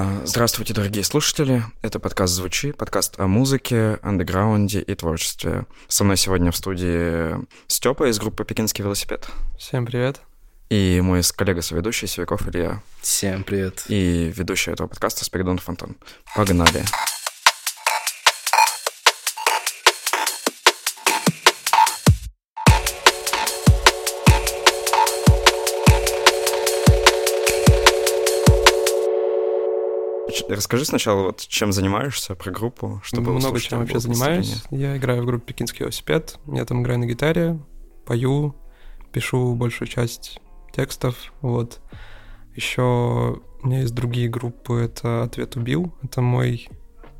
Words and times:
А, 0.00 0.22
здравствуйте, 0.24 0.74
дорогие 0.74 1.02
слушатели. 1.02 1.64
Это 1.82 1.98
подкаст 1.98 2.32
«Звучи», 2.32 2.70
подкаст 2.70 3.18
о 3.18 3.26
музыке, 3.26 3.98
андеграунде 4.00 4.80
и 4.80 4.94
творчестве. 4.94 5.66
Со 5.88 6.04
мной 6.04 6.16
сегодня 6.16 6.52
в 6.52 6.56
студии 6.56 7.34
Степа 7.66 8.08
из 8.08 8.20
группы 8.20 8.44
«Пекинский 8.44 8.84
велосипед». 8.84 9.26
Всем 9.58 9.86
привет. 9.86 10.20
И 10.70 11.00
мой 11.02 11.22
коллега-соведущий 11.36 12.06
Севяков 12.06 12.46
Илья. 12.46 12.80
Всем 13.00 13.42
привет. 13.42 13.86
И 13.88 14.32
ведущий 14.36 14.70
этого 14.70 14.86
подкаста 14.86 15.24
Спиридон 15.24 15.58
Фонтан. 15.58 15.96
Погнали. 16.36 16.84
Расскажи 30.48 30.84
сначала, 30.86 31.24
вот 31.24 31.40
чем 31.46 31.72
занимаешься, 31.72 32.34
про 32.34 32.50
группу, 32.50 33.00
чтобы 33.04 33.32
Много 33.32 33.60
чем 33.60 33.80
вообще 33.80 34.00
занимаюсь. 34.00 34.62
Я 34.70 34.96
играю 34.96 35.22
в 35.22 35.26
группе 35.26 35.52
«Пекинский 35.52 35.80
велосипед». 35.80 36.38
Я 36.46 36.64
там 36.64 36.82
играю 36.82 36.98
на 36.98 37.06
гитаре, 37.06 37.60
пою, 38.06 38.54
пишу 39.12 39.54
большую 39.54 39.88
часть 39.88 40.40
текстов, 40.72 41.32
вот. 41.42 41.80
Еще 42.54 42.82
у 42.82 43.66
меня 43.66 43.80
есть 43.80 43.94
другие 43.94 44.28
группы, 44.28 44.74
это 44.74 45.22
«Ответ 45.22 45.56
убил», 45.56 45.92
это 46.02 46.22
мой, 46.22 46.68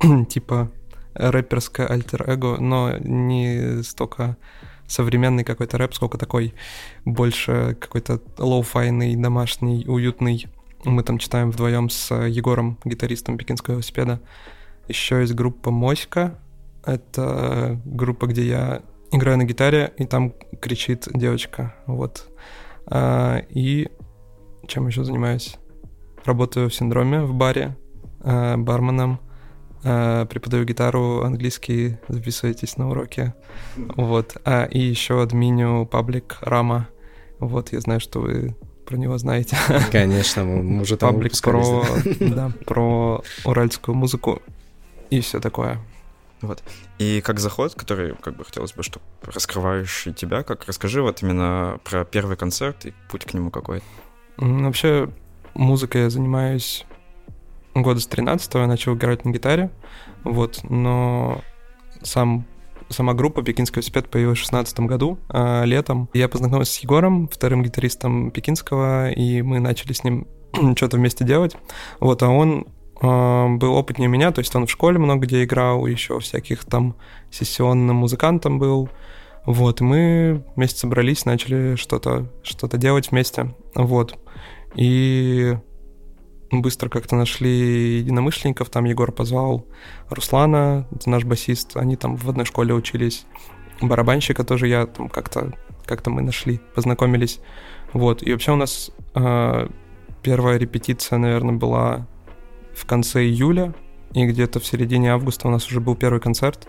типа, 0.29 0.71
рэперское 1.15 1.87
альтер-эго, 1.87 2.57
но 2.59 2.97
не 2.99 3.83
столько 3.83 4.37
современный 4.87 5.45
какой-то 5.45 5.77
рэп, 5.77 5.95
сколько 5.95 6.17
такой 6.17 6.55
больше 7.05 7.77
какой-то 7.79 8.23
лоу-файный, 8.39 9.17
домашний, 9.17 9.85
уютный 9.87 10.47
мы 10.85 11.03
там 11.03 11.19
читаем 11.19 11.51
вдвоем 11.51 11.91
с 11.91 12.15
Егором, 12.15 12.79
гитаристом 12.85 13.37
пекинского 13.37 13.75
велосипеда. 13.75 14.21
Еще 14.87 15.21
есть 15.21 15.35
группа 15.35 15.71
Моська. 15.71 16.39
Это 16.85 17.81
группа, 17.85 18.27
где 18.27 18.47
я 18.47 18.83
играю 19.11 19.39
на 19.39 19.45
гитаре, 19.45 19.93
и 19.97 20.07
там 20.07 20.33
кричит 20.61 21.09
девочка. 21.13 21.75
Вот. 21.87 22.27
А, 22.87 23.43
и 23.51 23.89
чем 24.67 24.87
еще 24.87 25.05
занимаюсь? 25.05 25.57
Работаю 26.25 26.71
в 26.71 26.75
синдроме 26.75 27.23
в 27.23 27.35
баре 27.35 27.77
а, 28.21 28.57
барменом. 28.57 29.21
А, 29.85 30.27
преподаю 30.27 30.65
гитару, 30.65 31.23
английский, 31.23 31.99
записывайтесь 32.09 32.77
на 32.77 32.91
уроки. 32.91 33.35
Вот. 33.77 34.37
А, 34.45 34.65
и 34.65 34.79
еще 34.79 35.23
админю 35.23 35.87
паблик 35.87 36.39
Рама. 36.41 36.89
Вот, 37.39 37.73
я 37.73 37.81
знаю, 37.81 38.01
что 38.01 38.21
вы 38.21 38.57
про 38.89 38.97
него 38.97 39.19
знаете. 39.19 39.57
Конечно, 39.93 40.45
мы 40.45 40.81
уже 40.81 40.97
там 40.97 41.15
Паблик 41.15 41.39
про, 41.43 41.85
да, 42.21 42.51
про 42.65 43.23
уральскую 43.45 43.95
музыку 43.95 44.41
и 45.11 45.21
все 45.21 45.41
такое. 45.41 45.79
Вот. 46.41 46.63
И 46.99 47.21
как 47.21 47.39
заход, 47.39 47.75
который, 47.75 48.15
как 48.15 48.37
бы, 48.37 48.45
хотелось 48.45 48.73
бы, 48.73 48.83
чтобы 48.83 49.05
раскрывающий 49.23 50.15
тебя, 50.15 50.43
как 50.43 50.65
расскажи 50.67 51.03
вот 51.03 51.23
именно 51.23 51.79
про 51.85 52.07
первый 52.07 52.39
концерт 52.39 52.87
и 52.87 52.95
путь 53.11 53.27
к 53.27 53.35
нему 53.35 53.51
какой. 53.51 53.83
Вообще, 54.39 55.11
музыкой 55.53 56.03
я 56.03 56.11
занимаюсь 56.11 56.87
года 57.75 58.01
с 58.01 58.07
13 58.07 58.55
я 58.55 58.67
начал 58.67 58.95
играть 58.95 59.25
на 59.27 59.31
гитаре, 59.31 59.71
вот, 60.25 60.61
но 60.63 61.43
сам 62.03 62.47
сама 62.89 63.15
группа 63.15 63.43
«Пекинский 63.43 63.77
велосипед» 63.77 64.09
появилась 64.09 64.39
в 64.39 64.51
2016 64.51 64.81
году, 64.81 65.19
э, 65.29 65.65
летом. 65.65 66.09
Я 66.15 66.29
познакомился 66.29 66.73
с 66.73 66.79
Егором, 66.79 67.29
вторым 67.29 67.63
гитаристом 67.63 68.31
Пекинского, 68.31 69.11
и 69.11 69.43
мы 69.43 69.61
начали 69.61 69.93
с 69.93 70.05
ним 70.05 70.27
что-то 70.77 70.97
вместе 70.97 71.25
делать. 71.25 71.57
Вот, 72.01 72.23
а 72.23 72.29
он 72.29 72.67
э, 73.01 73.47
был 73.57 73.75
опытнее 73.75 74.09
меня, 74.09 74.31
то 74.33 74.41
есть 74.41 74.55
он 74.55 74.67
в 74.67 74.71
школе 74.71 74.99
много 74.99 75.27
где 75.27 75.45
играл, 75.45 75.87
еще 75.87 76.19
всяких 76.21 76.65
там 76.65 76.97
сессионным 77.31 77.97
музыкантом 77.97 78.59
был. 78.59 78.89
Вот, 79.45 79.81
и 79.81 79.85
мы 79.85 80.45
вместе 80.57 80.81
собрались, 80.81 81.25
начали 81.25 81.77
что-то 81.77 82.31
что 82.43 82.69
делать 82.77 83.11
вместе. 83.11 83.55
Вот. 83.75 84.19
И 84.75 85.57
быстро 86.51 86.89
как-то 86.89 87.17
нашли 87.17 87.99
единомышленников. 87.99 88.71
Там 88.71 88.85
Егор 88.85 89.13
позвал 89.13 89.67
Руслана, 90.09 90.87
наш 91.07 91.25
басист. 91.25 91.77
Они 91.77 91.97
там 91.97 92.17
в 92.17 92.29
одной 92.29 92.47
школе 92.47 92.75
учились. 92.75 93.27
Барабанщика 93.81 94.45
тоже 94.45 94.69
я 94.69 94.87
там 94.87 95.09
как-то 95.09 95.53
как-то 95.89 96.11
мы 96.11 96.23
нашли, 96.23 96.61
познакомились. 96.75 97.41
Вот. 97.93 98.23
И 98.23 98.31
вообще 98.31 98.53
у 98.53 98.57
нас 98.57 98.91
э, 99.15 99.69
первая 100.23 100.59
репетиция, 100.59 101.19
наверное, 101.19 101.55
была 101.55 102.07
в 102.75 102.85
конце 102.87 103.25
июля, 103.25 103.75
и 104.13 104.27
где-то 104.27 104.61
в 104.61 104.67
середине 104.67 105.13
августа 105.13 105.49
у 105.49 105.51
нас 105.51 105.67
уже 105.67 105.81
был 105.81 105.97
первый 105.97 106.21
концерт. 106.21 106.69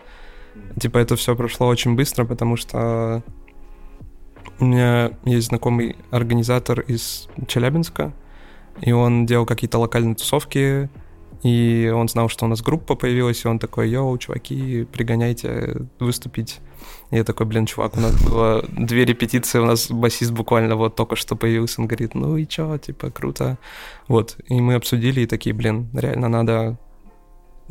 Типа 0.79 0.97
это 0.97 1.15
все 1.15 1.35
прошло 1.35 1.67
очень 1.67 1.95
быстро, 1.95 2.25
потому 2.25 2.55
что 2.55 3.21
у 4.59 4.65
меня 4.65 5.11
есть 5.25 5.47
знакомый 5.47 5.95
организатор 6.11 6.79
из 6.79 7.29
Челябинска, 7.47 8.13
и 8.81 8.91
он 8.91 9.25
делал 9.25 9.45
какие-то 9.45 9.79
локальные 9.79 10.15
тусовки, 10.15 10.89
и 11.43 11.91
он 11.93 12.09
знал, 12.09 12.27
что 12.27 12.45
у 12.45 12.47
нас 12.49 12.61
группа 12.61 12.95
появилась, 12.95 13.45
и 13.45 13.47
он 13.47 13.59
такой, 13.59 13.89
йоу, 13.89 14.17
чуваки, 14.17 14.85
пригоняйте 14.91 15.87
выступить. 15.99 16.59
И 17.11 17.15
я 17.15 17.23
такой, 17.23 17.45
блин, 17.45 17.65
чувак, 17.65 17.95
у 17.97 18.01
нас 18.01 18.21
было 18.23 18.65
две 18.67 19.05
репетиции, 19.05 19.59
у 19.59 19.65
нас 19.65 19.89
басист 19.89 20.31
буквально 20.31 20.75
вот 20.75 20.95
только 20.95 21.15
что 21.15 21.35
появился, 21.35 21.81
он 21.81 21.87
говорит, 21.87 22.13
ну 22.13 22.35
и 22.35 22.45
чё, 22.45 22.77
типа, 22.77 23.09
круто. 23.09 23.57
Вот, 24.07 24.37
и 24.47 24.59
мы 24.59 24.75
обсудили, 24.75 25.21
и 25.21 25.27
такие, 25.27 25.53
блин, 25.53 25.89
реально 25.93 26.27
надо... 26.27 26.77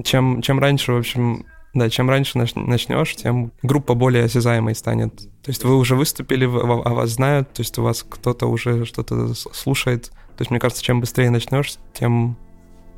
Чем, 0.02 0.42
чем 0.42 0.60
раньше, 0.60 0.92
в 0.92 0.98
общем, 0.98 1.44
да, 1.78 1.90
чем 1.90 2.10
раньше 2.10 2.38
начнешь, 2.38 3.14
тем 3.16 3.52
группа 3.62 3.94
более 3.94 4.24
осязаемой 4.24 4.74
станет. 4.74 5.16
То 5.16 5.50
есть 5.50 5.64
вы 5.64 5.76
уже 5.76 5.96
выступили, 5.96 6.44
а 6.44 6.48
вас 6.48 7.10
знают, 7.10 7.52
то 7.52 7.62
есть 7.62 7.78
у 7.78 7.82
вас 7.82 8.04
кто-то 8.08 8.46
уже 8.46 8.84
что-то 8.84 9.34
слушает, 9.34 10.10
то 10.38 10.42
есть, 10.42 10.52
мне 10.52 10.60
кажется, 10.60 10.84
чем 10.84 11.00
быстрее 11.00 11.30
начнешь, 11.30 11.74
тем 11.94 12.36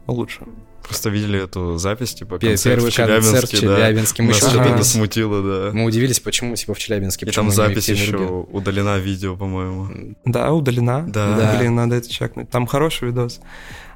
лучше. 0.07 0.43
Просто 0.83 1.09
видели 1.09 1.43
эту 1.43 1.79
запись, 1.79 2.13
типа, 2.13 2.39
концерт 2.39 2.77
Первый 2.77 2.91
в 2.91 2.95
Челябинске, 2.95 3.33
концерт 3.33 3.51
в 3.51 3.61
Челябинске. 3.61 4.23
Да. 4.23 4.25
Мы 4.25 4.29
Нас 4.29 4.39
что-то 4.39 4.85
смутило, 4.85 5.43
да. 5.43 5.71
Мы 5.73 5.85
удивились, 5.85 6.21
почему, 6.21 6.55
типа, 6.55 6.75
в 6.75 6.79
Челябинске. 6.79 7.25
И 7.25 7.31
там 7.31 7.51
запись 7.51 7.89
еще 7.89 8.19
удалена 8.19 8.99
видео, 8.99 9.37
по-моему. 9.37 10.15
Да, 10.27 10.53
удалена. 10.53 11.07
Да. 11.09 11.35
да. 11.35 11.57
Блин, 11.59 11.77
надо 11.77 11.97
это 11.97 12.11
чекнуть. 12.11 12.51
Там 12.51 12.67
хороший 12.67 13.09
видос. 13.09 13.41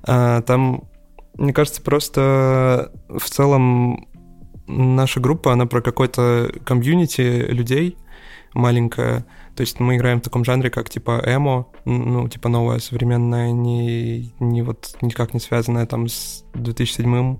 А, 0.05 0.41
там, 0.41 0.85
мне 1.35 1.53
кажется, 1.53 1.83
просто 1.83 2.93
в 3.09 3.29
целом 3.29 4.09
наша 4.67 5.21
группа, 5.21 5.53
она 5.53 5.67
про 5.67 5.81
какой-то 5.81 6.53
комьюнити 6.65 7.21
людей 7.21 7.97
маленькая, 8.55 9.27
то 9.57 9.61
есть 9.61 9.81
мы 9.81 9.97
играем 9.97 10.21
в 10.21 10.25
таком 10.25 10.45
жанре, 10.45 10.71
как 10.71 10.89
типа 10.89 11.23
эмо, 11.25 11.67
ну, 11.85 12.29
типа 12.29 12.49
новая, 12.49 12.79
современная, 12.79 13.51
не, 13.51 14.33
не 14.41 14.63
вот 14.63 14.97
никак 15.03 15.35
не 15.35 15.41
связанная 15.41 15.87
там 15.87 16.09
с 16.09 16.45
2007 16.55 17.37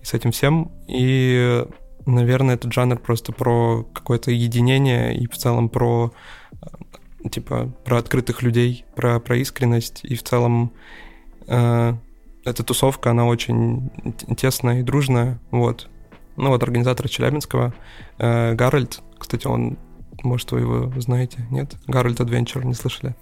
и 0.00 0.04
с 0.04 0.14
этим 0.14 0.30
всем. 0.30 0.70
И, 0.88 1.64
наверное, 2.06 2.54
этот 2.54 2.72
жанр 2.72 2.98
просто 2.98 3.32
про 3.32 3.84
какое-то 3.94 4.30
единение 4.30 5.16
и 5.16 5.26
в 5.26 5.36
целом 5.36 5.68
про 5.68 6.12
типа 7.30 7.72
про 7.84 7.98
открытых 7.98 8.42
людей, 8.42 8.84
про, 8.96 9.20
про 9.20 9.36
искренность 9.36 10.00
и 10.04 10.16
в 10.16 10.22
целом 10.22 10.72
э, 11.46 11.94
эта 12.44 12.64
тусовка, 12.64 13.10
она 13.10 13.26
очень 13.26 13.90
тесная 14.36 14.80
и 14.80 14.82
дружная, 14.82 15.40
вот. 15.50 15.88
Ну 16.36 16.48
вот 16.48 16.62
организатор 16.62 17.08
Челябинского, 17.08 17.74
э, 18.18 18.54
Гарольд, 18.54 19.00
кстати, 19.18 19.46
он 19.46 19.78
может, 20.22 20.52
вы 20.52 20.60
его 20.60 21.00
знаете? 21.00 21.38
Нет? 21.50 21.74
Гарольд 21.86 22.20
Adventure, 22.20 22.64
не 22.64 22.74
слышали? 22.74 23.14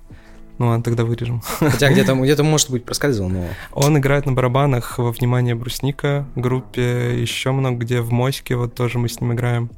Ну 0.58 0.66
ладно, 0.66 0.82
тогда 0.82 1.04
вырежем. 1.04 1.40
Хотя 1.58 1.90
где-то, 1.90 2.14
где-то 2.14 2.44
может 2.44 2.70
быть, 2.70 2.84
проскальзывал, 2.84 3.30
но... 3.30 3.44
Он 3.72 3.96
играет 3.96 4.26
на 4.26 4.32
барабанах 4.32 4.98
во 4.98 5.10
«Внимание, 5.10 5.54
брусника» 5.54 6.26
группе, 6.36 7.18
еще 7.20 7.52
много 7.52 7.78
где, 7.78 8.02
в 8.02 8.12
Моське, 8.12 8.56
вот 8.56 8.74
тоже 8.74 8.98
мы 8.98 9.08
с 9.08 9.20
ним 9.20 9.32
играем. 9.32 9.70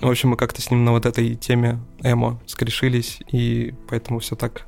В 0.00 0.08
общем, 0.08 0.30
мы 0.30 0.36
как-то 0.36 0.60
с 0.60 0.70
ним 0.70 0.84
на 0.84 0.92
вот 0.92 1.06
этой 1.06 1.34
теме 1.36 1.78
эмо 2.02 2.40
скорешились, 2.46 3.20
и 3.30 3.74
поэтому 3.88 4.18
все 4.18 4.34
так. 4.34 4.66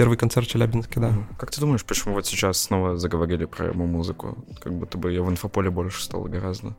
Первый 0.00 0.16
концерт 0.16 0.46
в 0.46 0.50
Челябинске, 0.50 0.98
да. 0.98 1.12
Как 1.38 1.50
ты 1.50 1.60
думаешь, 1.60 1.84
почему 1.84 2.14
вот 2.14 2.24
сейчас 2.24 2.56
снова 2.56 2.96
заговорили 2.96 3.44
про 3.44 3.70
эмо-музыку? 3.70 4.34
Как 4.58 4.72
будто 4.72 4.96
бы 4.96 5.10
ее 5.10 5.22
в 5.22 5.28
инфополе 5.28 5.68
больше 5.68 6.02
стало 6.02 6.26
гораздо. 6.26 6.74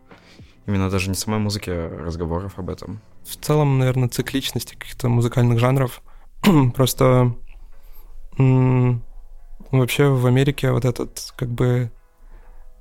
Именно 0.66 0.90
даже 0.90 1.08
не 1.08 1.16
самой 1.16 1.40
музыки, 1.40 1.70
а 1.70 2.04
разговоров 2.04 2.58
об 2.58 2.72
этом. 2.72 3.00
В 3.24 3.36
целом, 3.36 3.78
наверное, 3.78 4.10
цикличности 4.10 4.74
каких-то 4.74 5.08
музыкальных 5.08 5.60
жанров. 5.60 6.02
Просто 6.76 7.36
вообще 8.38 10.08
в 10.08 10.26
Америке 10.26 10.72
вот 10.72 10.86
этот 10.86 11.32
как 11.36 11.50
бы 11.50 11.92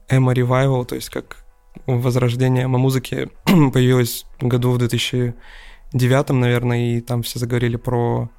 эмо 0.08 0.32
ревайвал, 0.32 0.86
то 0.86 0.94
есть 0.94 1.10
как 1.10 1.44
возрождение 1.84 2.64
эмо-музыки 2.64 3.28
появилось 3.44 4.24
году 4.40 4.70
в 4.70 4.78
2009, 4.78 6.30
наверное, 6.30 6.96
и 6.96 7.02
там 7.02 7.24
все 7.24 7.38
заговорили 7.38 7.76
про... 7.76 8.30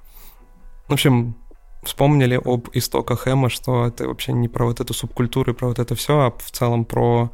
В 0.87 0.93
общем, 0.93 1.35
вспомнили 1.83 2.39
об 2.43 2.69
истоках 2.73 3.27
эмо, 3.27 3.49
что 3.49 3.87
это 3.87 4.07
вообще 4.07 4.33
не 4.33 4.47
про 4.47 4.65
вот 4.65 4.79
эту 4.79 4.93
субкультуру 4.93 5.51
и 5.51 5.55
про 5.55 5.67
вот 5.67 5.79
это 5.79 5.95
все, 5.95 6.19
а 6.19 6.31
в 6.31 6.51
целом 6.51 6.85
про 6.85 7.31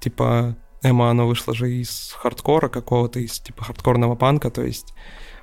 типа 0.00 0.56
эмо, 0.82 1.10
оно 1.10 1.26
вышло 1.26 1.54
же 1.54 1.70
из 1.70 2.12
хардкора 2.16 2.68
какого-то, 2.68 3.20
из 3.20 3.38
типа 3.40 3.64
хардкорного 3.64 4.16
панка, 4.16 4.50
то 4.50 4.62
есть 4.62 4.94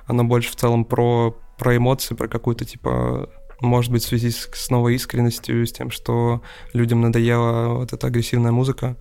оно 0.06 0.24
больше 0.24 0.50
в 0.50 0.56
целом 0.56 0.84
про, 0.84 1.36
про 1.58 1.76
эмоции, 1.76 2.14
про 2.14 2.28
какую-то 2.28 2.64
типа 2.64 3.30
может 3.60 3.90
быть, 3.90 4.04
в 4.04 4.08
связи 4.08 4.30
с, 4.30 4.48
с 4.52 4.70
новой 4.70 4.94
искренностью, 4.94 5.66
с 5.66 5.72
тем, 5.72 5.90
что 5.90 6.42
людям 6.72 7.00
надоела 7.00 7.74
вот 7.74 7.92
эта 7.92 8.06
агрессивная 8.06 8.52
музыка. 8.52 8.96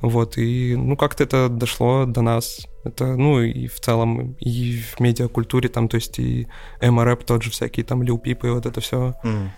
Вот, 0.00 0.38
и, 0.38 0.76
ну, 0.76 0.96
как-то 0.96 1.24
это 1.24 1.48
дошло 1.48 2.04
до 2.04 2.20
нас. 2.20 2.66
Это, 2.84 3.16
ну, 3.16 3.40
и 3.40 3.66
в 3.66 3.80
целом, 3.80 4.36
и 4.40 4.78
в 4.78 5.00
медиакультуре 5.00 5.68
там, 5.68 5.88
то 5.88 5.96
есть 5.96 6.18
и 6.18 6.46
эмо-рэп 6.80 7.24
тот 7.24 7.42
же 7.42 7.50
всякие, 7.50 7.84
там, 7.84 8.02
Лил 8.02 8.18
Пип 8.18 8.44
и 8.44 8.48
вот 8.48 8.66
это 8.66 8.80
все. 8.80 9.14
Mm. 9.24 9.48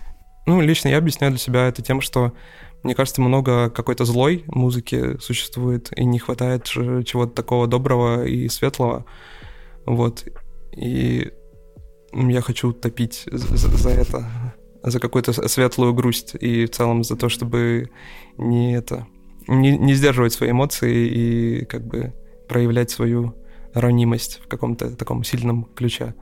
Ну, 0.45 0.61
лично 0.61 0.87
я 0.87 0.97
объясняю 0.97 1.31
для 1.31 1.39
себя 1.39 1.67
это 1.67 1.81
тем, 1.81 1.99
что 1.99 2.33
мне 2.83 2.95
кажется, 2.95 3.21
много 3.21 3.69
какой-то 3.69 4.05
злой 4.05 4.43
музыки 4.47 5.19
существует, 5.19 5.91
и 5.97 6.05
не 6.05 6.19
хватает 6.19 6.63
чего-то 6.63 7.33
такого 7.33 7.67
доброго 7.67 8.23
и 8.23 8.47
светлого. 8.47 9.05
Вот. 9.85 10.25
И 10.71 11.31
я 12.13 12.41
хочу 12.41 12.71
топить 12.71 13.23
за, 13.29 13.67
за 13.77 13.89
это, 13.89 14.55
за 14.83 14.99
какую-то 14.99 15.33
светлую 15.49 15.93
грусть 15.93 16.35
и 16.39 16.65
в 16.65 16.69
целом 16.69 17.03
за 17.03 17.17
то, 17.17 17.27
чтобы 17.29 17.89
не 18.37 18.73
это 18.73 19.05
не, 19.47 19.77
не 19.77 19.93
сдерживать 19.93 20.33
свои 20.33 20.51
эмоции 20.51 21.07
и 21.07 21.65
как 21.65 21.85
бы 21.85 22.13
проявлять 22.47 22.89
свою 22.89 23.35
ранимость 23.73 24.39
в 24.43 24.47
каком-то 24.47 24.95
таком 24.95 25.23
сильном 25.23 25.65
ключе. 25.75 26.15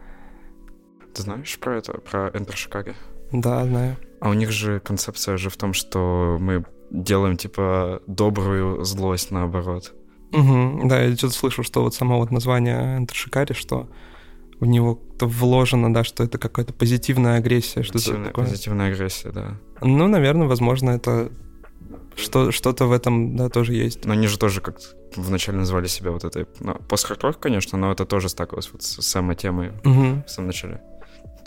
Ты 1.13 1.21
знаешь 1.21 1.57
про 1.59 1.77
это, 1.77 1.93
про 1.93 2.27
Enter 2.29 2.53
Chicago? 2.53 2.93
Да, 3.31 3.65
знаю. 3.65 3.97
А 4.19 4.29
у 4.29 4.33
них 4.33 4.51
же 4.51 4.79
концепция 4.79 5.37
же 5.37 5.49
в 5.49 5.57
том, 5.57 5.73
что 5.73 6.37
мы 6.39 6.65
делаем, 6.91 7.37
типа, 7.37 8.01
добрую 8.07 8.83
злость 8.83 9.31
наоборот. 9.31 9.93
Угу, 10.33 10.87
да, 10.87 11.01
я 11.01 11.15
что-то 11.15 11.33
слышал, 11.33 11.63
что 11.63 11.81
вот 11.83 11.95
само 11.95 12.19
вот 12.19 12.31
название 12.31 12.99
Enter 12.99 13.13
Shikari, 13.13 13.53
что 13.53 13.89
в 14.59 14.65
него 14.65 14.99
вложено, 15.19 15.93
да, 15.93 16.03
что 16.03 16.23
это 16.23 16.37
какая-то 16.37 16.73
позитивная 16.73 17.37
агрессия, 17.37 17.83
что-то 17.83 18.23
такое. 18.23 18.45
Позитивная 18.45 18.91
агрессия, 18.91 19.31
да. 19.31 19.57
Ну, 19.81 20.07
наверное, 20.07 20.47
возможно, 20.47 20.91
это 20.91 21.31
что, 22.15 22.51
что-то 22.51 22.85
в 22.85 22.91
этом, 22.91 23.35
да, 23.35 23.49
тоже 23.49 23.73
есть. 23.73 24.05
Но 24.05 24.13
они 24.13 24.27
же 24.27 24.37
тоже 24.37 24.61
как 24.61 24.79
вначале 25.15 25.57
называли 25.57 25.87
себя 25.87 26.11
вот 26.11 26.23
этой... 26.23 26.47
Ну, 26.59 26.75
пост-хардкор, 26.87 27.33
конечно, 27.33 27.77
но 27.77 27.91
это 27.91 28.05
тоже 28.05 28.29
стакалось 28.29 28.69
вот 28.71 28.83
с 28.83 29.01
самой 29.01 29.35
темой 29.35 29.69
угу. 29.83 30.23
в 30.25 30.29
самом 30.29 30.47
начале. 30.47 30.81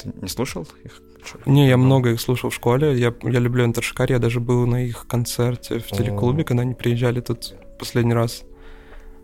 Ты 0.00 0.12
не 0.20 0.28
слушал 0.28 0.66
их? 0.84 1.00
Не, 1.46 1.68
я 1.68 1.76
много 1.76 2.10
их 2.10 2.20
слушал 2.20 2.50
в 2.50 2.54
школе. 2.54 2.98
Я, 2.98 3.14
я 3.22 3.38
люблю 3.40 3.64
Интершикар, 3.64 4.10
я 4.10 4.18
даже 4.18 4.40
был 4.40 4.66
на 4.66 4.84
их 4.84 5.06
концерте 5.06 5.78
в 5.78 5.86
телеклубе, 5.86 6.44
когда 6.44 6.62
они 6.62 6.74
приезжали 6.74 7.20
тут 7.20 7.54
последний 7.78 8.14
раз. 8.14 8.44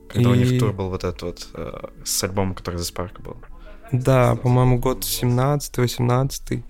Когда 0.08 0.30
и... 0.30 0.32
у 0.32 0.34
них 0.34 0.58
тур 0.58 0.72
был 0.72 0.90
вот 0.90 1.04
этот 1.04 1.22
вот 1.22 1.48
э, 1.54 1.72
с 2.04 2.24
альбомом, 2.24 2.54
который 2.54 2.76
за 2.76 2.92
Spark 2.92 3.22
был. 3.22 3.36
Да, 3.92 4.36
по-моему, 4.36 4.78
год 4.78 5.00
17-18. 5.04 6.62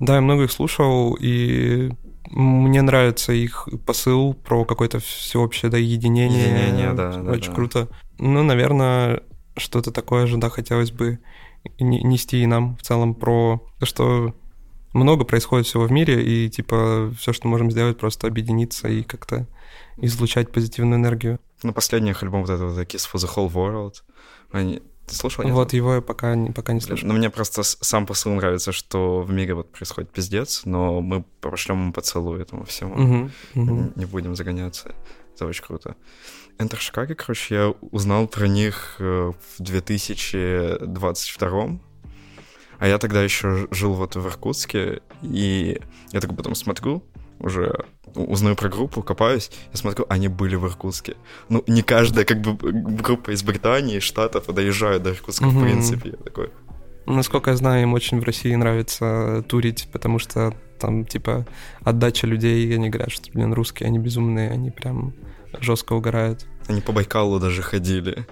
Да, 0.00 0.14
я 0.16 0.20
много 0.20 0.44
их 0.44 0.52
слушал, 0.52 1.16
и 1.18 1.90
мне 2.30 2.82
нравится 2.82 3.32
их 3.32 3.68
посыл 3.84 4.34
про 4.34 4.64
какое-то 4.64 4.98
всеобщее 5.00 5.70
да, 5.70 5.78
единение. 5.78 6.44
Единение, 6.44 6.92
да. 6.92 7.08
Очень 7.30 7.50
да, 7.50 7.54
круто. 7.54 7.88
Ну, 8.18 8.42
наверное, 8.42 9.22
что-то 9.56 9.90
такое 9.92 10.26
же, 10.26 10.36
да, 10.36 10.48
хотелось 10.50 10.90
бы 10.90 11.18
нести 11.78 12.42
и 12.42 12.46
нам 12.46 12.76
в 12.76 12.82
целом 12.82 13.14
про 13.14 13.62
то, 13.78 13.86
что 13.86 14.34
много 14.92 15.24
происходит 15.24 15.66
всего 15.66 15.84
в 15.84 15.92
мире, 15.92 16.24
и 16.24 16.48
типа 16.48 17.12
все, 17.18 17.32
что 17.32 17.48
можем 17.48 17.70
сделать, 17.70 17.98
просто 17.98 18.26
объединиться 18.26 18.88
и 18.88 19.02
как-то 19.02 19.46
излучать 19.98 20.50
позитивную 20.52 20.98
энергию. 20.98 21.38
На 21.62 21.72
последних 21.72 22.22
альбомах 22.22 22.48
вот 22.48 22.54
этого 22.54 22.80
Kiss 22.82 23.08
for 23.12 23.16
the 23.16 23.28
Whole 23.34 23.52
World, 23.52 23.94
они 24.52 24.82
ты 25.06 25.14
слушал? 25.14 25.44
Нет? 25.44 25.54
Вот 25.54 25.72
его 25.72 25.94
я 25.94 26.00
пока 26.00 26.34
не, 26.34 26.50
пока 26.50 26.72
не 26.72 26.80
слышал. 26.80 27.06
Но 27.08 27.14
мне 27.14 27.30
просто 27.30 27.62
сам 27.62 28.06
посыл 28.06 28.34
нравится, 28.34 28.72
что 28.72 29.22
в 29.22 29.30
мире 29.30 29.54
вот 29.54 29.70
происходит 29.72 30.10
пиздец, 30.10 30.62
но 30.64 31.00
мы 31.00 31.24
пошлем 31.40 31.80
ему 31.80 31.92
поцелуй 31.92 32.42
этому 32.42 32.64
всему. 32.64 32.94
Угу, 32.94 33.30
угу. 33.62 33.92
Не 33.94 34.04
будем 34.04 34.34
загоняться. 34.34 34.94
Это 35.34 35.46
очень 35.46 35.64
круто. 35.64 35.94
Enter 36.58 36.78
Chicago, 36.78 37.14
короче, 37.14 37.54
я 37.54 37.68
узнал 37.90 38.26
про 38.26 38.48
них 38.48 38.96
э, 38.98 39.32
в 39.58 39.62
2022 39.62 41.78
а 42.78 42.86
я 42.86 42.98
тогда 42.98 43.22
еще 43.22 43.68
жил 43.70 43.94
вот 43.94 44.16
в 44.16 44.26
Иркутске, 44.26 45.00
и 45.22 45.80
я 46.12 46.20
так 46.20 46.36
потом 46.36 46.54
смотрю, 46.54 47.02
уже 47.38 47.84
узнаю 48.14 48.56
про 48.56 48.68
группу, 48.68 49.02
копаюсь, 49.02 49.50
я 49.72 49.76
смотрю, 49.78 50.06
они 50.08 50.28
были 50.28 50.56
в 50.56 50.66
Иркутске. 50.66 51.16
Ну, 51.48 51.62
не 51.66 51.82
каждая 51.82 52.24
как 52.24 52.40
бы 52.40 52.56
группа 52.56 53.30
из 53.32 53.42
Британии, 53.42 54.00
Штатов 54.00 54.46
доезжает 54.46 55.02
до 55.02 55.10
Иркутска, 55.10 55.44
mm-hmm. 55.44 55.58
в 55.58 55.62
принципе. 55.62 56.08
Я 56.10 56.16
такой... 56.16 56.50
Насколько 57.06 57.50
я 57.50 57.56
знаю, 57.56 57.82
им 57.82 57.94
очень 57.94 58.20
в 58.20 58.24
России 58.24 58.54
нравится 58.54 59.44
турить, 59.48 59.88
потому 59.92 60.18
что 60.18 60.54
там, 60.80 61.04
типа, 61.04 61.46
отдача 61.82 62.26
людей, 62.26 62.74
они 62.74 62.88
говорят, 62.88 63.12
что, 63.12 63.30
блин, 63.32 63.52
русские, 63.52 63.86
они 63.86 63.98
безумные, 63.98 64.50
они 64.50 64.70
прям 64.70 65.14
жестко 65.60 65.92
угорают. 65.92 66.46
Они 66.66 66.80
по 66.80 66.92
Байкалу 66.92 67.38
даже 67.38 67.62
ходили. 67.62 68.26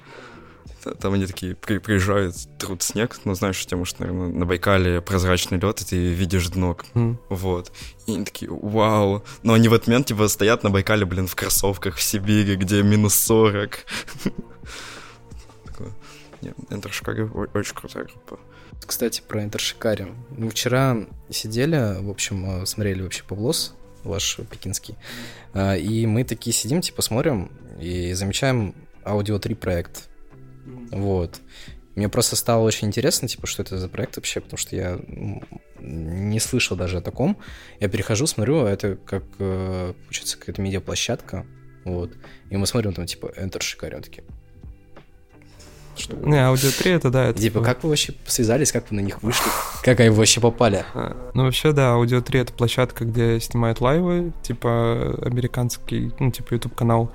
Там 0.93 1.15
они 1.15 1.27
такие 1.27 1.55
при, 1.55 1.79
приезжают, 1.79 2.37
трут 2.59 2.83
снег, 2.83 3.17
ну, 3.25 3.35
знаешь, 3.35 3.65
тему, 3.67 3.85
что, 3.85 4.03
наверное, 4.03 4.29
на 4.29 4.47
Байкале 4.47 5.01
прозрачный 5.01 5.59
лед, 5.59 5.81
и 5.81 5.85
ты 5.85 5.97
видишь 5.97 6.49
дно. 6.49 6.77
Mm. 6.95 7.17
Вот. 7.29 7.73
И 8.07 8.15
они 8.15 8.25
такие, 8.25 8.51
вау. 8.51 9.25
Но 9.43 9.55
они 9.55 9.69
в 9.69 9.75
этот 9.75 9.89
момент, 9.89 10.07
типа, 10.07 10.29
стоят 10.29 10.63
на 10.63 10.71
Байкале, 10.71 11.05
блин, 11.07 11.27
в 11.27 11.35
кроссовках 11.35 11.97
в 11.97 12.03
Сибири, 12.03 12.57
где 12.57 12.83
минус 12.83 13.15
40. 13.15 13.79
Нет, 16.43 16.55
Enter 16.69 16.91
Chicago 16.91 17.49
очень 17.55 17.75
крутая 17.75 18.05
группа. 18.05 18.39
Кстати, 18.87 19.23
про 19.27 19.43
Enter 19.43 19.59
Chicago. 19.59 20.15
Мы 20.37 20.51
вчера 20.51 21.07
сидели, 21.31 22.03
в 22.03 22.11
общем, 22.11 22.63
э, 22.63 22.67
смотрели 22.67 23.03
вообще 23.03 23.25
Павлос, 23.25 23.75
ваш 24.03 24.39
пекинский, 24.51 24.97
э, 25.55 25.79
и 25.79 26.07
мы 26.07 26.25
такие 26.25 26.53
сидим, 26.53 26.83
типа, 26.83 27.01
смотрим 27.01 27.51
и 27.81 28.13
замечаем 28.13 28.75
аудио 29.05 29.39
3 29.39 29.55
проект 29.55 30.11
вот. 30.91 31.41
Мне 31.95 32.09
просто 32.09 32.35
стало 32.35 32.65
очень 32.65 32.89
интересно, 32.89 33.29
типа, 33.29 33.47
что 33.47 33.63
это 33.63 33.79
за 33.79 33.89
проект 33.89 34.17
вообще, 34.17 34.41
потому 34.41 34.59
что 34.59 34.75
я 34.75 34.99
не 35.81 36.41
слышал 36.41 36.77
даже 36.77 36.99
о 36.99 37.01
таком. 37.01 37.39
Я 37.79 37.89
перехожу, 37.89 38.27
смотрю, 38.27 38.65
а 38.65 38.71
это 38.71 38.97
как, 38.97 39.23
э, 39.39 39.95
получается, 40.05 40.39
какая-то 40.39 40.61
медиаплощадка, 40.61 41.47
вот. 41.85 42.13
И 42.51 42.57
мы 42.57 42.67
смотрим 42.67 42.95
там, 42.95 43.07
типа, 43.07 43.33
Enter 43.37 43.61
Shikari, 43.61 44.01
такие, 44.03 44.25
что? 45.97 46.17
Не, 46.17 46.45
аудио 46.47 46.71
3 46.71 46.91
это 46.93 47.11
да. 47.11 47.27
Это... 47.27 47.41
Типа, 47.41 47.63
как 47.63 47.83
вы 47.83 47.91
вообще 47.91 48.15
связались, 48.27 48.73
как 48.73 48.91
вы 48.91 48.97
на 48.97 49.01
них 49.01 49.23
вышли? 49.23 49.49
Как 49.83 50.01
они 50.01 50.11
вообще 50.11 50.41
попали? 50.41 50.85
А, 50.95 51.31
ну, 51.35 51.45
вообще, 51.45 51.73
да, 51.73 51.93
аудио 51.93 52.21
3 52.21 52.41
это 52.41 52.53
площадка, 52.53 53.05
где 53.05 53.39
снимают 53.41 53.81
лайвы, 53.81 54.33
типа 54.43 55.19
американский, 55.23 56.13
ну, 56.19 56.31
типа 56.31 56.55
YouTube 56.55 56.75
канал 56.75 57.13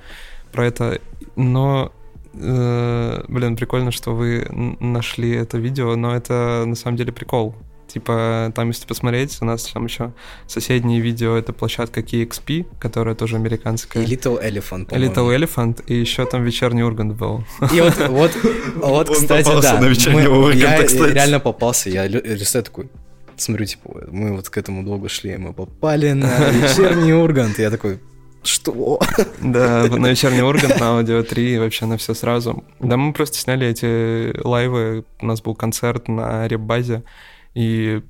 про 0.52 0.66
это. 0.66 1.00
Но 1.36 1.92
блин, 2.32 3.56
прикольно, 3.56 3.90
что 3.90 4.14
вы 4.14 4.46
нашли 4.80 5.32
это 5.32 5.58
видео, 5.58 5.96
но 5.96 6.14
это 6.14 6.64
на 6.66 6.74
самом 6.74 6.96
деле 6.96 7.12
прикол. 7.12 7.54
Типа, 7.92 8.52
там, 8.54 8.68
если 8.68 8.86
посмотреть, 8.86 9.36
у 9.40 9.44
нас 9.44 9.64
там 9.64 9.86
еще 9.86 10.12
соседнее 10.46 11.00
видео, 11.00 11.36
это 11.36 11.52
площадка 11.52 12.00
KXP, 12.02 12.66
которая 12.78 13.16
тоже 13.16 13.34
американская. 13.34 14.04
И 14.04 14.06
Little 14.06 14.40
Elephant, 14.40 14.86
по-моему. 14.86 15.12
Little 15.12 15.36
Elephant, 15.36 15.84
и 15.88 15.94
еще 15.94 16.24
там 16.24 16.44
вечерний 16.44 16.84
Ургант 16.84 17.16
был. 17.16 17.44
И 17.74 17.80
вот, 17.80 17.98
вот, 18.08 18.30
вот 18.76 19.10
кстати, 19.10 19.60
да. 19.60 19.80
на 19.80 19.86
вечерний 19.86 20.28
Ургант, 20.28 20.54
Я 20.54 20.84
кстати. 20.84 21.12
реально 21.12 21.40
попался, 21.40 21.90
я 21.90 22.06
листаю 22.06 22.64
такой, 22.64 22.88
смотрю, 23.36 23.66
типа, 23.66 23.90
мы 24.12 24.36
вот 24.36 24.48
к 24.48 24.56
этому 24.56 24.84
долго 24.84 25.08
шли, 25.08 25.36
мы 25.36 25.52
попали 25.52 26.12
на 26.12 26.50
вечерний 26.50 27.12
Ургант, 27.12 27.58
и 27.58 27.62
я 27.62 27.70
такой, 27.70 27.98
что? 28.42 29.00
Да, 29.40 29.86
на 29.88 30.08
вечерний 30.08 30.42
Ургант, 30.42 30.70
на 30.78 30.96
аудио 30.96 31.22
3, 31.22 31.58
вообще 31.58 31.86
на 31.86 31.96
все 31.96 32.14
сразу. 32.14 32.64
Да, 32.78 32.96
мы 32.96 33.12
просто 33.12 33.38
сняли 33.38 33.66
эти 33.66 34.36
live 34.46 34.85
ы, 34.85 35.04
у 35.20 35.26
нас 35.26 35.42
был 35.42 35.54
концерт 35.54 36.08
на 36.08 36.46
реп-базе, 36.48 37.02
и 37.54 38.02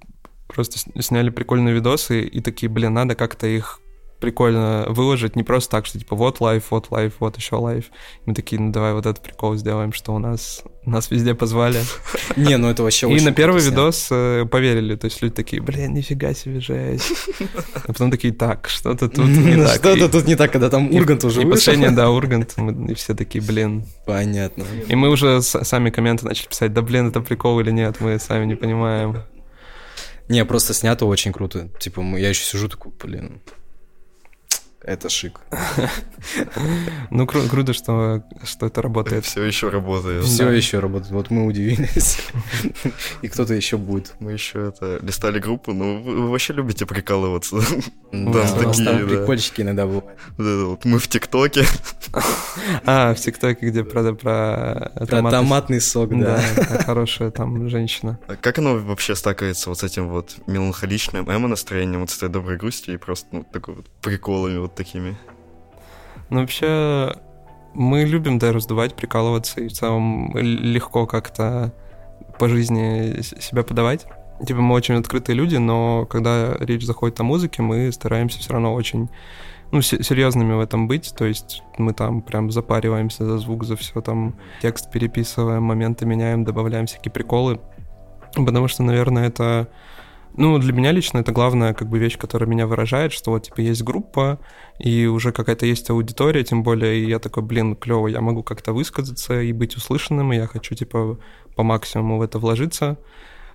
просто 0.46 0.78
сняли 1.00 1.30
прикольные 1.30 1.74
видосы, 1.74 2.22
и 2.22 2.40
такие, 2.40 2.68
блин, 2.68 2.94
надо 2.94 3.14
как-то 3.14 3.46
их 3.46 3.80
прикольно 4.20 4.86
выложить, 4.88 5.36
не 5.36 5.42
просто 5.42 5.70
так, 5.70 5.86
что 5.86 5.98
типа 5.98 6.14
вот 6.14 6.40
live, 6.40 6.64
вот 6.70 6.90
live, 6.90 7.14
вот 7.18 7.36
еще 7.36 7.56
live. 7.56 7.86
Мы 8.26 8.34
такие, 8.34 8.60
ну 8.60 8.70
давай 8.70 8.92
вот 8.92 9.06
этот 9.06 9.22
прикол 9.22 9.56
сделаем, 9.56 9.92
что 9.92 10.14
у 10.14 10.18
нас 10.18 10.62
нас 10.84 11.10
везде 11.10 11.34
позвали. 11.34 11.80
Не, 12.36 12.56
ну 12.56 12.68
это 12.68 12.82
вообще 12.82 13.10
И 13.10 13.20
на 13.20 13.32
первый 13.32 13.62
видос 13.62 14.08
э, 14.10 14.46
поверили, 14.50 14.96
то 14.96 15.06
есть 15.06 15.20
люди 15.20 15.34
такие, 15.34 15.60
блин, 15.60 15.94
нифига 15.94 16.34
себе 16.34 16.60
жесть. 16.60 17.12
А 17.74 17.92
потом 17.92 18.10
такие, 18.10 18.32
так, 18.32 18.68
что-то 18.68 19.08
тут 19.08 19.26
не 19.26 19.56
так. 19.64 19.76
Что-то 19.76 20.08
тут 20.08 20.26
не 20.26 20.36
так, 20.36 20.52
когда 20.52 20.70
там 20.70 20.90
Ургант 20.94 21.24
уже 21.24 21.40
вышел. 21.40 21.50
И 21.50 21.54
последнее, 21.54 21.90
да, 21.90 22.10
Ургант, 22.10 22.54
и 22.88 22.94
все 22.94 23.14
такие, 23.14 23.42
блин. 23.42 23.84
Понятно. 24.06 24.64
И 24.88 24.94
мы 24.94 25.08
уже 25.08 25.42
сами 25.42 25.90
комменты 25.90 26.26
начали 26.26 26.48
писать, 26.48 26.72
да 26.72 26.82
блин, 26.82 27.08
это 27.08 27.20
прикол 27.20 27.60
или 27.60 27.70
нет, 27.70 28.00
мы 28.00 28.18
сами 28.18 28.46
не 28.46 28.54
понимаем. 28.54 29.22
Не, 30.28 30.44
просто 30.44 30.74
снято 30.74 31.06
очень 31.06 31.32
круто. 31.32 31.68
Типа, 31.80 32.00
я 32.16 32.28
еще 32.28 32.44
сижу 32.44 32.68
такой, 32.68 32.92
блин, 33.02 33.40
это 34.84 35.08
шик. 35.08 35.40
Ну, 37.10 37.24
кру- 37.24 37.48
круто, 37.48 37.72
что, 37.72 38.22
что 38.44 38.66
это 38.66 38.82
работает. 38.82 39.24
Все 39.24 39.42
еще 39.42 39.68
работает. 39.68 40.24
Все 40.24 40.48
еще 40.50 40.78
работает. 40.78 41.12
Вот 41.12 41.30
мы 41.30 41.46
удивились. 41.46 42.18
И 43.22 43.28
кто-то 43.28 43.54
еще 43.54 43.76
будет. 43.78 44.14
Мы 44.20 44.32
еще 44.32 44.68
это 44.68 44.98
листали 45.02 45.38
группу, 45.38 45.72
ну 45.72 46.02
вы, 46.02 46.14
вы 46.22 46.30
вообще 46.30 46.52
любите 46.52 46.86
прикалываться. 46.86 47.56
Да, 47.56 47.64
Да, 48.12 48.18
у 48.30 48.34
нас 48.34 48.52
такие, 48.52 48.84
там 48.86 49.00
да. 49.00 49.06
прикольчики 49.06 49.62
иногда 49.62 49.86
бывают. 49.86 50.18
Это 50.38 50.64
вот 50.66 50.84
мы 50.84 50.98
в 50.98 51.08
ТикТоке. 51.08 51.64
А, 52.86 53.14
в 53.14 53.18
ТикТоке, 53.20 53.66
где, 53.68 53.84
правда, 53.84 54.14
про... 54.14 54.92
Про 54.94 55.30
томатный- 55.30 55.80
сок, 55.80 56.10
Да, 56.10 56.40
да. 56.56 56.64
та 56.64 56.84
хорошая 56.84 57.30
там 57.30 57.68
женщина. 57.68 58.18
А 58.26 58.36
Как 58.36 58.58
оно 58.58 58.76
вообще 58.78 59.14
стакивается 59.14 59.70
вот 59.70 59.78
с 59.78 59.82
этим 59.84 60.08
вот 60.08 60.36
меланхоличным 60.46 61.30
эмо-настроением, 61.30 62.00
вот 62.00 62.10
с 62.10 62.16
этой 62.16 62.28
доброй 62.28 62.56
грустью 62.58 62.94
и 62.94 62.96
просто 62.96 63.26
ну, 63.32 63.44
такой 63.44 63.76
вот 63.76 63.86
приколами 64.02 64.58
вот 64.58 64.74
такими? 64.74 65.16
Ну, 66.30 66.40
вообще, 66.40 67.14
мы 67.74 68.04
любим, 68.04 68.38
да, 68.38 68.52
раздувать, 68.52 68.94
прикалываться, 68.94 69.60
и 69.60 69.68
в 69.68 69.72
целом 69.72 70.36
легко 70.36 71.06
как-то 71.06 71.72
по 72.38 72.48
жизни 72.48 73.20
себя 73.22 73.62
подавать. 73.62 74.06
Типа, 74.46 74.60
мы 74.60 74.74
очень 74.74 74.94
открытые 74.94 75.36
люди, 75.36 75.56
но 75.56 76.06
когда 76.06 76.56
речь 76.60 76.84
заходит 76.86 77.20
о 77.20 77.24
музыке, 77.24 77.60
мы 77.62 77.92
стараемся 77.92 78.38
все 78.38 78.52
равно 78.54 78.72
очень 78.72 79.10
ну, 79.72 79.82
се- 79.82 80.02
серьезными 80.02 80.54
в 80.54 80.60
этом 80.60 80.88
быть, 80.88 81.14
то 81.16 81.24
есть 81.24 81.62
мы 81.78 81.92
там 81.92 82.22
прям 82.22 82.50
запариваемся 82.50 83.24
за 83.24 83.38
звук, 83.38 83.64
за 83.64 83.76
все 83.76 84.00
там, 84.00 84.34
текст 84.62 84.90
переписываем, 84.90 85.62
моменты 85.62 86.06
меняем, 86.06 86.44
добавляем 86.44 86.86
всякие 86.86 87.12
приколы, 87.12 87.60
потому 88.34 88.68
что, 88.68 88.82
наверное, 88.82 89.28
это, 89.28 89.68
ну, 90.36 90.58
для 90.58 90.72
меня 90.72 90.92
лично 90.92 91.18
это 91.18 91.32
главная 91.32 91.72
как 91.72 91.88
бы 91.88 91.98
вещь, 91.98 92.18
которая 92.18 92.48
меня 92.48 92.66
выражает, 92.66 93.12
что 93.12 93.30
вот, 93.30 93.44
типа, 93.44 93.60
есть 93.60 93.82
группа, 93.82 94.38
и 94.78 95.06
уже 95.06 95.32
какая-то 95.32 95.66
есть 95.66 95.88
аудитория, 95.90 96.42
тем 96.42 96.62
более 96.62 96.98
и 96.98 97.08
я 97.08 97.18
такой, 97.18 97.42
блин, 97.42 97.76
клево, 97.76 98.08
я 98.08 98.20
могу 98.20 98.42
как-то 98.42 98.72
высказаться 98.72 99.40
и 99.40 99.52
быть 99.52 99.76
услышанным, 99.76 100.32
и 100.32 100.36
я 100.36 100.46
хочу, 100.46 100.74
типа, 100.74 101.18
по 101.54 101.62
максимуму 101.62 102.18
в 102.18 102.22
это 102.22 102.38
вложиться, 102.38 102.98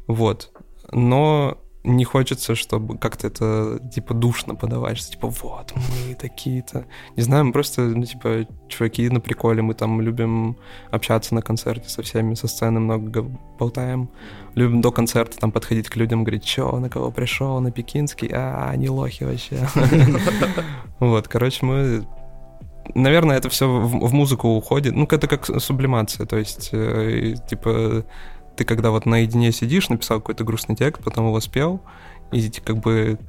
вот. 0.08 0.52
Но 0.92 1.58
не 1.86 2.04
хочется, 2.04 2.56
чтобы 2.56 2.98
как-то 2.98 3.28
это, 3.28 3.80
типа, 3.94 4.14
душно 4.14 4.56
подавать, 4.56 4.98
что, 4.98 5.12
типа, 5.12 5.28
вот, 5.28 5.74
мы 5.76 6.16
такие-то. 6.16 6.86
Не 7.16 7.24
знаю, 7.24 7.46
мы 7.46 7.54
просто, 7.54 7.82
ну, 7.82 8.04
типа, 8.04 8.48
чуваки 8.68 9.10
на 9.10 9.20
приколе, 9.20 9.62
мы 9.62 9.74
там 9.74 10.02
любим 10.02 10.58
общаться 10.92 11.36
на 11.36 11.42
концерте 11.42 11.90
со 11.90 12.02
всеми, 12.02 12.34
со 12.34 12.48
сцены 12.48 12.80
много 12.80 13.22
болтаем. 13.60 14.10
Любим 14.56 14.82
до 14.82 14.92
концерта 14.92 15.38
там 15.38 15.52
подходить 15.52 15.90
к 15.90 15.96
людям, 15.96 16.24
говорить, 16.24 16.44
чё, 16.44 16.80
на 16.80 16.90
кого 16.90 17.12
пришел, 17.12 17.60
на 17.60 17.72
Пекинский? 17.72 18.30
А, 18.34 18.70
они 18.72 18.90
лохи 18.90 19.24
вообще. 19.24 19.68
Вот, 21.00 21.28
короче, 21.28 21.66
мы 21.66 22.06
Наверное, 22.94 23.38
это 23.38 23.50
все 23.50 23.68
в, 23.68 24.08
в 24.08 24.14
музыку 24.14 24.50
уходит. 24.50 24.96
Ну, 24.96 25.06
это 25.06 25.28
как 25.28 25.46
сублимация. 25.60 26.26
То 26.26 26.38
есть, 26.38 26.70
э, 26.72 27.36
типа, 27.50 28.06
ты 28.56 28.64
когда 28.66 28.92
вот 28.92 29.06
наедине 29.06 29.52
сидишь, 29.52 29.90
написал 29.90 30.20
какой-то 30.20 30.44
грустный 30.44 30.76
текст, 30.76 31.04
потом 31.04 31.28
его 31.28 31.40
спел, 31.40 31.82
и 32.32 32.50
как 32.64 32.78
бы 32.78 33.20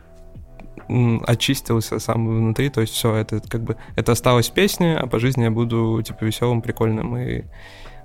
очистился 1.26 1.98
сам 1.98 2.28
внутри, 2.28 2.70
то 2.70 2.80
есть 2.80 2.92
все, 2.92 3.14
это 3.14 3.40
как 3.40 3.62
бы 3.62 3.76
это 3.96 4.12
осталось 4.12 4.50
в 4.50 4.52
песне, 4.52 4.96
а 4.96 5.06
по 5.06 5.18
жизни 5.18 5.42
я 5.42 5.50
буду 5.50 6.00
типа 6.02 6.24
веселым, 6.24 6.62
прикольным 6.62 7.16
и 7.16 7.44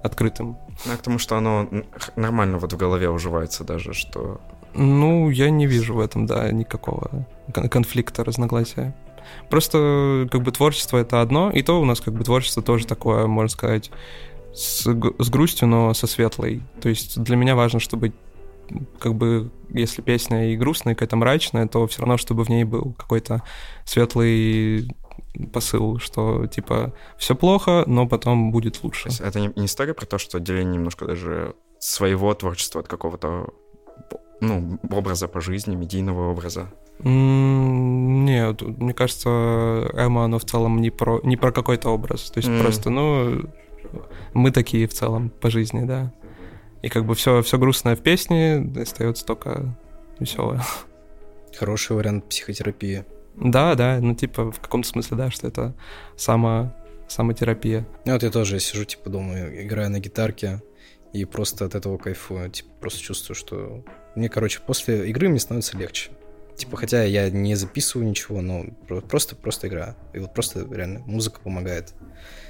открытым. 0.03 0.57
Ну, 0.85 0.97
к 0.97 1.01
тому, 1.01 1.19
что 1.19 1.37
оно 1.37 1.67
нормально 2.15 2.57
вот 2.57 2.73
в 2.73 2.77
голове 2.77 3.09
уживается 3.09 3.63
даже, 3.63 3.93
что... 3.93 4.41
Ну, 4.73 5.29
я 5.29 5.49
не 5.49 5.67
вижу 5.67 5.93
в 5.95 5.99
этом, 5.99 6.25
да, 6.25 6.49
никакого 6.51 7.25
кон- 7.53 7.69
конфликта, 7.69 8.23
разногласия. 8.23 8.95
Просто 9.49 10.27
как 10.31 10.41
бы 10.41 10.51
творчество 10.51 10.97
это 10.97 11.21
одно, 11.21 11.51
и 11.51 11.61
то 11.61 11.79
у 11.79 11.85
нас 11.85 12.01
как 12.01 12.13
бы 12.13 12.23
творчество 12.23 12.63
тоже 12.63 12.87
такое, 12.87 13.27
можно 13.27 13.49
сказать, 13.49 13.91
с, 14.53 14.85
с 14.85 15.29
грустью, 15.29 15.67
но 15.67 15.93
со 15.93 16.07
светлой. 16.07 16.61
То 16.81 16.89
есть 16.89 17.21
для 17.21 17.35
меня 17.35 17.55
важно, 17.55 17.79
чтобы 17.79 18.13
как 18.99 19.15
бы, 19.15 19.51
если 19.69 20.01
песня 20.01 20.53
и 20.53 20.55
грустная, 20.57 20.93
и 20.93 20.95
какая-то 20.95 21.17
мрачная, 21.17 21.67
то 21.67 21.87
все 21.87 22.01
равно, 22.01 22.17
чтобы 22.17 22.43
в 22.43 22.49
ней 22.49 22.63
был 22.63 22.93
какой-то 22.97 23.43
светлый 23.85 24.89
посыл, 25.53 25.99
что 25.99 26.47
типа 26.47 26.93
все 27.17 27.35
плохо, 27.35 27.83
но 27.87 28.07
потом 28.07 28.51
будет 28.51 28.81
лучше. 28.83 29.09
это 29.19 29.39
не, 29.39 29.51
не 29.55 29.65
история 29.65 29.93
про 29.93 30.05
то, 30.05 30.17
что 30.17 30.37
отделение 30.37 30.75
немножко 30.75 31.05
даже 31.05 31.55
своего 31.79 32.33
творчества 32.33 32.81
от 32.81 32.87
какого-то 32.87 33.49
ну, 34.39 34.79
образа 34.89 35.27
по 35.27 35.39
жизни, 35.39 35.75
медийного 35.75 36.31
образа. 36.31 36.71
М, 36.99 38.25
Нет, 38.25 38.61
мне 38.61 38.93
кажется, 38.93 39.29
эмо, 39.93 40.25
оно 40.25 40.39
в 40.39 40.45
целом 40.45 40.81
не 40.81 40.89
про, 40.89 41.19
не 41.23 41.37
про 41.37 41.51
какой-то 41.51 41.89
образ. 41.89 42.31
То 42.31 42.39
есть 42.39 42.49
М. 42.49 42.59
просто, 42.59 42.89
ну, 42.89 43.43
мы 44.33 44.51
такие 44.51 44.87
в 44.87 44.93
целом 44.93 45.29
по 45.29 45.49
жизни, 45.49 45.85
да. 45.85 46.13
И 46.81 46.89
как 46.89 47.05
бы 47.05 47.15
все, 47.15 47.41
все 47.41 47.57
грустное 47.57 47.95
в 47.95 48.01
песне, 48.01 48.71
остается 48.79 49.25
только 49.25 49.75
веселое. 50.19 50.61
Хороший 51.57 51.95
вариант 51.95 52.27
психотерапии. 52.29 53.05
Да, 53.35 53.75
да, 53.75 53.99
ну 54.01 54.15
типа 54.15 54.51
в 54.51 54.59
каком-то 54.59 54.87
смысле, 54.87 55.17
да, 55.17 55.31
что 55.31 55.47
это 55.47 55.75
само, 56.15 56.73
самотерапия. 57.07 57.85
Ну, 58.05 58.13
вот 58.13 58.23
я 58.23 58.31
тоже 58.31 58.59
сижу, 58.59 58.85
типа, 58.85 59.09
дома, 59.09 59.37
играю 59.39 59.89
на 59.89 59.99
гитарке, 59.99 60.61
и 61.13 61.25
просто 61.25 61.65
от 61.65 61.75
этого 61.75 61.97
кайфую. 61.97 62.49
Типа, 62.49 62.69
просто 62.79 62.99
чувствую, 63.01 63.35
что... 63.35 63.83
Мне, 64.15 64.29
короче, 64.29 64.59
после 64.65 65.09
игры 65.09 65.29
мне 65.29 65.39
становится 65.39 65.77
легче. 65.77 66.11
Типа, 66.61 66.77
хотя 66.77 67.03
я 67.03 67.31
не 67.31 67.55
записываю 67.55 68.07
ничего, 68.07 68.39
но 68.39 68.65
про- 68.87 69.01
просто, 69.01 69.35
просто 69.35 69.67
играю. 69.67 69.95
И 70.13 70.19
вот 70.19 70.31
просто 70.31 70.67
реально 70.71 70.99
музыка 71.07 71.39
помогает. 71.41 71.95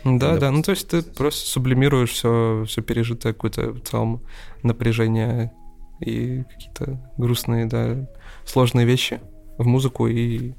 Да, 0.03 0.12
Надо 0.32 0.39
да, 0.41 0.51
ну 0.51 0.62
то 0.63 0.72
есть 0.72 0.89
ты 0.89 1.01
просто 1.01 1.48
сублимируешь 1.50 2.10
все, 2.10 2.65
все 2.68 2.82
пережитое 2.82 3.32
какое-то 3.32 3.72
в 3.72 3.80
целом 3.80 4.22
напряжение 4.63 5.53
и 6.01 6.44
какие-то 6.44 7.00
грустные, 7.18 7.68
да, 7.68 8.10
сложные 8.44 8.86
вещи 8.86 9.22
в 9.58 9.65
музыку 9.65 10.08
и 10.08 10.56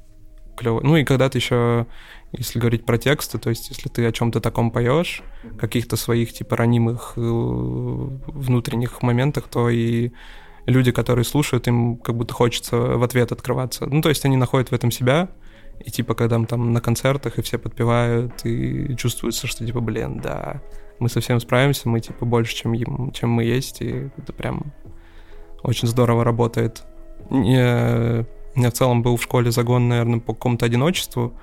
клево. 0.57 0.81
Ну 0.81 0.95
и 0.97 1.03
когда 1.03 1.29
ты 1.29 1.37
еще, 1.37 1.85
если 2.31 2.57
говорить 2.57 2.87
про 2.87 2.97
тексты, 2.97 3.37
то 3.37 3.51
есть 3.51 3.69
если 3.69 3.87
ты 3.87 4.03
о 4.07 4.11
чем-то 4.11 4.41
таком 4.41 4.71
поешь, 4.71 5.21
каких-то 5.59 5.95
своих 5.95 6.33
типа 6.33 6.57
ранимых 6.57 7.13
э, 7.17 7.21
внутренних 7.21 9.03
моментах, 9.03 9.47
то 9.47 9.69
и 9.69 10.11
люди, 10.65 10.91
которые 10.91 11.25
слушают, 11.25 11.67
им 11.67 11.97
как 11.97 12.15
будто 12.15 12.33
хочется 12.33 12.77
в 12.77 13.03
ответ 13.03 13.31
открываться. 13.31 13.85
Ну 13.85 14.01
то 14.01 14.09
есть 14.09 14.25
они 14.25 14.37
находят 14.37 14.69
в 14.69 14.73
этом 14.73 14.91
себя, 14.91 15.29
и 15.79 15.91
типа, 15.91 16.13
когда 16.15 16.37
мы 16.37 16.45
там 16.45 16.71
на 16.71 16.81
концертах, 16.81 17.37
и 17.39 17.41
все 17.41 17.57
подпевают, 17.57 18.45
и 18.45 18.95
чувствуется, 18.95 19.47
что 19.47 19.65
типа, 19.65 19.81
блин, 19.81 20.19
да, 20.21 20.61
мы 20.99 21.09
совсем 21.09 21.39
справимся, 21.39 21.89
мы 21.89 21.99
типа 21.99 22.25
больше, 22.25 22.55
чем, 22.55 22.73
им- 22.73 23.11
чем 23.11 23.29
мы 23.31 23.43
есть, 23.43 23.81
и 23.81 24.09
это 24.17 24.31
прям 24.33 24.73
очень 25.63 25.87
здорово 25.87 26.23
работает. 26.23 26.83
У 27.29 27.35
меня 27.35 28.25
в 28.55 28.71
целом 28.71 29.01
был 29.01 29.17
в 29.17 29.23
школе 29.23 29.51
загон, 29.51 29.89
наверное, 29.89 30.19
по 30.19 30.33
какому-то 30.33 30.65
одиночеству, 30.65 31.33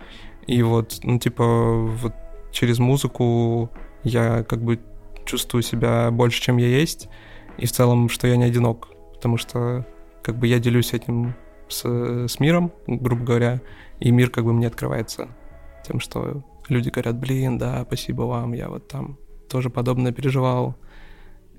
и 0.46 0.62
вот, 0.62 1.00
ну, 1.02 1.18
типа, 1.18 1.44
вот 1.44 2.14
через 2.52 2.78
музыку 2.78 3.70
я 4.02 4.42
как 4.44 4.62
бы 4.62 4.80
чувствую 5.24 5.62
себя 5.62 6.10
больше, 6.10 6.40
чем 6.40 6.56
я 6.56 6.66
есть, 6.68 7.08
и 7.58 7.66
в 7.66 7.72
целом, 7.72 8.08
что 8.08 8.26
я 8.26 8.36
не 8.36 8.44
одинок, 8.44 8.88
потому 9.20 9.36
что 9.36 9.84
как 10.22 10.38
бы 10.38 10.46
я 10.46 10.58
делюсь 10.58 10.94
этим 10.94 11.34
с, 11.68 11.84
с 11.84 12.40
миром, 12.40 12.72
грубо 12.86 13.22
говоря, 13.22 13.60
и 13.98 14.10
мир 14.10 14.30
как 14.30 14.44
бы 14.44 14.54
мне 14.54 14.66
открывается 14.66 15.28
тем, 15.86 16.00
что 16.00 16.42
люди 16.70 16.88
говорят, 16.88 17.18
блин, 17.18 17.58
да, 17.58 17.84
спасибо 17.86 18.22
вам, 18.22 18.54
я 18.54 18.70
вот 18.70 18.88
там 18.88 19.18
тоже 19.50 19.68
подобное 19.68 20.12
переживал. 20.12 20.74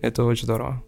Это 0.01 0.23
очень 0.23 0.45
здорово. 0.45 0.83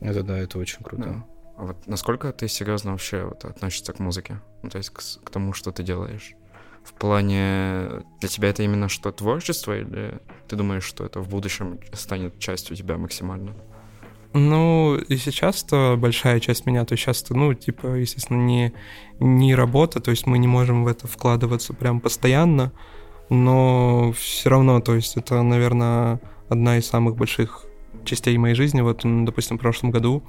Это 0.00 0.22
да, 0.22 0.38
это 0.38 0.60
очень 0.60 0.78
круто. 0.84 1.02
Да. 1.02 1.26
А 1.56 1.64
вот 1.64 1.88
насколько 1.88 2.32
ты 2.32 2.46
серьезно 2.46 2.92
вообще 2.92 3.24
вот 3.24 3.44
относишься 3.44 3.92
к 3.92 3.98
музыке? 3.98 4.40
Ну, 4.62 4.70
то 4.70 4.78
есть 4.78 4.90
к, 4.90 5.00
к 5.24 5.30
тому, 5.30 5.54
что 5.54 5.72
ты 5.72 5.82
делаешь? 5.82 6.34
В 6.84 6.92
плане, 6.92 8.04
для 8.20 8.28
тебя 8.28 8.50
это 8.50 8.62
именно 8.62 8.88
что, 8.88 9.10
творчество, 9.10 9.76
или 9.76 10.20
ты 10.46 10.54
думаешь, 10.54 10.84
что 10.84 11.04
это 11.04 11.18
в 11.18 11.28
будущем 11.28 11.80
станет 11.94 12.38
частью 12.38 12.76
тебя 12.76 12.96
максимально? 12.96 13.56
Ну, 14.36 14.96
и 14.96 15.16
сейчас-то 15.16 15.94
большая 15.96 16.40
часть 16.40 16.66
меня, 16.66 16.84
то 16.84 16.94
есть 16.94 17.04
сейчас-то, 17.04 17.36
ну, 17.36 17.54
типа, 17.54 17.86
естественно, 17.94 18.42
не, 18.42 18.72
не 19.20 19.54
работа, 19.54 20.00
то 20.00 20.10
есть 20.10 20.26
мы 20.26 20.38
не 20.38 20.48
можем 20.48 20.82
в 20.82 20.88
это 20.88 21.06
вкладываться 21.06 21.72
прям 21.72 22.00
постоянно, 22.00 22.72
но 23.30 24.12
все 24.18 24.50
равно, 24.50 24.80
то 24.80 24.96
есть 24.96 25.16
это, 25.16 25.40
наверное, 25.40 26.20
одна 26.48 26.78
из 26.78 26.86
самых 26.86 27.14
больших 27.14 27.64
частей 28.04 28.36
моей 28.36 28.56
жизни. 28.56 28.80
Вот, 28.80 29.02
допустим, 29.04 29.56
в 29.56 29.60
прошлом 29.60 29.92
году, 29.92 30.24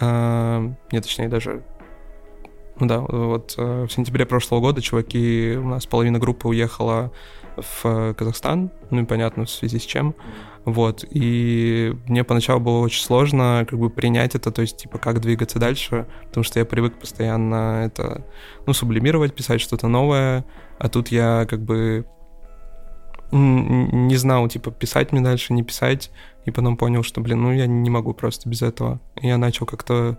а, 0.00 0.72
нет, 0.90 1.02
точнее, 1.02 1.28
даже 1.28 1.62
Ну 2.80 2.86
да, 2.86 3.00
вот 3.00 3.54
э, 3.58 3.86
в 3.86 3.92
сентябре 3.92 4.26
прошлого 4.26 4.60
года 4.60 4.82
чуваки, 4.82 5.56
у 5.58 5.68
нас 5.68 5.86
половина 5.86 6.18
группы 6.18 6.48
уехала 6.48 7.12
в 7.56 8.14
Казахстан, 8.14 8.70
ну 8.90 9.02
и 9.02 9.04
понятно, 9.04 9.44
в 9.44 9.50
связи 9.50 9.78
с 9.78 9.84
чем. 9.84 10.14
Вот, 10.64 11.04
и 11.08 11.94
мне 12.06 12.24
поначалу 12.24 12.60
было 12.60 12.78
очень 12.80 13.02
сложно 13.02 13.64
как 13.68 13.78
бы 13.78 13.88
принять 13.88 14.34
это, 14.34 14.50
то 14.50 14.62
есть, 14.62 14.78
типа, 14.78 14.98
как 14.98 15.20
двигаться 15.20 15.58
дальше, 15.60 16.06
потому 16.24 16.42
что 16.42 16.58
я 16.58 16.64
привык 16.64 16.98
постоянно 16.98 17.84
это, 17.84 18.24
ну, 18.66 18.72
сублимировать, 18.72 19.34
писать 19.34 19.60
что-то 19.60 19.86
новое, 19.86 20.44
а 20.78 20.88
тут 20.88 21.08
я 21.08 21.46
как 21.48 21.62
бы 21.62 22.04
не 23.32 24.16
знал, 24.16 24.48
типа, 24.48 24.70
писать 24.70 25.12
мне 25.12 25.20
дальше, 25.20 25.52
не 25.52 25.62
писать, 25.62 26.10
и 26.44 26.50
потом 26.50 26.76
понял, 26.76 27.02
что, 27.02 27.20
блин, 27.20 27.42
ну, 27.42 27.52
я 27.52 27.66
не 27.66 27.90
могу 27.90 28.14
просто 28.14 28.48
без 28.48 28.62
этого. 28.62 29.00
И 29.20 29.26
я 29.26 29.36
начал 29.36 29.66
как-то, 29.66 30.18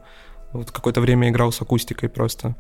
вот 0.52 0.72
какое-то 0.72 1.00
время 1.00 1.30
играл 1.30 1.52
с 1.52 1.62
акустикой 1.62 2.10
просто. 2.10 2.56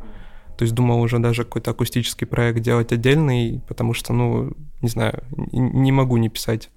То 0.57 0.63
есть 0.63 0.73
думал 0.73 1.01
уже 1.01 1.19
даже 1.19 1.43
какой-то 1.43 1.71
акустический 1.71 2.25
проект 2.25 2.61
делать 2.61 2.91
отдельный, 2.91 3.61
потому 3.67 3.93
что, 3.93 4.13
ну, 4.13 4.53
не 4.81 4.89
знаю, 4.89 5.23
не 5.51 5.91
могу 5.91 6.17
не 6.17 6.29
писать 6.29 6.69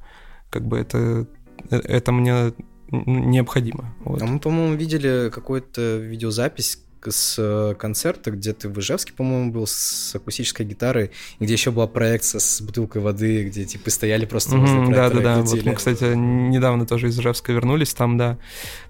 как 0.51 0.67
бы 0.67 0.79
это, 0.79 1.27
э, 1.71 1.77
это 1.77 2.13
мне 2.13 2.53
необходимо. 2.91 3.95
Вот. 4.05 4.21
А 4.21 4.27
мы, 4.27 4.39
по-моему, 4.39 4.75
видели 4.75 5.31
какую-то 5.31 5.99
видеозапись 5.99 6.83
с 7.09 7.37
э, 7.39 7.75
концерта, 7.79 8.31
где 8.31 8.53
ты 8.53 8.69
в 8.69 8.79
Ижевске, 8.79 9.13
по-моему, 9.13 9.53
был 9.53 9.67
с 9.67 10.15
акустической 10.15 10.67
гитарой, 10.67 11.11
где 11.39 11.53
еще 11.53 11.71
была 11.71 11.87
проекция 11.87 12.39
с 12.39 12.61
бутылкой 12.61 13.03
воды, 13.03 13.45
где 13.45 13.65
типа 13.65 13.91
стояли 13.91 14.27
просто 14.27 14.57
mm-hmm, 14.57 14.95
Да, 14.95 15.11
да, 15.11 15.21
да. 15.21 15.43
Вот 15.43 15.65
мы, 15.65 15.75
кстати, 15.75 16.15
недавно 16.15 16.87
тоже 16.87 17.09
из 17.09 17.19
Ижевска 17.19 17.53
вернулись, 17.53 17.95
там, 17.95 18.19
да, 18.19 18.39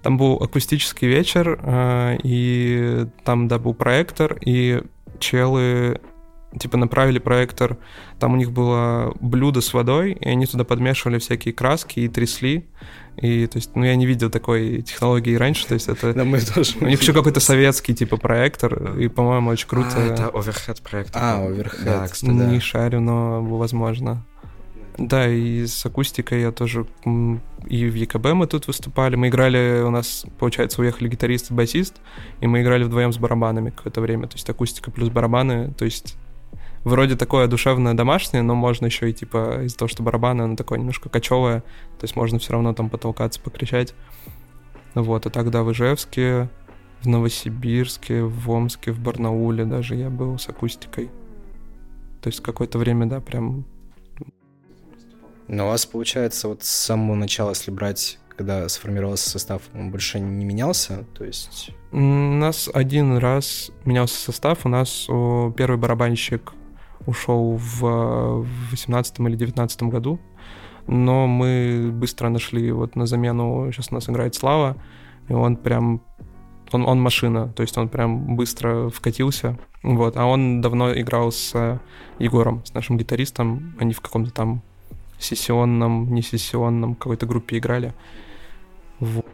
там 0.01 0.17
был 0.17 0.35
акустический 0.35 1.07
вечер, 1.07 1.59
э, 1.63 2.17
и 2.23 3.05
там, 3.23 3.47
да, 3.47 3.59
был 3.59 3.73
проектор, 3.73 4.37
и 4.45 4.81
челы 5.19 5.99
типа 6.59 6.77
направили 6.77 7.19
проектор, 7.19 7.77
там 8.19 8.33
у 8.33 8.35
них 8.35 8.51
было 8.51 9.15
блюдо 9.19 9.61
с 9.61 9.73
водой, 9.73 10.17
и 10.19 10.27
они 10.27 10.45
туда 10.45 10.63
подмешивали 10.63 11.17
всякие 11.19 11.53
краски 11.53 12.01
и 12.01 12.07
трясли. 12.07 12.67
И, 13.17 13.45
то 13.47 13.57
есть, 13.57 13.75
ну, 13.75 13.83
я 13.83 13.95
не 13.95 14.05
видел 14.05 14.29
такой 14.29 14.81
технологии 14.81 15.35
раньше, 15.35 15.67
то 15.67 15.73
есть 15.73 15.87
это... 15.89 16.13
Да, 16.13 16.23
мы 16.23 16.39
тоже. 16.41 16.73
У 16.79 16.85
них 16.85 17.01
еще 17.01 17.13
какой-то 17.13 17.39
советский, 17.39 17.93
типа, 17.93 18.17
проектор, 18.17 18.97
и, 18.97 19.07
по-моему, 19.09 19.49
очень 19.49 19.67
круто. 19.67 19.91
А, 19.95 20.01
это 20.01 20.29
оверхед 20.29 20.81
проектор. 20.81 21.21
А, 21.21 21.45
оверхед, 21.45 21.83
да, 21.83 22.07
кстати, 22.07 22.31
да. 22.31 22.45
Не 22.45 22.59
шарю, 22.59 23.01
но 23.01 23.43
возможно. 23.43 24.25
Да, 24.97 25.27
и 25.27 25.65
с 25.65 25.85
акустикой 25.85 26.41
я 26.41 26.51
тоже 26.51 26.85
и 27.67 27.85
в 27.89 27.95
ЕКБ 27.95 28.33
мы 28.33 28.47
тут 28.47 28.67
выступали. 28.67 29.15
Мы 29.15 29.29
играли, 29.29 29.81
у 29.81 29.89
нас, 29.89 30.25
получается, 30.39 30.81
уехали 30.81 31.07
гитарист 31.07 31.51
и 31.51 31.53
басист, 31.53 31.95
и 32.39 32.47
мы 32.47 32.61
играли 32.61 32.83
вдвоем 32.83 33.13
с 33.13 33.17
барабанами 33.17 33.69
какое-то 33.69 34.01
время. 34.01 34.27
То 34.27 34.35
есть 34.35 34.49
акустика 34.49 34.91
плюс 34.91 35.09
барабаны. 35.09 35.73
То 35.73 35.85
есть 35.85 36.17
вроде 36.83 37.15
такое 37.15 37.47
душевное 37.47 37.93
домашнее, 37.93 38.43
но 38.43 38.55
можно 38.55 38.85
еще 38.85 39.09
и 39.09 39.13
типа 39.13 39.63
из-за 39.63 39.77
того, 39.77 39.89
что 39.89 40.03
барабаны, 40.03 40.43
оно 40.43 40.55
такое 40.55 40.79
немножко 40.79 41.09
кочевое, 41.09 41.61
то 41.99 42.03
есть 42.03 42.15
можно 42.15 42.39
все 42.39 42.53
равно 42.53 42.73
там 42.73 42.89
потолкаться, 42.89 43.39
покричать. 43.39 43.93
Вот, 44.93 45.25
а 45.25 45.29
тогда 45.29 45.63
в 45.63 45.71
Ижевске, 45.71 46.49
в 47.01 47.07
Новосибирске, 47.07 48.23
в 48.23 48.49
Омске, 48.49 48.91
в 48.91 48.99
Барнауле 48.99 49.65
даже 49.65 49.95
я 49.95 50.09
был 50.09 50.37
с 50.37 50.49
акустикой. 50.49 51.09
То 52.21 52.27
есть 52.27 52.41
какое-то 52.41 52.77
время, 52.77 53.05
да, 53.07 53.19
прям... 53.19 53.65
Но 55.47 55.65
у 55.65 55.69
вас, 55.69 55.85
получается, 55.85 56.47
вот 56.47 56.63
с 56.63 56.69
самого 56.69 57.15
начала, 57.15 57.49
если 57.49 57.71
брать, 57.71 58.19
когда 58.29 58.69
сформировался 58.69 59.29
состав, 59.29 59.63
он 59.73 59.91
больше 59.91 60.19
не 60.19 60.45
менялся? 60.45 61.05
То 61.17 61.25
есть... 61.25 61.71
У 61.91 61.97
нас 61.97 62.69
один 62.73 63.17
раз 63.17 63.71
менялся 63.83 64.15
состав. 64.15 64.65
У 64.65 64.69
нас 64.69 65.07
первый 65.57 65.77
барабанщик 65.77 66.53
ушел 67.05 67.57
в 67.57 68.45
18 68.71 69.19
или 69.19 69.35
19 69.35 69.83
году, 69.83 70.19
но 70.87 71.27
мы 71.27 71.91
быстро 71.93 72.29
нашли 72.29 72.71
вот 72.71 72.95
на 72.95 73.05
замену, 73.05 73.71
сейчас 73.71 73.91
у 73.91 73.95
нас 73.95 74.09
играет 74.09 74.35
Слава, 74.35 74.77
и 75.27 75.33
он 75.33 75.55
прям, 75.55 76.01
он, 76.71 76.85
он 76.85 77.01
машина, 77.01 77.47
то 77.49 77.61
есть 77.61 77.77
он 77.77 77.89
прям 77.89 78.35
быстро 78.35 78.89
вкатился, 78.89 79.57
вот, 79.83 80.17
а 80.17 80.25
он 80.25 80.61
давно 80.61 80.93
играл 80.93 81.31
с 81.31 81.79
Егором, 82.19 82.63
с 82.65 82.73
нашим 82.73 82.97
гитаристом, 82.97 83.75
они 83.79 83.93
в 83.93 84.01
каком-то 84.01 84.31
там 84.31 84.61
сессионном, 85.19 86.13
не 86.13 86.21
сессионном 86.21 86.95
какой-то 86.95 87.25
группе 87.25 87.57
играли, 87.57 87.93
вот. 88.99 89.25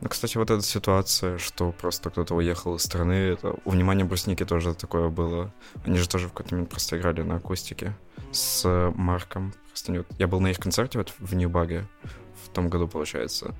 Ну, 0.00 0.08
кстати, 0.08 0.38
вот 0.38 0.50
эта 0.50 0.62
ситуация, 0.62 1.36
что 1.38 1.72
просто 1.72 2.08
кто-то 2.08 2.34
уехал 2.34 2.74
из 2.76 2.82
страны, 2.82 3.12
это 3.12 3.54
у 3.64 3.70
внимания 3.70 4.04
брусники 4.04 4.44
тоже 4.44 4.74
такое 4.74 5.10
было. 5.10 5.52
Они 5.84 5.98
же 5.98 6.08
тоже 6.08 6.28
в 6.28 6.32
какой-то 6.32 6.54
момент 6.54 6.70
просто 6.70 6.98
играли 6.98 7.22
на 7.22 7.36
акустике 7.36 7.94
с 8.32 8.92
Марком. 8.94 9.52
Просто 9.68 10.04
Я 10.18 10.26
был 10.26 10.40
на 10.40 10.48
их 10.48 10.58
концерте 10.58 10.98
вот 10.98 11.12
в 11.18 11.34
Нью-Баге 11.34 11.86
в 12.44 12.48
том 12.48 12.68
году, 12.68 12.88
получается. 12.88 13.54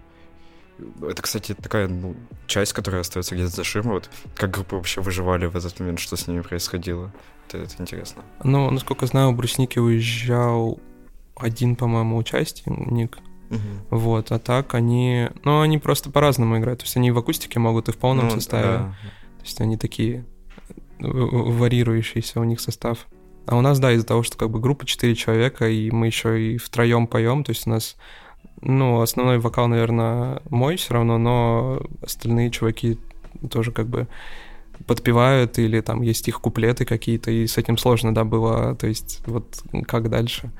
Это, 1.02 1.20
кстати, 1.20 1.52
такая 1.54 1.88
ну, 1.88 2.16
часть, 2.46 2.72
которая 2.72 3.02
остается 3.02 3.34
где-то 3.34 3.50
за 3.50 3.64
ширмой. 3.64 3.94
Вот 3.94 4.10
как 4.34 4.50
группы 4.50 4.76
вообще 4.76 5.02
выживали 5.02 5.44
в 5.44 5.56
этот 5.56 5.78
момент, 5.78 5.98
что 5.98 6.16
с 6.16 6.26
ними 6.26 6.40
происходило. 6.40 7.12
Это, 7.48 7.58
это 7.58 7.74
интересно. 7.78 8.24
Ну, 8.42 8.70
насколько 8.70 9.06
знаю, 9.06 9.32
Брусники 9.32 9.78
уезжал 9.78 10.80
один, 11.36 11.76
по-моему, 11.76 12.16
участник, 12.16 13.18
Угу. 13.50 13.98
Вот, 13.98 14.32
а 14.32 14.38
так 14.38 14.74
они... 14.74 15.28
Ну, 15.44 15.60
они 15.60 15.78
просто 15.78 16.10
по-разному 16.10 16.58
играют. 16.58 16.80
То 16.80 16.84
есть 16.84 16.96
они 16.96 17.10
в 17.10 17.18
акустике 17.18 17.58
могут 17.58 17.88
и 17.88 17.92
в 17.92 17.96
полном 17.96 18.26
ну, 18.26 18.30
составе. 18.30 18.78
Да. 18.78 18.94
То 19.38 19.44
есть 19.44 19.60
они 19.60 19.76
такие 19.76 20.24
варьирующийся 20.98 22.40
у 22.40 22.44
них 22.44 22.60
состав. 22.60 23.06
А 23.46 23.56
у 23.56 23.60
нас, 23.60 23.78
да, 23.80 23.92
из-за 23.92 24.06
того, 24.06 24.22
что 24.22 24.36
как 24.36 24.50
бы 24.50 24.60
группа 24.60 24.86
4 24.86 25.14
человека, 25.14 25.68
и 25.68 25.90
мы 25.90 26.06
еще 26.06 26.40
и 26.40 26.58
втроем 26.58 27.06
поем, 27.06 27.42
то 27.42 27.50
есть 27.50 27.66
у 27.66 27.70
нас, 27.70 27.96
ну, 28.60 29.00
основной 29.00 29.38
вокал, 29.38 29.66
наверное, 29.66 30.42
мой 30.50 30.76
все 30.76 30.94
равно, 30.94 31.18
но 31.18 31.82
остальные 32.02 32.50
чуваки 32.50 32.98
тоже 33.50 33.72
как 33.72 33.88
бы 33.88 34.06
подпевают, 34.86 35.58
или 35.58 35.80
там 35.80 36.02
есть 36.02 36.28
их 36.28 36.40
куплеты 36.40 36.84
какие-то, 36.84 37.30
и 37.30 37.46
с 37.46 37.58
этим 37.58 37.76
сложно, 37.76 38.14
да, 38.14 38.24
было, 38.24 38.74
то 38.76 38.86
есть 38.86 39.22
вот 39.26 39.62
как 39.86 40.10
дальше. 40.10 40.50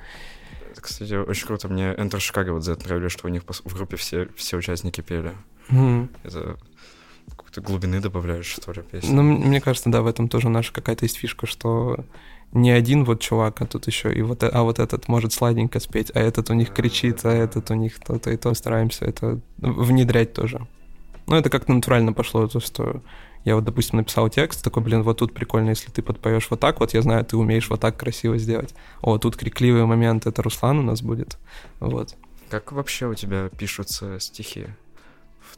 Это, 0.81 0.88
кстати, 0.88 1.14
очень 1.14 1.47
круто. 1.47 1.69
Мне 1.69 1.93
Enter 1.93 2.19
Chicago 2.19 2.53
вот 2.53 2.64
за 2.64 2.73
это 2.73 2.87
нравилось, 2.87 3.12
что 3.12 3.27
у 3.27 3.31
них 3.31 3.43
в 3.47 3.75
группе 3.75 3.97
все, 3.97 4.29
все 4.35 4.57
участники 4.57 5.03
пели. 5.03 5.33
Mm. 5.69 6.09
Это 6.25 6.57
какой-то 7.29 7.61
глубины 7.61 8.01
добавляешь, 8.01 8.47
что 8.47 8.73
ли, 8.73 8.83
песни. 8.83 9.12
Ну, 9.12 9.23
мне 9.23 9.61
кажется, 9.61 9.90
да, 9.90 10.01
в 10.01 10.07
этом 10.07 10.29
тоже 10.29 10.49
наша 10.49 10.73
какая-то 10.73 11.05
есть 11.05 11.19
фишка, 11.19 11.47
что 11.47 12.05
не 12.53 12.71
один 12.71 13.05
вот 13.05 13.21
чувак, 13.21 13.61
а 13.61 13.66
тут 13.66 13.87
еще 13.87 14.12
и 14.12 14.23
вот, 14.23 14.43
а 14.43 14.62
вот 14.62 14.79
этот 14.79 15.07
может 15.07 15.33
сладенько 15.33 15.81
спеть, 15.81 16.11
а 16.14 16.21
этот 16.21 16.51
у 16.51 16.55
них 16.55 16.73
кричит, 16.73 17.25
а 17.25 17.31
этот 17.31 17.71
у 17.71 17.75
них 17.75 18.01
то-то 18.01 18.31
и 18.31 18.37
то. 18.37 18.55
Стараемся 18.55 19.05
это 19.05 19.38
внедрять 19.59 20.33
тоже. 20.33 20.66
Ну, 21.27 21.37
это 21.37 21.51
как-то 21.51 21.73
натурально 21.73 22.12
пошло, 22.14 22.49
то, 22.49 22.59
что 22.59 23.03
я 23.44 23.55
вот, 23.55 23.64
допустим, 23.64 23.98
написал 23.98 24.29
текст, 24.29 24.62
такой, 24.62 24.83
блин, 24.83 25.03
вот 25.03 25.18
тут 25.18 25.33
прикольно, 25.33 25.70
если 25.70 25.90
ты 25.90 26.03
подпоешь 26.03 26.48
вот 26.50 26.61
так, 26.61 26.81
вот 26.81 26.92
я 26.92 27.03
знаю, 27.03 27.24
ты 27.24 27.37
умеешь 27.37 27.70
вот 27.70 27.81
так 27.81 27.96
красиво 27.96 28.37
сделать. 28.38 28.74
О, 29.00 29.18
тут 29.18 29.37
крикливый 29.37 29.85
момент, 29.87 30.26
это 30.26 30.42
Руслан 30.42 30.79
у 30.79 30.83
нас 30.83 31.03
будет. 31.03 31.38
Вот. 31.79 32.14
Как 32.50 32.72
вообще 32.72 33.07
у 33.07 33.14
тебя 33.14 33.48
пишутся 33.48 34.18
стихи? 34.20 34.66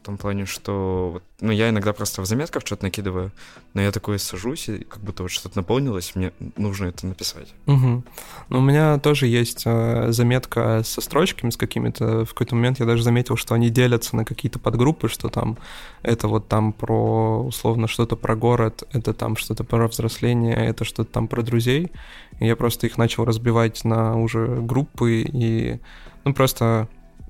Том 0.02 0.16
плане, 0.16 0.46
что, 0.46 1.22
ну, 1.40 1.52
я 1.52 1.68
иногда 1.68 1.92
просто 1.92 2.22
в 2.22 2.26
заметках 2.26 2.66
что-то 2.66 2.84
накидываю, 2.84 3.30
но 3.74 3.82
я 3.82 3.92
такой 3.92 4.18
сажусь, 4.18 4.68
и 4.68 4.84
как 4.84 5.00
будто 5.00 5.22
вот 5.22 5.30
что-то 5.30 5.56
наполнилось, 5.56 6.14
мне 6.14 6.32
нужно 6.56 6.86
это 6.86 7.06
написать. 7.06 7.54
Угу. 7.66 8.04
Ну, 8.48 8.58
у 8.58 8.60
меня 8.60 8.98
тоже 8.98 9.26
есть 9.26 9.62
э, 9.64 10.12
заметка 10.12 10.82
со 10.84 11.00
строчками, 11.00 11.50
с 11.50 11.56
какими-то, 11.56 12.24
в 12.24 12.30
какой-то 12.30 12.54
момент 12.54 12.80
я 12.80 12.86
даже 12.86 13.02
заметил, 13.02 13.36
что 13.36 13.54
они 13.54 13.70
делятся 13.70 14.16
на 14.16 14.24
какие-то 14.24 14.58
подгруппы, 14.58 15.08
что 15.08 15.28
там 15.28 15.58
это 16.02 16.28
вот 16.28 16.48
там 16.48 16.72
про, 16.72 17.44
условно, 17.44 17.86
что-то 17.88 18.16
про 18.16 18.34
город, 18.34 18.84
это 18.92 19.14
там 19.14 19.36
что-то 19.36 19.64
про 19.64 19.88
взросление, 19.88 20.54
это 20.54 20.84
что-то 20.84 21.10
там 21.10 21.28
про 21.28 21.42
друзей, 21.42 21.92
и 22.40 22.46
я 22.46 22.56
просто 22.56 22.86
их 22.86 22.98
начал 22.98 23.24
разбивать 23.24 23.84
на 23.84 24.18
уже 24.18 24.46
группы, 24.60 25.22
и, 25.22 25.80
ну, 26.24 26.34
просто 26.34 26.88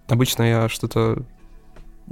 обычно 0.09 0.43
я 0.43 0.69
что-то 0.69 1.25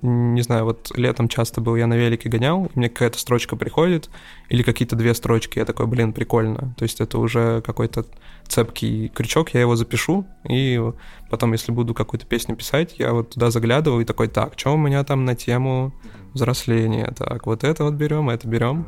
не 0.03 0.43
знаю, 0.43 0.65
вот 0.65 0.91
летом 0.97 1.29
часто 1.29 1.61
был, 1.61 1.77
я 1.77 1.87
на 1.87 1.95
велике 1.95 2.29
гонял, 2.29 2.71
мне 2.75 2.89
какая-то 2.89 3.19
строчка 3.19 3.57
приходит, 3.57 4.09
или 4.49 4.63
какие-то 4.63 4.97
две 4.97 5.15
строчки, 5.15 5.59
я 5.59 5.65
такой, 5.65 5.87
блин, 5.87 6.13
прикольно. 6.13 6.75
То 6.79 6.85
есть 6.85 7.01
это 7.01 7.19
уже 7.19 7.61
какой-то 7.63 8.07
цепкий 8.47 9.09
крючок, 9.09 9.51
я 9.51 9.61
его 9.61 9.77
запишу, 9.77 10.27
и 10.49 10.81
потом, 11.29 11.53
если 11.53 11.73
буду 11.73 11.95
какую-то 11.95 12.27
песню 12.27 12.57
писать, 12.57 12.95
я 12.99 13.13
вот 13.13 13.31
туда 13.31 13.51
заглядываю 13.51 14.03
и 14.03 14.07
такой, 14.07 14.29
так, 14.29 14.55
что 14.57 14.75
у 14.75 14.79
меня 14.79 15.05
там 15.05 15.25
на 15.25 15.35
тему 15.35 15.93
взросления? 16.33 17.13
Так, 17.17 17.47
вот 17.47 17.65
это 17.65 17.85
вот 17.85 17.95
берем, 17.95 18.31
это 18.31 18.49
берем. 18.49 18.87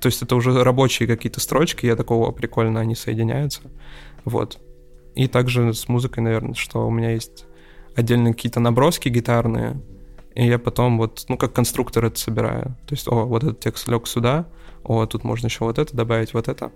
То 0.00 0.06
есть 0.06 0.22
это 0.22 0.34
уже 0.36 0.62
рабочие 0.62 1.08
какие-то 1.08 1.40
строчки, 1.40 1.86
я 1.86 1.96
такого 1.96 2.30
прикольно, 2.32 2.80
они 2.80 2.94
соединяются. 2.94 3.62
Вот. 4.24 4.58
И 5.14 5.28
также 5.28 5.72
с 5.72 5.88
музыкой, 5.88 6.22
наверное, 6.22 6.54
что 6.54 6.86
у 6.86 6.90
меня 6.90 7.10
есть 7.10 7.46
отдельные 7.94 8.34
какие-то 8.34 8.58
наброски 8.58 9.08
гитарные, 9.08 9.80
и 10.34 10.46
я 10.46 10.58
потом 10.58 10.98
вот, 10.98 11.24
ну, 11.28 11.36
как 11.36 11.52
конструктор 11.52 12.04
это 12.04 12.18
собираю. 12.18 12.76
То 12.86 12.94
есть, 12.94 13.08
о, 13.08 13.24
вот 13.24 13.44
этот 13.44 13.60
текст 13.60 13.88
лег 13.88 14.06
сюда, 14.06 14.46
о, 14.82 15.06
тут 15.06 15.24
можно 15.24 15.46
еще 15.46 15.64
вот 15.64 15.78
это 15.78 15.96
добавить, 15.96 16.34
вот 16.34 16.48
это. 16.48 16.72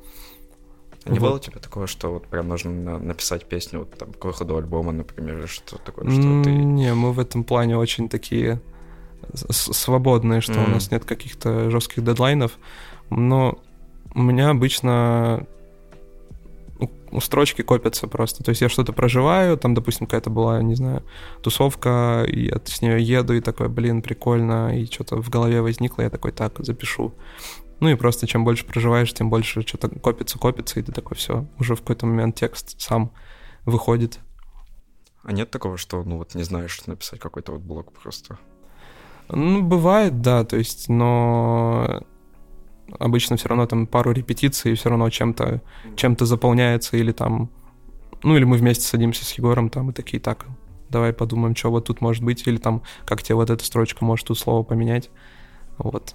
А 1.04 1.10
не 1.10 1.18
вот. 1.18 1.28
было 1.28 1.36
у 1.36 1.40
тебя 1.40 1.58
такого, 1.58 1.86
что 1.86 2.12
вот 2.14 2.26
прям 2.26 2.48
нужно 2.48 2.98
написать 2.98 3.46
песню 3.46 3.80
вот 3.80 3.90
там 3.96 4.12
к 4.12 4.24
выходу 4.24 4.56
альбома, 4.56 4.92
например, 4.92 5.38
или 5.38 5.46
что 5.46 5.78
такое, 5.78 6.10
что 6.10 6.42
ты... 6.42 6.50
Не, 6.50 6.94
мы 6.94 7.12
в 7.12 7.18
этом 7.18 7.44
плане 7.44 7.76
очень 7.76 8.08
такие 8.08 8.60
свободные, 9.34 10.40
что 10.40 10.54
mm. 10.54 10.66
у 10.66 10.70
нас 10.70 10.90
нет 10.90 11.04
каких-то 11.04 11.70
жестких 11.70 12.04
дедлайнов, 12.04 12.58
но 13.10 13.58
у 14.14 14.22
меня 14.22 14.50
обычно 14.50 15.46
у 17.10 17.20
строчки 17.20 17.62
копятся 17.62 18.06
просто. 18.08 18.44
То 18.44 18.50
есть 18.50 18.60
я 18.60 18.68
что-то 18.68 18.92
проживаю, 18.92 19.56
там, 19.56 19.74
допустим, 19.74 20.06
какая-то 20.06 20.30
была, 20.30 20.62
не 20.62 20.74
знаю, 20.74 21.02
тусовка, 21.42 22.24
и 22.28 22.46
я 22.46 22.60
с 22.64 22.82
нее 22.82 23.02
еду, 23.02 23.34
и 23.34 23.40
такой, 23.40 23.68
блин, 23.68 24.02
прикольно, 24.02 24.78
и 24.78 24.86
что-то 24.86 25.20
в 25.22 25.28
голове 25.30 25.62
возникло, 25.62 26.02
я 26.02 26.10
такой, 26.10 26.32
так, 26.32 26.54
запишу. 26.58 27.14
Ну 27.80 27.88
и 27.88 27.94
просто 27.94 28.26
чем 28.26 28.44
больше 28.44 28.66
проживаешь, 28.66 29.12
тем 29.12 29.30
больше 29.30 29.62
что-то 29.62 29.88
копится, 29.88 30.38
копится, 30.38 30.80
и 30.80 30.82
ты 30.82 30.92
такой, 30.92 31.16
все, 31.16 31.46
уже 31.58 31.74
в 31.74 31.80
какой-то 31.80 32.06
момент 32.06 32.34
текст 32.36 32.80
сам 32.80 33.12
выходит. 33.64 34.18
А 35.22 35.32
нет 35.32 35.50
такого, 35.50 35.76
что, 35.76 36.02
ну 36.02 36.18
вот, 36.18 36.34
не 36.34 36.42
знаешь 36.42 36.80
написать 36.86 37.20
какой-то 37.20 37.52
вот 37.52 37.60
блок 37.60 37.92
просто? 37.92 38.38
Ну, 39.28 39.62
бывает, 39.62 40.22
да, 40.22 40.44
то 40.44 40.56
есть, 40.56 40.88
но 40.88 42.02
обычно 42.98 43.36
все 43.36 43.48
равно 43.48 43.66
там 43.66 43.86
пару 43.86 44.12
репетиций, 44.12 44.74
все 44.74 44.88
равно 44.88 45.10
чем-то 45.10 45.62
чем 45.96 46.16
заполняется, 46.18 46.96
или 46.96 47.12
там, 47.12 47.50
ну, 48.22 48.36
или 48.36 48.44
мы 48.44 48.56
вместе 48.56 48.84
садимся 48.84 49.24
с 49.24 49.32
Егором 49.32 49.70
там 49.70 49.90
и 49.90 49.92
такие, 49.92 50.20
так, 50.20 50.46
давай 50.88 51.12
подумаем, 51.12 51.54
что 51.54 51.70
вот 51.70 51.86
тут 51.86 52.00
может 52.00 52.22
быть, 52.22 52.46
или 52.46 52.56
там, 52.56 52.82
как 53.04 53.22
тебе 53.22 53.36
вот 53.36 53.50
эта 53.50 53.64
строчка 53.64 54.04
может 54.04 54.26
тут 54.26 54.38
слово 54.38 54.62
поменять, 54.62 55.10
вот. 55.76 56.14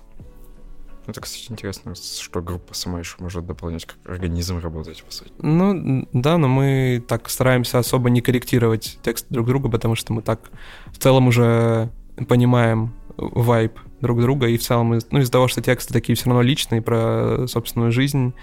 Это, 1.05 1.19
кстати, 1.19 1.51
интересно, 1.51 1.95
что 1.95 2.41
группа 2.41 2.73
сама 2.73 2.99
еще 2.99 3.17
может 3.19 3.45
дополнять, 3.45 3.83
как 3.83 3.97
организм 4.05 4.59
работать, 4.59 5.03
по 5.03 5.11
сути. 5.11 5.33
Ну, 5.39 6.07
да, 6.13 6.37
но 6.37 6.47
мы 6.47 7.03
так 7.05 7.29
стараемся 7.29 7.79
особо 7.79 8.09
не 8.09 8.21
корректировать 8.21 8.99
текст 9.03 9.25
друг 9.29 9.47
друга, 9.47 9.69
потому 9.69 9.95
что 9.95 10.13
мы 10.13 10.21
так 10.21 10.49
в 10.87 10.97
целом 10.97 11.27
уже 11.27 11.91
понимаем 12.29 12.93
вайб 13.17 13.77
друг 14.03 14.21
друга, 14.21 14.47
и 14.47 14.57
в 14.57 14.61
целом, 14.61 14.99
ну, 15.09 15.19
из-за 15.19 15.31
того, 15.31 15.47
что 15.47 15.61
тексты 15.61 15.93
такие 15.93 16.15
все 16.15 16.25
равно 16.25 16.43
личные 16.43 16.81
про 16.83 17.47
собственную 17.47 17.91
жизнь, 17.91 18.33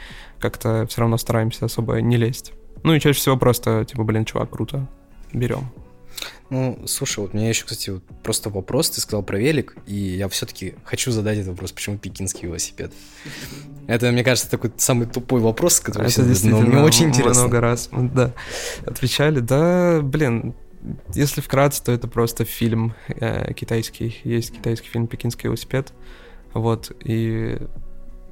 как-то 0.41 0.87
все 0.89 1.03
равно 1.03 1.17
стараемся 1.19 1.67
особо 1.67 2.01
не 2.01 2.17
лезть. 2.17 2.53
Ну 2.83 2.95
и 2.95 3.01
чаще 3.01 3.19
всего 3.19 3.37
просто, 3.37 3.85
типа, 3.85 4.03
блин, 4.03 4.25
чувак, 4.25 4.51
круто, 4.51 4.89
берем. 5.33 5.71
Ну, 6.51 6.83
слушай, 6.87 7.21
вот 7.21 7.33
у 7.33 7.37
меня 7.37 7.49
еще, 7.49 7.65
кстати, 7.65 7.91
вот 7.91 8.03
просто 8.23 8.51
вопрос. 8.51 8.91
Ты 8.91 9.01
сказал 9.01 9.23
про 9.23 9.39
велик, 9.39 9.77
и 9.87 9.95
я 9.95 10.29
все-таки 10.29 10.75
хочу 10.85 11.13
задать 11.13 11.39
этот 11.39 11.51
вопрос. 11.51 11.71
Почему 11.73 11.97
пекинский 11.97 12.49
велосипед? 12.49 12.93
Это, 13.87 14.11
мне 14.11 14.25
кажется, 14.25 14.51
такой 14.51 14.73
самый 14.77 15.07
тупой 15.07 15.41
вопрос, 15.41 15.79
который 15.81 16.09
Это 16.09 16.25
действительно 16.25 16.63
но 16.63 16.69
мне 16.69 16.83
очень 16.83 17.07
интересно. 17.07 17.43
много 17.43 17.61
раз, 17.61 17.89
да, 17.93 18.33
отвечали. 18.85 19.41
Да, 19.41 20.01
блин, 20.03 20.55
если 21.15 21.41
вкратце, 21.41 21.83
то 21.85 21.93
это 21.93 22.09
просто 22.09 22.45
фильм 22.45 22.95
э, 23.09 23.53
китайский. 23.55 24.21
Есть 24.25 24.55
китайский 24.55 24.89
фильм 24.89 25.07
«Пекинский 25.07 25.49
велосипед». 25.49 25.93
Вот, 26.53 26.91
и 27.05 27.59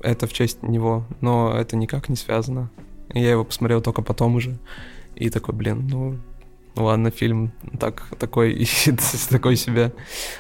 это 0.03 0.27
в 0.27 0.33
честь 0.33 0.63
него, 0.63 1.07
но 1.21 1.53
это 1.57 1.77
никак 1.77 2.09
не 2.09 2.17
связано. 2.17 2.71
Я 3.13 3.31
его 3.31 3.45
посмотрел 3.45 3.81
только 3.81 4.03
потом 4.03 4.37
уже. 4.37 4.59
И 5.15 5.31
такой, 5.31 5.55
блин, 5.55 5.89
ну, 5.89 6.19
ладно, 6.77 7.11
фильм 7.11 7.53
так, 7.79 8.05
такой, 8.19 8.67
такой 9.31 9.57
себе. 9.57 9.93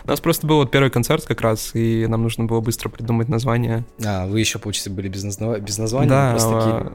У 0.05 0.09
нас 0.09 0.21
просто 0.21 0.47
был 0.47 0.57
вот 0.57 0.71
первый 0.71 0.91
концерт 0.91 1.25
как 1.25 1.41
раз, 1.41 1.75
и 1.75 2.07
нам 2.07 2.23
нужно 2.23 2.45
было 2.45 2.61
быстро 2.61 2.89
придумать 2.89 3.29
название. 3.29 3.85
А, 4.05 4.27
вы 4.27 4.41
еще, 4.41 4.59
получается, 4.59 4.91
были 4.91 5.09
без, 5.09 5.25
назва... 5.25 5.59
без 5.59 5.79
названия? 5.79 6.09
Да, 6.09 6.31
просто 6.31 6.61
такие... 6.61 6.93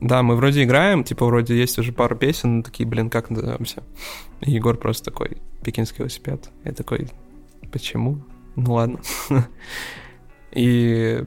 да, 0.00 0.22
мы 0.22 0.36
вроде 0.36 0.64
играем, 0.64 1.04
типа 1.04 1.26
вроде 1.26 1.56
есть 1.56 1.78
уже 1.78 1.92
пару 1.92 2.16
песен, 2.16 2.62
такие, 2.62 2.86
блин, 2.88 3.10
как 3.10 3.30
назовемся? 3.30 3.82
И 4.40 4.50
Егор 4.50 4.76
просто 4.76 5.10
такой, 5.10 5.38
пекинский 5.62 5.98
велосипед. 5.98 6.50
Я 6.64 6.72
такой, 6.72 7.08
почему? 7.72 8.18
Ну 8.56 8.74
ладно. 8.74 9.00
И 10.52 11.24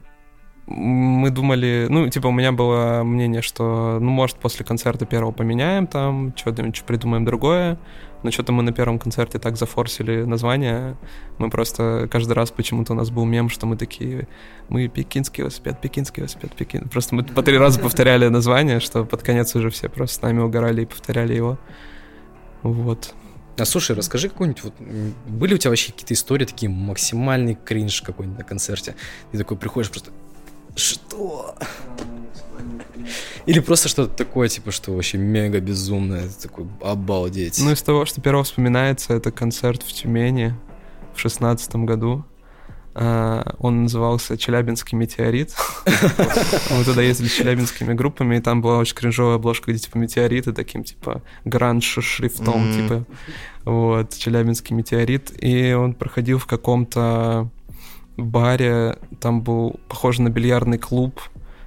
мы 0.69 1.31
думали, 1.31 1.87
ну, 1.89 2.07
типа, 2.09 2.27
у 2.27 2.31
меня 2.31 2.51
было 2.51 3.01
мнение, 3.03 3.41
что, 3.41 3.97
ну, 3.99 4.09
может, 4.09 4.37
после 4.37 4.63
концерта 4.63 5.05
первого 5.05 5.31
поменяем 5.31 5.87
там, 5.87 6.33
что-нибудь 6.35 6.83
придумаем 6.83 7.25
другое. 7.25 7.79
Но 8.21 8.31
что-то 8.31 8.51
мы 8.51 8.63
на 8.63 8.73
первом 8.73 8.99
концерте 8.99 9.39
так 9.39 9.55
зафорсили 9.55 10.23
название. 10.23 10.97
Мы 11.37 11.49
просто 11.49 12.07
каждый 12.11 12.33
раз 12.33 12.51
почему-то 12.51 12.91
у 12.93 12.95
нас 12.95 13.09
был 13.09 13.25
мем, 13.25 13.49
что 13.49 13.65
мы 13.65 13.77
такие, 13.77 14.27
мы 14.67 14.89
пекинский 14.89 15.41
велосипед, 15.41 15.79
пекинский 15.81 16.21
велосипед, 16.21 16.51
пекин. 16.53 16.89
Просто 16.89 17.15
мы 17.15 17.23
по 17.23 17.41
три 17.41 17.57
раза 17.57 17.79
повторяли 17.79 18.27
название, 18.27 18.81
что 18.81 19.05
под 19.05 19.23
конец 19.23 19.55
уже 19.55 19.69
все 19.69 19.87
просто 19.87 20.17
с 20.17 20.21
нами 20.21 20.41
угорали 20.41 20.81
и 20.81 20.85
повторяли 20.85 21.33
его. 21.33 21.57
Вот. 22.61 23.15
А 23.57 23.65
слушай, 23.65 23.95
расскажи 23.95 24.29
какую-нибудь, 24.29 24.63
вот, 24.63 24.73
были 25.25 25.53
у 25.53 25.57
тебя 25.57 25.71
вообще 25.71 25.91
какие-то 25.91 26.13
истории, 26.13 26.45
такие 26.45 26.69
максимальный 26.69 27.55
кринж 27.55 28.01
какой-нибудь 28.01 28.39
на 28.39 28.45
концерте? 28.45 28.95
Ты 29.31 29.37
такой 29.37 29.57
приходишь 29.57 29.91
просто, 29.91 30.11
что? 30.79 31.55
Или 33.45 33.59
просто 33.59 33.89
что-то 33.89 34.15
такое, 34.15 34.47
типа, 34.47 34.71
что 34.71 34.91
вообще 34.91 35.17
мега 35.17 35.59
безумное, 35.59 36.25
это 36.25 36.41
такой 36.43 36.65
обалдеть. 36.81 37.59
Ну, 37.59 37.71
из 37.71 37.81
того, 37.81 38.05
что 38.05 38.21
первого 38.21 38.43
вспоминается, 38.43 39.13
это 39.13 39.31
концерт 39.31 39.81
в 39.83 39.91
Тюмени 39.91 40.55
в 41.15 41.19
шестнадцатом 41.19 41.85
году. 41.85 42.25
Uh, 42.95 43.55
он 43.59 43.83
назывался 43.83 44.35
«Челябинский 44.35 44.97
метеорит». 44.97 45.55
Мы 45.85 46.83
туда 46.83 47.01
ездили 47.01 47.27
с 47.27 47.33
челябинскими 47.33 47.93
группами, 47.93 48.37
и 48.37 48.41
там 48.41 48.61
была 48.61 48.79
очень 48.79 48.95
кринжовая 48.95 49.35
обложка, 49.35 49.71
где, 49.71 49.79
типа, 49.79 49.97
метеориты 49.97 50.51
таким, 50.53 50.83
типа, 50.83 51.21
гранж 51.45 51.85
шрифтом, 52.01 52.73
типа, 52.73 53.05
вот, 53.63 54.17
«Челябинский 54.17 54.75
метеорит». 54.75 55.31
И 55.41 55.71
он 55.71 55.93
проходил 55.93 56.39
в 56.39 56.45
каком-то 56.45 57.49
баре, 58.25 58.97
там 59.19 59.41
был 59.41 59.79
похож 59.87 60.19
на 60.19 60.29
бильярдный 60.29 60.77
клуб, 60.77 61.19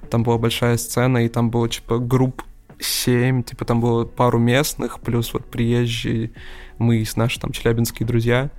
там 0.09 0.23
была 0.23 0.37
большая 0.37 0.77
сцена, 0.77 1.25
и 1.25 1.29
там 1.29 1.49
было, 1.49 1.69
типа, 1.69 1.99
групп 1.99 2.43
7, 2.79 3.43
типа, 3.43 3.65
там 3.65 3.81
было 3.81 4.05
пару 4.05 4.39
местных, 4.39 4.99
плюс 4.99 5.33
вот 5.33 5.45
приезжие 5.45 6.31
мы 6.77 6.97
и 6.97 7.07
наши 7.15 7.39
там 7.39 7.51
челябинские 7.51 8.05
друзья. 8.05 8.49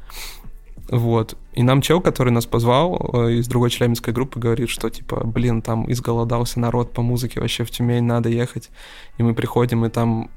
Вот. 0.90 1.36
И 1.54 1.62
нам 1.62 1.80
чел, 1.80 2.00
который 2.00 2.30
нас 2.30 2.46
позвал 2.46 3.10
э, 3.14 3.32
из 3.34 3.48
другой 3.48 3.70
челябинской 3.70 4.12
группы, 4.12 4.38
говорит, 4.38 4.68
что 4.68 4.90
типа, 4.90 5.24
блин, 5.24 5.62
там 5.62 5.90
изголодался 5.90 6.60
народ 6.60 6.92
по 6.92 7.02
музыке, 7.02 7.40
вообще 7.40 7.64
в 7.64 7.70
Тюмень 7.70 8.04
надо 8.04 8.28
ехать. 8.28 8.70
И 9.16 9.22
мы 9.22 9.34
приходим, 9.34 9.84
и 9.84 9.88
там 9.88 10.30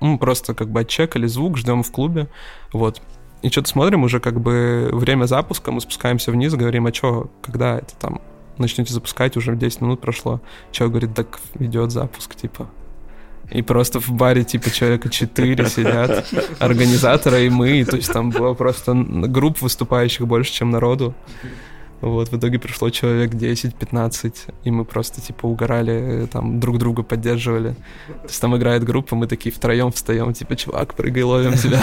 ну, 0.00 0.18
просто 0.18 0.54
как 0.54 0.70
бы 0.70 0.80
отчекали 0.80 1.26
звук, 1.26 1.58
ждем 1.58 1.82
в 1.82 1.92
клубе. 1.92 2.28
Вот. 2.72 3.02
И 3.44 3.50
что-то 3.50 3.68
смотрим, 3.68 4.04
уже 4.04 4.20
как 4.20 4.40
бы 4.40 4.88
время 4.90 5.26
запуска, 5.26 5.70
мы 5.70 5.82
спускаемся 5.82 6.30
вниз, 6.30 6.54
говорим, 6.54 6.86
а 6.86 6.94
что, 6.94 7.30
когда 7.42 7.76
это 7.76 7.94
там 8.00 8.22
начнете 8.56 8.94
запускать, 8.94 9.36
уже 9.36 9.54
10 9.54 9.82
минут 9.82 10.00
прошло. 10.00 10.40
Че, 10.72 10.88
говорит, 10.88 11.14
так 11.14 11.40
идет 11.58 11.90
запуск, 11.90 12.34
типа. 12.36 12.70
И 13.50 13.60
просто 13.60 14.00
в 14.00 14.08
баре, 14.08 14.44
типа, 14.44 14.70
человека 14.70 15.10
4 15.10 15.66
сидят, 15.66 16.26
организаторы 16.58 17.44
и 17.44 17.50
мы, 17.50 17.84
то 17.84 17.96
есть 17.96 18.10
там 18.10 18.30
было 18.30 18.54
просто 18.54 18.94
групп 18.94 19.60
выступающих 19.60 20.26
больше, 20.26 20.50
чем 20.50 20.70
народу. 20.70 21.14
Вот, 22.04 22.28
в 22.28 22.36
итоге 22.36 22.58
пришло 22.58 22.90
человек 22.90 23.32
10-15, 23.32 24.52
и 24.62 24.70
мы 24.70 24.84
просто, 24.84 25.22
типа, 25.22 25.46
угорали, 25.46 26.28
там, 26.30 26.60
друг 26.60 26.76
друга 26.76 27.02
поддерживали. 27.02 27.70
То 27.70 28.28
есть 28.28 28.40
там 28.42 28.54
играет 28.54 28.84
группа, 28.84 29.16
мы 29.16 29.26
такие 29.26 29.50
втроем 29.50 29.90
встаем, 29.90 30.34
типа, 30.34 30.54
чувак, 30.54 30.94
прыгай, 30.94 31.22
ловим 31.22 31.54
тебя. 31.54 31.82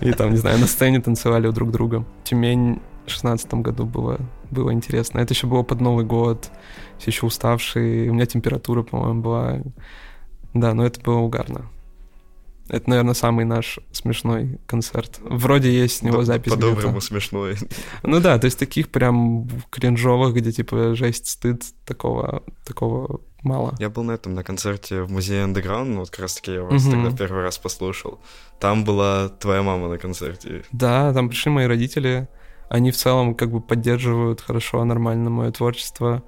И 0.00 0.10
там, 0.12 0.30
не 0.30 0.38
знаю, 0.38 0.58
на 0.58 0.66
сцене 0.66 1.00
танцевали 1.00 1.46
у 1.46 1.52
друг 1.52 1.70
друга. 1.70 2.06
Тюмень 2.24 2.80
в 3.04 3.10
шестнадцатом 3.10 3.62
году 3.62 3.84
было, 3.84 4.18
было 4.50 4.72
интересно. 4.72 5.18
Это 5.18 5.34
еще 5.34 5.46
было 5.46 5.62
под 5.62 5.82
Новый 5.82 6.06
год, 6.06 6.50
все 6.96 7.10
еще 7.10 7.26
уставшие. 7.26 8.10
У 8.10 8.14
меня 8.14 8.24
температура, 8.24 8.84
по-моему, 8.84 9.20
была. 9.20 9.60
Да, 10.54 10.72
но 10.72 10.86
это 10.86 10.98
было 11.02 11.18
угарно. 11.18 11.66
Это, 12.68 12.88
наверное, 12.88 13.14
самый 13.14 13.44
наш 13.44 13.78
смешной 13.92 14.58
концерт. 14.66 15.18
Вроде 15.20 15.72
есть 15.72 15.98
с 15.98 16.02
него 16.02 16.24
запись. 16.24 16.52
По-доброму 16.52 17.00
смешной. 17.00 17.56
Ну 18.02 18.20
да, 18.20 18.38
то 18.38 18.46
есть 18.46 18.58
таких 18.58 18.90
прям 18.90 19.48
кринжовых, 19.70 20.34
где 20.34 20.50
типа 20.50 20.94
жесть, 20.94 21.26
стыд, 21.26 21.62
такого, 21.84 22.42
такого 22.64 23.20
мало. 23.42 23.74
Я 23.78 23.90
был 23.90 24.02
на 24.02 24.12
этом, 24.12 24.34
на 24.34 24.42
концерте 24.42 25.02
в 25.02 25.10
музее 25.10 25.44
Underground, 25.44 25.84
ну, 25.84 26.00
вот 26.00 26.10
как 26.10 26.20
раз 26.20 26.34
таки 26.36 26.52
я 26.52 26.62
вас 26.62 26.84
угу. 26.84 26.92
тогда 26.92 27.16
первый 27.16 27.42
раз 27.42 27.58
послушал. 27.58 28.20
Там 28.58 28.84
была 28.84 29.28
твоя 29.28 29.62
мама 29.62 29.88
на 29.88 29.98
концерте. 29.98 30.64
Да, 30.72 31.12
там 31.12 31.28
пришли 31.28 31.50
мои 31.50 31.66
родители. 31.66 32.28
Они 32.70 32.90
в 32.90 32.96
целом 32.96 33.34
как 33.34 33.50
бы 33.50 33.60
поддерживают 33.60 34.40
хорошо, 34.40 34.82
нормально 34.84 35.28
мое 35.28 35.52
творчество. 35.52 36.22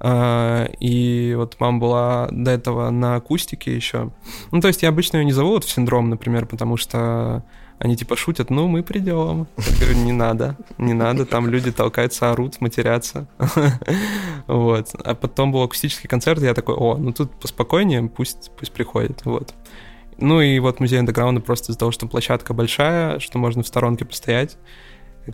А, 0.00 0.66
и 0.80 1.34
вот 1.36 1.56
мама 1.60 1.78
была 1.78 2.28
до 2.30 2.50
этого 2.50 2.90
на 2.90 3.16
акустике 3.16 3.74
еще. 3.74 4.10
Ну, 4.50 4.60
то 4.60 4.68
есть 4.68 4.82
я 4.82 4.88
обычно 4.90 5.18
ее 5.18 5.24
не 5.24 5.32
зову 5.32 5.50
вот 5.50 5.64
в 5.64 5.70
синдром, 5.70 6.10
например, 6.10 6.46
потому 6.46 6.76
что 6.76 7.42
Они 7.80 7.96
типа 7.96 8.16
шутят, 8.16 8.50
ну, 8.50 8.68
мы 8.68 8.82
придем. 8.84 9.46
Я 9.56 9.76
говорю, 9.80 9.96
не 10.04 10.12
надо, 10.12 10.56
не 10.78 10.92
надо, 10.94 11.26
там 11.26 11.48
люди 11.48 11.72
толкаются, 11.72 12.30
орут, 12.30 12.60
матерятся. 12.60 13.26
Вот. 14.46 14.90
А 15.04 15.14
потом 15.14 15.52
был 15.52 15.62
акустический 15.62 16.08
концерт, 16.08 16.40
я 16.42 16.54
такой, 16.54 16.74
о, 16.74 16.96
ну 16.96 17.12
тут 17.12 17.32
поспокойнее, 17.40 18.02
пусть, 18.08 18.50
пусть 18.58 18.72
приходит, 18.72 19.24
вот. 19.24 19.54
Ну 20.18 20.40
и 20.40 20.58
вот 20.60 20.80
музей 20.80 21.00
андеграунда 21.00 21.40
просто 21.40 21.72
из-за 21.72 21.78
того, 21.80 21.90
что 21.90 22.06
площадка 22.06 22.54
большая, 22.54 23.18
что 23.18 23.38
можно 23.38 23.62
в 23.62 23.66
сторонке 23.66 24.04
постоять, 24.04 24.56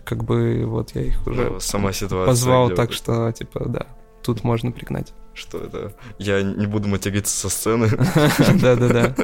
как 0.05 0.23
бы 0.23 0.63
вот 0.65 0.95
я 0.95 1.01
их 1.03 1.27
уже 1.27 1.49
Ну, 1.51 1.59
сама 1.59 1.91
ситуация. 1.93 2.25
позвал, 2.25 2.69
так 2.71 2.91
что, 2.93 3.31
типа, 3.33 3.65
да, 3.67 3.85
тут 4.23 4.43
можно 4.43 4.71
пригнать. 4.71 5.13
Что 5.33 5.59
это? 5.59 5.93
Я 6.17 6.41
не 6.41 6.67
буду 6.67 6.87
материться 6.87 7.35
со 7.35 7.49
сцены. 7.49 7.87
Да-да-да. 8.61 9.15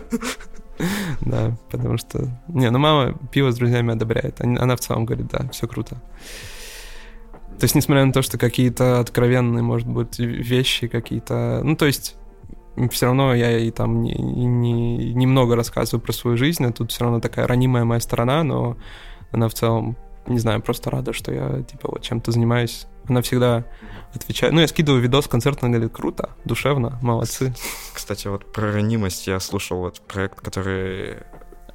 Да, 1.22 1.58
потому 1.70 1.98
что... 1.98 2.28
Не, 2.48 2.70
ну 2.70 2.80
мама 2.80 3.18
пиво 3.32 3.52
с 3.52 3.56
друзьями 3.56 3.94
одобряет. 3.94 4.42
Она 4.42 4.76
в 4.76 4.80
целом 4.80 5.06
говорит, 5.06 5.28
да, 5.28 5.50
все 5.50 5.68
круто. 5.68 6.02
То 7.60 7.64
есть, 7.64 7.74
несмотря 7.74 8.06
на 8.06 8.14
то, 8.14 8.22
что 8.22 8.38
какие-то 8.38 9.00
откровенные, 9.00 9.64
может 9.64 9.88
быть, 9.88 10.20
вещи 10.20 10.88
какие-то... 10.88 11.62
Ну, 11.64 11.76
то 11.76 11.88
есть, 11.88 12.16
все 12.92 13.08
равно 13.08 13.34
я 13.34 13.58
и 13.58 13.72
там 13.72 14.04
не, 14.04 14.14
не- 14.14 15.14
немного 15.14 15.56
рассказываю 15.56 16.00
про 16.00 16.14
свою 16.14 16.38
жизнь, 16.38 16.64
а 16.64 16.72
тут 16.72 16.92
все 16.92 17.04
равно 17.04 17.20
такая 17.20 17.48
ранимая 17.48 17.84
моя 17.84 18.00
сторона, 18.00 18.44
но 18.44 18.78
она 19.32 19.50
в 19.50 19.56
целом, 19.56 19.98
не 20.28 20.38
знаю, 20.38 20.62
просто 20.62 20.92
рада, 20.92 21.14
что 21.14 21.34
я, 21.34 21.64
типа, 21.64 21.90
вот 21.92 22.04
чем-то 22.04 22.32
занимаюсь. 22.32 22.86
Она 23.08 23.22
всегда 23.22 23.64
отвечает. 24.14 24.54
Ну, 24.54 24.62
я 24.62 24.68
скидываю 24.68 25.02
видос 25.02 25.28
концерт, 25.28 25.60
она 25.62 25.74
говорит, 25.74 25.94
круто, 25.94 26.32
душевно, 26.46 26.98
молодцы. 27.02 27.54
Кстати, 27.94 28.28
вот 28.28 28.52
про 28.52 28.72
ранимость 28.72 29.28
я 29.28 29.40
слушал 29.40 29.80
вот 29.80 30.02
проект, 30.02 30.40
который... 30.42 31.18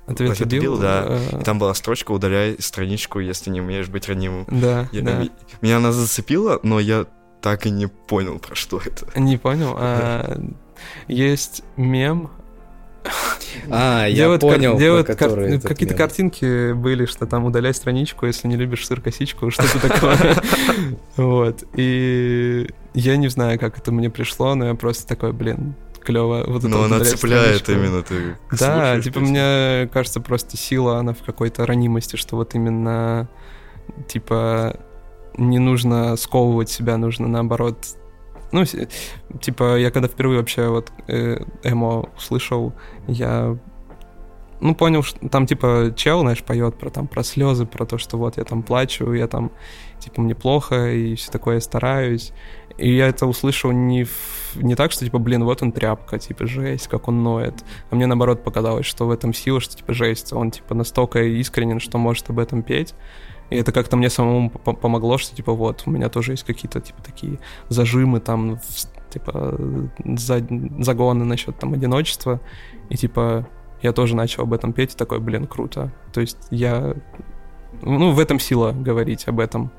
Ответ 0.07 0.41
убил, 0.41 0.73
убил, 0.75 0.79
да. 0.79 1.05
э, 1.09 1.41
И 1.41 1.45
там 1.45 1.61
была 1.61 1.73
строчка 1.75 2.11
«Удаляй 2.11 2.57
страничку, 2.59 3.21
если 3.21 3.51
не 3.51 3.61
умеешь 3.61 3.89
быть 3.89 4.09
ранимым». 4.09 4.47
Да, 4.49 4.89
Я- 4.91 5.03
да. 5.03 5.25
Меня 5.61 5.77
она 5.77 5.93
зацепила, 5.93 6.59
но 6.65 6.81
я 6.81 7.07
так 7.41 7.67
и 7.67 7.71
не 7.71 7.87
понял, 7.87 8.39
про 8.41 8.55
что 8.57 8.81
это. 8.85 9.07
Не 9.19 9.37
понял. 9.37 9.75
а, 9.79 10.41
Есть 11.07 11.63
мем. 11.77 12.31
А, 13.71 14.07
я 14.07 14.39
понял, 14.39 14.79
ну, 14.79 14.97
этот 14.97 15.19
какие-то 15.63 15.95
картинки 15.95 16.73
были, 16.73 17.07
что 17.07 17.27
там 17.27 17.45
удаляй 17.45 17.75
страничку, 17.75 18.27
если 18.27 18.49
не 18.49 18.57
любишь 18.57 18.87
сыр-косичку, 18.87 19.51
что-то 19.51 19.81
такое. 19.81 20.37
Вот. 21.17 21.65
И 21.75 22.69
я 22.95 23.17
не 23.17 23.29
знаю, 23.29 23.59
как 23.59 23.79
это 23.79 23.93
мне 23.93 24.11
пришло, 24.11 24.55
но 24.55 24.67
я 24.67 24.75
просто 24.75 25.07
такой, 25.07 25.33
блин, 25.33 25.75
клево. 26.03 26.45
Вот 26.47 26.63
Но 26.65 26.79
вот 26.79 26.87
она 26.87 26.97
«Удаляй 26.97 27.05
цепляет 27.05 27.63
страничку». 27.63 27.73
именно, 27.73 28.03
ты 28.03 28.37
Да, 28.59 29.01
типа 29.01 29.21
песню. 29.21 29.31
мне 29.31 29.89
кажется, 29.93 30.21
просто 30.21 30.57
сила, 30.57 30.99
она 30.99 31.13
в 31.13 31.23
какой-то 31.23 31.67
ранимости, 31.67 32.17
что 32.17 32.37
вот 32.37 32.55
именно, 32.55 33.29
типа, 34.09 34.79
не 35.37 35.59
нужно 35.59 36.17
сковывать 36.17 36.71
себя, 36.71 36.97
нужно 36.97 37.29
наоборот... 37.29 37.79
Ну, 38.53 38.65
типа, 39.41 39.79
я 39.79 39.91
когда 39.91 40.09
впервые 40.09 40.39
вообще 40.39 40.69
вот 40.69 40.93
э, 41.09 41.43
эмо 41.65 42.09
услышал, 42.17 42.73
я 43.09 43.59
ну, 44.63 44.77
понял, 44.77 45.03
что 45.03 45.29
там, 45.29 45.47
типа, 45.47 45.93
чел, 45.97 46.21
знаешь, 46.21 46.45
поет 46.45 46.79
про 46.79 46.89
там, 46.89 47.09
про 47.09 47.25
слезы, 47.25 47.67
про 47.67 47.85
то, 47.85 47.99
что 47.99 48.17
вот 48.17 48.37
я 48.37 48.45
там 48.45 48.63
плачу, 48.63 49.13
я 49.13 49.27
там, 49.27 49.51
типа, 49.99 50.21
мне 50.21 50.37
плохо, 50.37 50.93
и 50.93 51.17
все 51.17 51.33
такое, 51.33 51.57
я 51.57 51.61
стараюсь. 51.61 52.33
И 52.79 52.95
я 52.95 53.09
это 53.09 53.27
услышал 53.27 53.73
не, 53.73 54.05
в- 54.05 54.57
не 54.63 54.77
так, 54.77 54.93
что, 54.93 55.05
типа, 55.05 55.19
блин, 55.19 55.43
вот 55.43 55.63
он 55.63 55.73
тряпка, 55.73 56.19
типа, 56.21 56.47
жесть, 56.47 56.87
как 56.87 57.09
он 57.09 57.25
ноет. 57.25 57.55
А 57.91 57.97
мне, 57.97 58.07
наоборот, 58.07 58.45
показалось, 58.45 58.87
что 58.87 59.07
в 59.07 59.11
этом 59.11 59.35
сила, 59.35 59.61
что, 59.61 59.77
типа, 59.77 59.93
жесть, 59.95 60.33
он, 60.33 60.53
типа, 60.53 60.75
настолько 60.75 61.25
искренен, 61.25 61.81
что 61.81 61.99
может 61.99 62.31
об 62.31 62.39
этом 62.39 62.63
петь. 62.63 62.95
И 63.53 63.57
это 63.57 63.73
как-то 63.73 63.97
мне 63.97 64.09
самому 64.11 64.51
по- 64.51 64.73
помогло, 64.73 65.19
что, 65.19 65.37
типа, 65.37 65.53
вот, 65.53 65.83
у 65.87 65.91
меня 65.91 66.09
тоже 66.09 66.33
есть 66.33 66.45
какие-то, 66.45 66.81
типа, 66.81 67.03
такие 67.03 67.39
зажимы, 67.69 68.21
там, 68.21 68.59
типа, 69.11 69.59
за- 70.05 70.47
загоны 70.81 71.25
насчет, 71.25 71.59
там, 71.59 71.75
одиночества. 71.75 72.41
И, 72.89 72.97
типа, 72.97 73.47
я 73.83 73.93
тоже 73.93 74.17
начал 74.17 74.45
об 74.45 74.53
этом 74.53 74.73
петь, 74.73 74.95
и 74.95 74.97
такой, 74.97 75.21
блин, 75.21 75.47
круто. 75.47 75.93
То 76.13 76.21
есть 76.21 76.39
я... 76.51 76.95
Ну, 77.83 78.13
в 78.13 78.19
этом 78.19 78.39
сила 78.39 78.73
говорить 78.73 79.29
об 79.29 79.41
этом. 79.41 79.71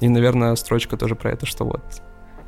И, 0.00 0.08
наверное, 0.08 0.54
строчка 0.56 0.96
тоже 0.96 1.14
про 1.14 1.30
это, 1.30 1.46
что 1.46 1.64
вот 1.64 1.82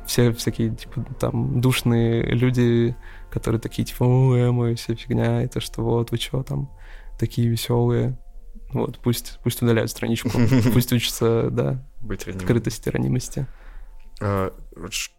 все 0.05 0.31
всякие, 0.31 0.75
типа, 0.75 1.05
там, 1.19 1.59
душные 1.61 2.21
люди, 2.23 2.95
которые 3.31 3.59
такие, 3.59 3.85
типа, 3.85 4.03
о, 4.03 4.37
эмо, 4.37 4.69
и 4.69 4.75
вся 4.75 4.95
фигня, 4.95 5.43
и 5.43 5.47
то, 5.47 5.59
что 5.59 5.81
вот, 5.81 6.11
вы 6.11 6.17
чё 6.17 6.43
там, 6.43 6.69
такие 7.19 7.47
веселые. 7.47 8.17
Вот, 8.71 8.99
пусть, 8.99 9.39
пусть 9.43 9.61
удаляют 9.61 9.91
страничку, 9.91 10.29
пусть 10.73 10.91
учатся, 10.91 11.49
да, 11.49 11.83
Быть 12.01 12.27
открытости, 12.27 12.89
ранимости. 12.89 13.47
А, 14.21 14.53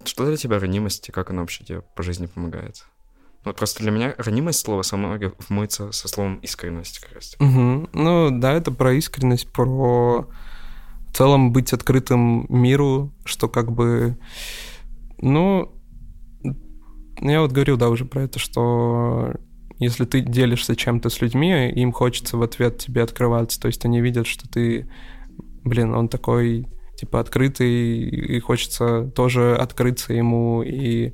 что 0.04 0.26
для 0.26 0.36
тебя 0.36 0.58
ранимость 0.58 1.08
и 1.08 1.12
как 1.12 1.30
она 1.30 1.40
вообще 1.40 1.64
тебе 1.64 1.80
по 1.80 2.02
жизни 2.02 2.26
помогает? 2.26 2.84
Ну, 3.44 3.50
Вот 3.50 3.56
просто 3.56 3.82
для 3.82 3.92
меня 3.92 4.14
ранимость 4.18 4.60
слово 4.60 4.82
само 4.82 5.16
вмоется 5.48 5.92
со 5.92 6.08
словом 6.08 6.36
искренность 6.40 6.98
как 6.98 7.12
раз. 7.14 7.36
Мгм. 7.38 7.88
Ну, 7.92 8.30
да, 8.32 8.52
это 8.52 8.72
про 8.72 8.92
искренность, 8.92 9.50
про 9.52 10.28
в 11.08 11.16
целом 11.16 11.52
быть 11.52 11.72
открытым 11.72 12.46
миру, 12.48 13.12
что 13.24 13.48
как 13.48 13.72
бы, 13.72 14.18
ну, 15.18 15.72
я 17.20 17.40
вот 17.40 17.52
говорил, 17.52 17.76
да, 17.76 17.88
уже 17.88 18.04
про 18.04 18.22
это, 18.22 18.38
что 18.38 19.34
если 19.78 20.04
ты 20.04 20.20
делишься 20.20 20.76
чем-то 20.76 21.08
с 21.08 21.20
людьми, 21.20 21.70
им 21.70 21.92
хочется 21.92 22.36
в 22.36 22.42
ответ 22.42 22.78
тебе 22.78 23.02
открываться, 23.02 23.60
то 23.60 23.66
есть 23.66 23.84
они 23.84 24.00
видят, 24.00 24.26
что 24.26 24.48
ты, 24.48 24.88
блин, 25.64 25.94
он 25.94 26.08
такой, 26.08 26.66
типа, 26.96 27.20
открытый, 27.20 28.00
и 28.00 28.40
хочется 28.40 29.04
тоже 29.14 29.56
открыться 29.56 30.12
ему, 30.12 30.62
и 30.62 31.12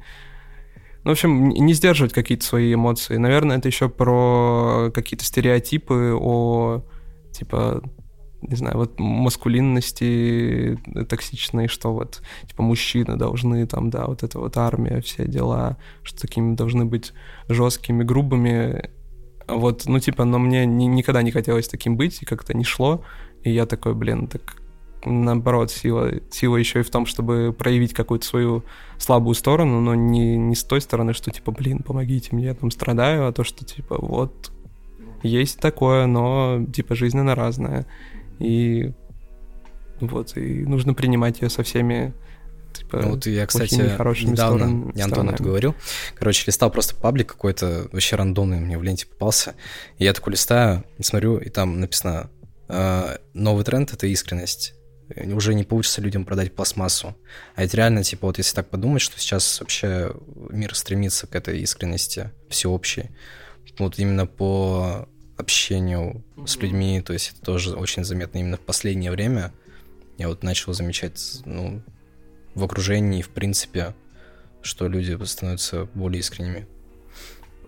ну, 1.05 1.11
в 1.11 1.13
общем, 1.13 1.51
не 1.51 1.75
сдерживать 1.75 2.15
какие-то 2.15 2.47
свои 2.47 2.73
эмоции. 2.73 3.19
Наверное, 3.19 3.59
это 3.59 3.69
еще 3.69 3.91
про 3.91 4.91
какие-то 4.95 5.27
стереотипы 5.27 6.17
о, 6.19 6.83
типа, 7.31 7.83
не 8.49 8.57
знаю, 8.57 8.77
вот 8.77 8.99
маскулинности 8.99 10.79
токсичной, 11.09 11.69
что 11.69 11.93
вот, 11.93 12.23
типа, 12.49 12.63
мужчины 12.63 13.17
должны 13.17 13.67
там, 13.67 13.91
да, 13.91 14.07
вот 14.07 14.23
это 14.23 14.39
вот 14.39 14.57
армия, 14.57 15.01
все 15.01 15.27
дела, 15.27 15.77
что 16.03 16.21
такими 16.21 16.55
должны 16.55 16.85
быть 16.85 17.13
жесткими, 17.49 18.03
грубыми. 18.05 18.91
Вот, 19.47 19.85
ну, 19.87 19.99
типа, 19.99 20.25
но 20.25 20.39
мне 20.39 20.67
ни- 20.67 20.85
никогда 20.85 21.23
не 21.23 21.31
хотелось 21.31 21.69
таким 21.69 21.97
быть, 21.97 22.23
и 22.23 22.27
как-то 22.27 22.57
не 22.57 22.65
шло. 22.65 23.05
И 23.43 23.51
я 23.51 23.67
такой, 23.67 23.95
блин, 23.95 24.27
так 24.27 24.57
наоборот, 25.07 25.71
сила, 25.71 26.13
сила 26.31 26.57
еще 26.57 26.81
и 26.81 26.83
в 26.83 26.91
том, 26.91 27.07
чтобы 27.07 27.55
проявить 27.57 27.93
какую-то 27.93 28.27
свою 28.27 28.65
слабую 28.99 29.35
сторону, 29.35 29.81
но 29.81 29.95
не, 29.95 30.37
не 30.37 30.55
с 30.55 30.65
той 30.65 30.81
стороны, 30.81 31.13
что 31.13 31.31
типа, 31.31 31.53
блин, 31.53 31.81
помогите 31.81 32.31
мне, 32.33 32.47
я 32.47 32.55
там 32.55 32.71
страдаю, 32.71 33.27
а 33.27 33.33
то, 33.33 33.45
что 33.45 33.65
типа, 33.65 33.99
вот, 34.01 34.51
есть 35.23 35.59
такое, 35.59 36.07
но 36.07 36.65
типа 36.73 36.95
жизнь 36.95 37.19
она 37.19 37.35
разная. 37.35 37.87
И 38.39 38.93
вот, 40.01 40.37
и 40.37 40.65
нужно 40.65 40.95
принимать 40.95 41.41
ее 41.41 41.51
со 41.51 41.63
всеми 41.63 42.15
типа, 42.73 43.01
Ну, 43.03 43.11
вот 43.13 43.27
я, 43.27 43.47
кстати, 43.47 43.75
недавно, 43.75 44.65
сторон- 44.65 44.93
я 44.97 45.05
Антону 45.05 45.31
это 45.33 45.43
говорил, 45.43 45.75
короче, 46.17 46.45
листал 46.47 46.71
просто 46.71 46.95
паблик 46.97 47.29
какой-то, 47.29 47.89
вообще 47.93 48.17
рандомный 48.17 48.61
мне 48.61 48.77
в 48.79 48.83
ленте 48.83 49.07
попался, 49.07 49.55
и 49.99 50.05
я 50.05 50.13
такой 50.13 50.33
листаю, 50.33 50.85
смотрю, 51.01 51.39
и 51.39 51.49
там 51.51 51.81
написано, 51.81 52.31
э, 52.69 53.19
новый 53.33 53.65
тренд— 53.65 53.93
это 53.93 54.07
искренность. 54.07 54.75
Уже 55.17 55.55
не 55.55 55.65
получится 55.65 56.01
людям 56.01 56.25
продать 56.25 56.55
пластмассу. 56.55 57.15
А 57.55 57.63
это 57.63 57.77
реально, 57.77 58.03
типа, 58.03 58.27
вот 58.27 58.39
если 58.39 58.57
так 58.57 58.71
подумать, 58.71 59.03
что 59.03 59.19
сейчас 59.21 59.61
вообще 59.61 60.13
мир 60.49 60.75
стремится 60.75 61.27
к 61.27 61.35
этой 61.35 61.61
искренности 61.61 62.33
всеобщей, 62.49 63.11
вот 63.79 63.99
именно 63.99 64.27
по 64.27 65.09
общению 65.37 66.23
с 66.47 66.57
людьми, 66.57 67.01
то 67.01 67.13
есть 67.13 67.33
это 67.33 67.41
тоже 67.43 67.75
очень 67.75 68.05
заметно 68.05 68.39
именно 68.39 68.57
в 68.57 68.61
последнее 68.61 69.11
время. 69.11 69.53
Я 70.17 70.29
вот 70.29 70.43
начал 70.43 70.73
замечать, 70.73 71.43
ну, 71.45 71.83
в 72.55 72.63
окружении, 72.63 73.23
в 73.23 73.31
принципе, 73.31 73.95
что 74.63 74.89
люди 74.89 75.23
становятся 75.25 75.89
более 75.95 76.21
искренними. 76.21 76.67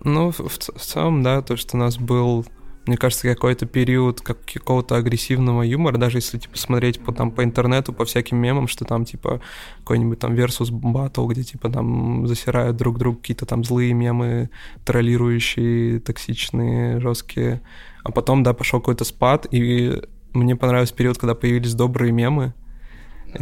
Ну, 0.03 0.31
в, 0.31 0.39
в 0.39 0.57
целом, 0.57 1.23
да, 1.23 1.41
то, 1.41 1.57
что 1.57 1.75
у 1.75 1.79
нас 1.79 1.97
был, 1.97 2.45
мне 2.87 2.97
кажется, 2.97 3.27
какой-то 3.27 3.65
период 3.65 4.21
как, 4.21 4.37
какого-то 4.45 4.95
агрессивного 4.95 5.61
юмора, 5.61 5.97
даже 5.97 6.17
если, 6.17 6.37
типа, 6.37 6.57
смотреть 6.57 6.99
по, 7.01 7.13
там, 7.13 7.31
по 7.31 7.43
интернету, 7.43 7.93
по 7.93 8.05
всяким 8.05 8.37
мемам, 8.37 8.67
что 8.67 8.85
там, 8.85 9.05
типа, 9.05 9.41
какой-нибудь 9.79 10.19
там 10.19 10.33
versus 10.33 10.71
battle, 10.71 11.27
где, 11.27 11.43
типа, 11.43 11.69
там 11.69 12.27
засирают 12.27 12.77
друг 12.77 12.97
друга 12.97 13.19
какие-то 13.19 13.45
там 13.45 13.63
злые 13.63 13.93
мемы, 13.93 14.49
троллирующие, 14.85 15.99
токсичные, 15.99 16.99
жесткие. 16.99 17.61
А 18.03 18.11
потом, 18.11 18.43
да, 18.43 18.53
пошел 18.53 18.79
какой-то 18.79 19.03
спад, 19.03 19.47
и 19.51 20.01
мне 20.33 20.55
понравился 20.55 20.95
период, 20.95 21.17
когда 21.17 21.35
появились 21.35 21.73
добрые 21.73 22.11
мемы, 22.11 22.53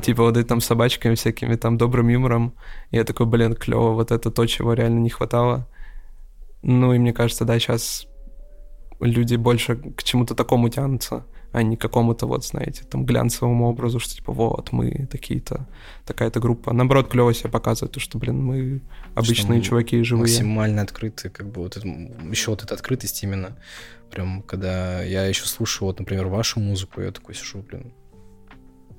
Типа 0.01 0.23
вот 0.23 0.35
эти 0.35 0.47
там 0.47 0.61
собачками 0.61 1.15
всякими, 1.15 1.55
там 1.55 1.77
добрым 1.77 2.07
юмором. 2.09 2.55
И 2.91 2.97
я 2.97 3.03
такой, 3.03 3.27
блин, 3.27 3.53
клево, 3.53 3.91
вот 3.91 4.11
это 4.11 4.31
то, 4.31 4.45
чего 4.45 4.73
реально 4.73 4.99
не 4.99 5.09
хватало. 5.09 5.67
Ну 6.63 6.93
и 6.93 6.97
мне 6.97 7.13
кажется, 7.13 7.45
да, 7.45 7.59
сейчас 7.59 8.07
люди 9.05 9.35
больше 9.35 9.75
к 9.75 10.03
чему-то 10.03 10.35
такому 10.35 10.69
тянутся, 10.69 11.25
а 11.51 11.63
не 11.63 11.77
к 11.77 11.81
какому-то 11.81 12.27
вот, 12.27 12.45
знаете, 12.45 12.83
там 12.83 13.05
глянцевому 13.05 13.69
образу, 13.69 13.99
что 13.99 14.13
типа 14.13 14.33
вот 14.33 14.73
мы 14.73 15.07
такие-то, 15.09 15.67
такая-то 16.05 16.41
группа. 16.41 16.73
Наоборот, 16.73 17.07
клево 17.07 17.33
себя 17.33 17.49
показывает, 17.49 17.93
то, 17.93 17.99
что, 18.01 18.17
блин, 18.17 18.43
мы 18.43 18.81
обычные 19.13 19.61
что 19.61 19.69
чуваки 19.69 20.03
живые. 20.03 20.23
Максимально 20.23 20.81
открытые, 20.81 21.31
как 21.31 21.47
бы 21.47 21.61
вот 21.61 21.77
это, 21.77 21.87
еще 21.87 22.51
вот 22.51 22.63
эта 22.63 22.73
открытость 22.73 23.23
именно, 23.23 23.57
прям 24.11 24.41
когда 24.41 25.01
я 25.01 25.25
еще 25.25 25.45
слушаю, 25.45 25.87
вот, 25.87 25.99
например, 25.99 26.27
вашу 26.27 26.59
музыку, 26.59 27.01
я 27.01 27.11
такой 27.11 27.35
сижу, 27.35 27.59
блин, 27.59 27.93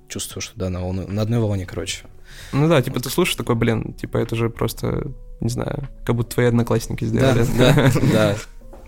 чувствую, 0.08 0.40
что 0.40 0.58
да, 0.58 0.70
на, 0.70 0.80
волну, 0.80 1.06
на 1.06 1.22
одной 1.22 1.40
волне, 1.40 1.66
короче. 1.66 2.06
Ну 2.52 2.68
да, 2.68 2.80
типа 2.80 3.00
ты 3.00 3.10
слушаешь 3.10 3.36
такой, 3.36 3.54
блин, 3.54 3.92
типа 3.92 4.16
это 4.18 4.34
же 4.34 4.50
просто, 4.50 5.12
не 5.40 5.48
знаю, 5.48 5.88
как 6.04 6.16
будто 6.16 6.30
твои 6.30 6.46
одноклассники 6.46 7.04
сделали. 7.04 7.44
Да, 7.58 7.74
да, 7.74 7.92
да, 8.12 8.36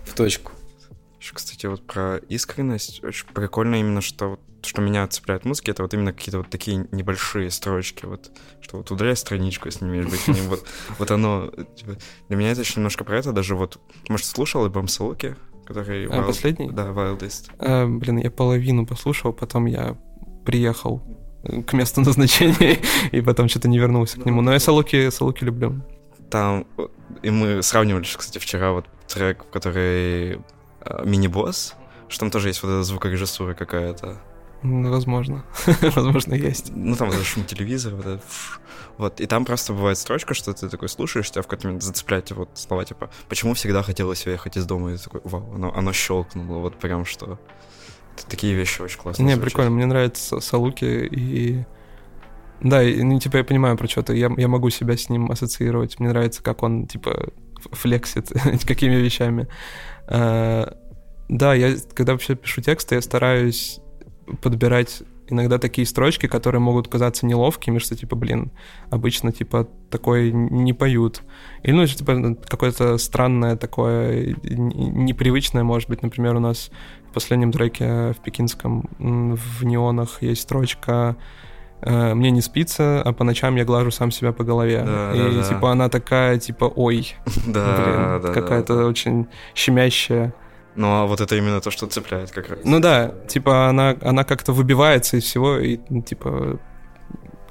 в 0.05 0.15
точку. 0.15 0.51
Еще, 1.19 1.33
кстати, 1.33 1.65
вот 1.65 1.85
про 1.85 2.17
искренность. 2.29 3.03
Очень 3.03 3.27
прикольно 3.27 3.75
именно, 3.75 3.99
что 3.99 4.29
вот, 4.29 4.39
что 4.65 4.81
меня 4.81 5.05
цепляет 5.07 5.43
музыки, 5.43 5.69
это 5.69 5.83
вот 5.83 5.93
именно 5.93 6.13
какие-то 6.13 6.39
вот 6.39 6.49
такие 6.49 6.87
небольшие 6.91 7.51
строчки, 7.51 8.05
вот, 8.05 8.31
что 8.61 8.77
вот 8.77 8.89
удаляй 8.91 9.15
страничку, 9.17 9.67
если 9.67 9.83
не 9.83 9.91
умеешь 9.91 10.07
быть 10.07 10.27
ним, 10.27 10.47
вот, 10.47 10.65
вот 10.97 11.11
оно, 11.11 11.51
типа, 11.75 11.97
для 12.29 12.37
меня 12.37 12.51
это 12.51 12.61
еще 12.61 12.73
немножко 12.77 13.03
про 13.03 13.17
это, 13.17 13.33
даже 13.33 13.55
вот, 13.55 13.79
может, 14.07 14.25
слушал 14.25 14.63
альбом 14.63 14.87
Салуки, 14.87 15.35
который... 15.65 16.07
А, 16.07 16.09
Wild, 16.09 16.25
последний? 16.25 16.69
Да, 16.71 16.87
Wildest. 16.87 17.51
А, 17.59 17.85
блин, 17.85 18.17
я 18.17 18.31
половину 18.31 18.85
послушал, 18.85 19.33
потом 19.33 19.65
я 19.65 19.97
приехал 20.45 21.01
к 21.65 21.73
месту 21.73 21.99
назначения, 22.05 22.79
и 23.11 23.19
потом 23.21 23.49
что-то 23.49 23.67
не 23.67 23.77
вернулся 23.77 24.19
к 24.19 24.25
нему. 24.25 24.41
Но 24.41 24.53
я 24.53 24.59
Салуки, 24.59 25.09
Салуки 25.09 25.43
люблю. 25.43 25.81
Там, 26.29 26.65
и 27.23 27.29
мы 27.29 27.61
сравнивали, 27.61 28.03
кстати, 28.03 28.37
вчера 28.37 28.71
вот 28.71 28.85
трек, 29.07 29.45
который 29.51 30.39
Э, 30.39 30.58
мини-босс, 31.03 31.75
что 32.07 32.19
там 32.19 32.31
тоже 32.31 32.49
есть 32.49 32.63
вот 32.63 32.69
эта 32.69 32.83
звукорежиссура 32.83 33.53
какая-то. 33.53 34.21
Возможно. 34.61 35.45
Возможно, 35.81 36.33
есть. 36.33 36.71
Ну, 36.75 36.95
там 36.95 37.09
даже 37.09 37.23
шум 37.23 37.45
телевизора, 37.45 37.95
вот, 37.95 38.05
это, 38.05 38.21
вот. 38.97 39.21
И 39.21 39.25
там 39.25 39.45
просто 39.45 39.71
бывает 39.73 39.97
строчка, 39.97 40.33
что 40.33 40.53
ты 40.53 40.67
такой 40.67 40.89
слушаешь, 40.89 41.31
тебя 41.31 41.43
в 41.43 41.47
какой-то 41.47 41.67
момент 41.67 41.83
зацепляют 41.83 42.29
вот 42.31 42.49
слова, 42.55 42.83
типа, 42.83 43.09
почему 43.29 43.53
всегда 43.53 43.83
хотелось 43.83 44.27
уехать 44.27 44.57
из 44.57 44.65
дома, 44.65 44.91
и 44.91 44.97
ты 44.97 45.03
такой, 45.03 45.21
вау, 45.23 45.53
оно, 45.55 45.73
оно 45.73 45.93
щелкнуло, 45.93 46.59
вот 46.59 46.75
прям 46.75 47.05
что... 47.05 47.39
Такие 48.27 48.53
вещи 48.53 48.81
очень 48.81 48.99
классные. 48.99 49.27
Не, 49.27 49.33
звучат. 49.35 49.45
прикольно, 49.45 49.71
мне 49.71 49.85
нравится 49.85 50.41
Салуки, 50.41 51.07
и... 51.09 51.63
Да, 52.59 52.83
и, 52.83 53.01
ну, 53.01 53.17
типа, 53.17 53.37
я 53.37 53.43
понимаю 53.45 53.77
про 53.77 53.87
что-то, 53.87 54.11
я, 54.13 54.29
я 54.35 54.49
могу 54.49 54.69
себя 54.69 54.97
с 54.97 55.07
ним 55.07 55.31
ассоциировать, 55.31 55.99
мне 55.99 56.09
нравится, 56.09 56.43
как 56.43 56.61
он, 56.63 56.85
типа, 56.85 57.29
флексит 57.71 58.29
какими 58.67 58.95
вещами. 58.95 59.47
А, 60.09 60.75
да, 61.27 61.53
я 61.53 61.75
когда 61.93 62.13
вообще 62.13 62.35
пишу 62.35 62.61
тексты, 62.61 62.95
я 62.95 63.01
стараюсь 63.01 63.79
подбирать 64.41 65.03
иногда 65.27 65.59
такие 65.59 65.85
строчки, 65.85 66.25
которые 66.25 66.59
могут 66.59 66.87
казаться 66.87 67.27
неловкими, 67.27 67.77
что 67.77 67.95
типа, 67.95 68.15
блин, 68.15 68.51
обычно 68.89 69.31
типа 69.31 69.67
такое 69.91 70.31
не 70.31 70.73
поют. 70.73 71.21
Или 71.61 71.73
ну, 71.73 71.85
типа 71.85 72.35
какое-то 72.47 72.97
странное 72.97 73.55
такое, 73.55 74.35
непривычное, 74.43 75.63
может 75.63 75.87
быть, 75.87 76.01
например, 76.01 76.35
у 76.35 76.39
нас 76.39 76.71
в 77.11 77.13
последнем 77.13 77.51
треке 77.51 78.13
в 78.13 78.17
пекинском 78.23 78.89
в 78.97 79.63
неонах 79.63 80.23
есть 80.23 80.41
строчка 80.41 81.15
Э, 81.15 81.48
мне 81.81 82.31
не 82.31 82.41
спится, 82.41 83.01
а 83.01 83.13
по 83.13 83.23
ночам 83.23 83.55
я 83.55 83.65
глажу 83.65 83.91
сам 83.91 84.11
себя 84.11 84.31
по 84.31 84.43
голове. 84.43 84.83
Да, 84.85 85.13
и 85.13 85.35
да, 85.35 85.43
типа 85.43 85.61
да. 85.61 85.71
она 85.71 85.89
такая, 85.89 86.37
типа, 86.37 86.65
ой, 86.65 87.15
да, 87.47 88.19
блин, 88.21 88.33
какая-то 88.33 88.75
да, 88.75 88.81
да. 88.81 88.87
очень 88.87 89.27
щемящая. 89.55 90.33
Ну 90.75 90.87
а 90.87 91.05
вот 91.05 91.19
это 91.19 91.35
именно 91.35 91.59
то, 91.61 91.71
что 91.71 91.87
цепляет 91.87 92.31
как 92.31 92.49
раз. 92.49 92.59
Ну 92.63 92.79
да, 92.79 93.13
типа 93.27 93.67
она, 93.67 93.97
она 94.01 94.23
как-то 94.23 94.53
выбивается 94.53 95.17
из 95.17 95.23
всего, 95.23 95.57
и 95.57 95.77
типа 96.05 96.59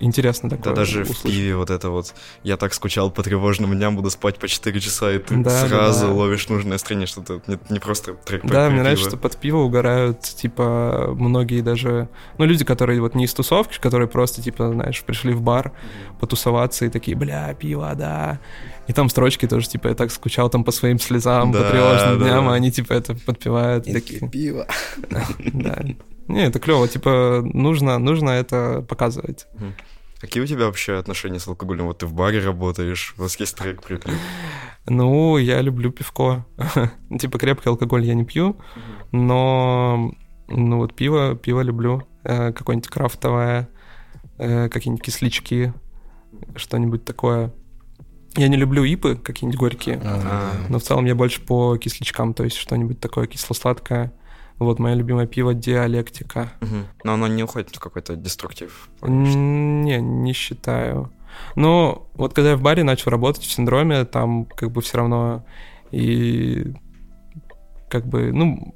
интересно 0.00 0.50
такое. 0.50 0.72
Да, 0.72 0.72
даже 0.72 1.02
услышать. 1.02 1.24
в 1.24 1.26
пиве 1.26 1.56
вот 1.56 1.70
это 1.70 1.90
вот, 1.90 2.14
я 2.42 2.56
так 2.56 2.74
скучал 2.74 3.10
по 3.10 3.22
тревожным 3.22 3.74
дням, 3.76 3.96
буду 3.96 4.10
спать 4.10 4.38
по 4.38 4.48
4 4.48 4.80
часа, 4.80 5.12
и 5.12 5.18
ты 5.18 5.36
да, 5.36 5.66
сразу 5.66 6.00
да, 6.00 6.06
да. 6.06 6.12
ловишь 6.12 6.48
нужное 6.48 6.72
настроение, 6.72 7.06
что 7.06 7.22
это 7.22 7.40
не, 7.46 7.58
не 7.70 7.78
просто 7.78 8.14
трек 8.14 8.44
Да, 8.44 8.66
мне 8.66 8.76
пиво. 8.76 8.82
нравится, 8.82 9.08
что 9.08 9.16
под 9.16 9.36
пиво 9.36 9.58
угорают, 9.58 10.20
типа, 10.20 11.14
многие 11.14 11.60
даже, 11.60 12.08
ну, 12.38 12.44
люди, 12.44 12.64
которые 12.64 13.00
вот 13.00 13.14
не 13.14 13.24
из 13.24 13.34
тусовки, 13.34 13.78
которые 13.80 14.08
просто, 14.08 14.42
типа, 14.42 14.70
знаешь, 14.70 15.02
пришли 15.02 15.32
в 15.32 15.42
бар 15.42 15.72
потусоваться 16.20 16.84
и 16.84 16.88
такие, 16.88 17.16
бля, 17.16 17.54
пиво, 17.54 17.92
да. 17.94 18.40
И 18.86 18.92
там 18.92 19.08
строчки 19.08 19.46
тоже, 19.46 19.68
типа, 19.68 19.88
я 19.88 19.94
так 19.94 20.10
скучал 20.10 20.48
там 20.48 20.64
по 20.64 20.72
своим 20.72 20.98
слезам, 20.98 21.52
да, 21.52 21.62
по 21.62 21.70
тревожным 21.70 22.18
да. 22.18 22.24
дням, 22.24 22.48
а 22.48 22.54
они, 22.54 22.70
типа, 22.72 22.94
это 22.94 23.14
подпевают. 23.14 23.86
И 23.86 23.92
такие, 23.92 24.28
пиво. 24.28 24.66
Да. 25.52 25.78
Не, 26.28 26.46
это 26.46 26.58
клево, 26.60 26.86
типа, 26.86 27.42
нужно, 27.42 27.98
нужно 27.98 28.30
это 28.30 28.84
показывать. 28.88 29.46
Какие 30.20 30.42
у 30.42 30.46
тебя 30.46 30.66
вообще 30.66 30.98
отношения 30.98 31.38
с 31.38 31.46
алкоголем? 31.46 31.86
Вот 31.86 31.98
ты 31.98 32.06
в 32.06 32.12
баре 32.12 32.40
работаешь, 32.40 33.14
у 33.18 33.22
вас 33.22 33.38
есть 33.38 33.56
трек 33.56 33.82
приклеп? 33.82 34.16
Ну, 34.86 35.36
я 35.38 35.60
люблю 35.60 35.92
пивко. 35.92 36.44
типа 37.20 37.38
крепкий 37.38 37.68
алкоголь 37.68 38.04
я 38.04 38.14
не 38.14 38.24
пью, 38.24 38.56
но 39.12 40.12
ну 40.48 40.78
вот 40.78 40.94
пиво, 40.94 41.36
пиво 41.36 41.60
люблю. 41.60 42.02
Э, 42.24 42.52
какое-нибудь 42.52 42.90
крафтовое, 42.90 43.68
э, 44.38 44.68
какие-нибудь 44.68 45.04
кислички, 45.04 45.72
что-нибудь 46.56 47.04
такое. 47.04 47.52
Я 48.36 48.48
не 48.48 48.56
люблю 48.56 48.84
ипы, 48.84 49.16
какие-нибудь 49.16 49.58
горькие, 49.58 49.96
А-а-а. 50.04 50.66
но 50.68 50.78
в 50.78 50.82
целом 50.82 51.04
я 51.06 51.14
больше 51.14 51.40
по 51.40 51.76
кисличкам, 51.76 52.34
то 52.34 52.44
есть 52.44 52.56
что-нибудь 52.56 53.00
такое 53.00 53.26
кисло-сладкое. 53.26 54.12
Вот 54.58 54.78
мое 54.78 54.94
любимое 54.94 55.26
пиво 55.26 55.54
диалектика. 55.54 56.52
Угу. 56.60 56.76
Но 57.04 57.14
оно 57.14 57.28
не 57.28 57.42
уходит 57.42 57.74
в 57.74 57.80
какой-то 57.80 58.16
деструктив? 58.16 58.88
Не, 59.02 60.00
не 60.00 60.32
считаю. 60.32 61.12
Но 61.54 62.08
вот 62.14 62.34
когда 62.34 62.50
я 62.50 62.56
в 62.56 62.62
баре 62.62 62.82
начал 62.82 63.10
работать 63.10 63.42
в 63.42 63.52
синдроме, 63.52 64.04
там 64.04 64.46
как 64.46 64.70
бы 64.72 64.82
все 64.82 64.98
равно 64.98 65.44
и 65.90 66.72
как 67.88 68.06
бы, 68.06 68.32
ну, 68.32 68.74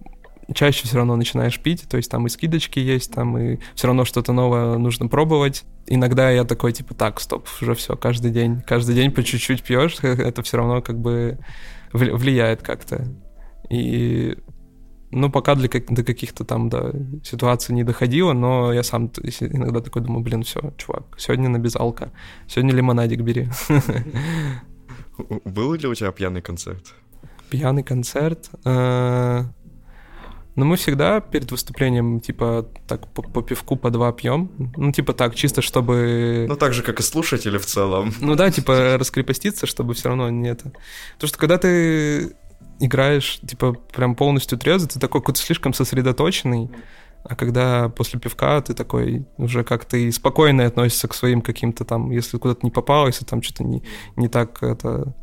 чаще 0.55 0.87
все 0.87 0.97
равно 0.97 1.17
начинаешь 1.17 1.59
пить, 1.59 1.89
то 1.89 1.97
есть 1.97 2.11
там 2.11 2.27
и 2.27 2.31
скидочки 2.31 2.79
есть, 2.79 3.13
там 3.13 3.37
и 3.39 3.59
все 3.75 3.87
равно 3.87 4.05
что-то 4.05 4.33
новое 4.33 4.79
нужно 4.79 5.09
пробовать. 5.09 5.65
Иногда 5.87 6.31
я 6.31 6.45
такой, 6.45 6.73
типа, 6.73 6.95
так, 6.95 7.21
стоп, 7.21 7.49
уже 7.61 7.75
все, 7.75 7.97
каждый 7.97 8.31
день, 8.31 8.63
каждый 8.67 8.95
день 8.95 9.11
по 9.11 9.23
чуть-чуть 9.23 9.63
пьешь, 9.63 9.99
это 10.03 10.43
все 10.43 10.59
равно 10.59 10.83
как 10.83 10.99
бы 10.99 11.39
влияет 11.93 12.63
как-то. 12.63 13.07
И 13.69 14.37
ну, 15.13 15.31
пока 15.31 15.55
для, 15.55 15.69
до 15.69 16.05
каких-то 16.05 16.45
там, 16.45 16.69
да, 16.69 16.93
ситуаций 17.23 17.75
не 17.75 17.85
доходило, 17.85 18.33
но 18.33 18.73
я 18.73 18.83
сам 18.83 19.11
иногда 19.41 19.81
такой 19.81 20.03
думаю, 20.03 20.25
блин, 20.25 20.43
все, 20.43 20.73
чувак, 20.79 21.05
сегодня 21.19 21.49
на 21.49 21.59
безалка, 21.59 22.11
сегодня 22.49 22.75
лимонадик 22.75 23.21
бери. 23.21 23.49
Был 25.45 25.75
ли 25.75 25.87
у 25.87 25.95
тебя 25.95 26.11
пьяный 26.13 26.41
концерт? 26.41 26.95
Пьяный 27.51 27.83
концерт? 27.83 28.51
Э, 28.65 29.45
ну, 30.55 30.65
мы 30.65 30.77
всегда 30.77 31.21
перед 31.21 31.51
выступлением, 31.51 32.21
типа, 32.21 32.67
так 32.87 33.07
по, 33.13 33.23
по 33.23 33.43
пивку 33.43 33.77
по 33.77 33.91
два 33.91 34.13
пьем. 34.13 34.51
Ну, 34.77 34.93
типа 34.93 35.13
так, 35.13 35.35
чисто 35.35 35.63
чтобы... 35.63 36.47
Ну, 36.49 36.57
так 36.57 36.75
же, 36.75 36.83
как 36.83 37.01
и 37.01 37.03
слушатели 37.03 37.57
в 37.59 37.65
целом. 37.65 38.13
Ну 38.21 38.35
да, 38.35 38.51
типа, 38.51 38.97
раскрепоститься, 38.99 39.67
чтобы 39.67 39.95
все 39.95 40.09
равно 40.09 40.31
не 40.31 40.51
это. 40.51 40.73
Потому 41.15 41.29
что 41.29 41.39
когда 41.39 41.57
ты 41.57 42.35
играешь, 42.81 43.41
типа, 43.47 43.73
прям 43.73 44.15
полностью 44.15 44.59
трезвый, 44.59 44.89
ты 44.89 44.99
такой 44.99 45.21
какой-то 45.21 45.41
слишком 45.41 45.73
сосредоточенный, 45.73 46.71
а 47.25 47.37
когда 47.37 47.89
после 47.89 48.19
пивка 48.19 48.61
ты 48.61 48.75
такой 48.75 49.27
уже 49.39 49.63
как-то 49.63 49.97
и 49.97 50.11
спокойно 50.11 50.67
относишься 50.67 51.09
к 51.09 51.15
своим 51.15 51.41
каким-то 51.41 51.85
там, 51.85 52.11
если 52.11 52.37
куда-то 52.39 52.61
не 52.63 52.71
попал, 52.71 53.07
если 53.07 53.25
там 53.25 53.43
что-то 53.43 53.65
не, 53.65 53.83
не 54.17 54.29
так 54.29 54.63
это... 54.63 55.15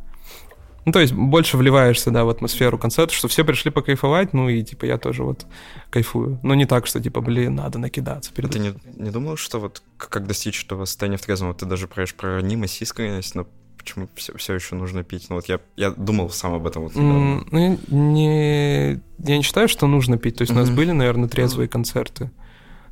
Ну, 0.85 0.93
то 0.93 1.01
есть 1.01 1.13
больше 1.13 1.57
вливаешься, 1.57 2.09
да, 2.09 2.23
в 2.23 2.29
атмосферу 2.29 2.79
концерта, 2.79 3.13
что 3.13 3.27
все 3.27 3.43
пришли 3.43 3.69
покайфовать, 3.69 4.33
ну 4.33 4.47
и, 4.47 4.63
типа, 4.63 4.85
я 4.85 4.97
тоже 4.97 5.23
вот 5.23 5.45
кайфую. 5.91 6.39
Но 6.41 6.55
не 6.55 6.65
так, 6.65 6.87
что, 6.87 7.01
типа, 7.01 7.19
блин, 7.19 7.55
надо 7.55 7.77
накидаться 7.79 8.33
перед... 8.33 8.49
А 8.49 8.53
ты 8.53 8.59
не, 8.59 8.73
не 8.95 9.11
думал, 9.11 9.35
что 9.35 9.59
вот 9.59 9.83
как 9.97 10.25
достичь 10.25 10.63
этого 10.63 10.85
состояния 10.85 11.17
в 11.17 11.21
трезвом? 11.21 11.53
Ты 11.53 11.65
даже 11.65 11.87
проешь 11.87 12.15
про 12.15 12.37
ранимость, 12.37 12.81
искренность, 12.81 13.35
но 13.35 13.45
почему 13.79 14.07
все, 14.15 14.37
все 14.37 14.53
еще 14.53 14.75
нужно 14.75 15.03
пить? 15.03 15.27
Ну 15.29 15.37
вот 15.37 15.47
я, 15.47 15.59
я 15.75 15.91
думал 15.91 16.29
сам 16.29 16.53
об 16.53 16.67
этом 16.67 16.83
вот 16.83 16.95
недавно. 16.95 17.43
Mm, 17.49 17.79
ну, 17.87 17.97
не, 17.97 18.91
я 19.19 19.37
не 19.37 19.41
считаю, 19.41 19.67
что 19.67 19.87
нужно 19.87 20.17
пить. 20.17 20.37
То 20.37 20.43
есть 20.43 20.51
mm-hmm. 20.51 20.55
у 20.57 20.59
нас 20.59 20.69
были, 20.69 20.91
наверное, 20.91 21.29
трезвые 21.29 21.67
mm-hmm. 21.67 21.71
концерты. 21.71 22.31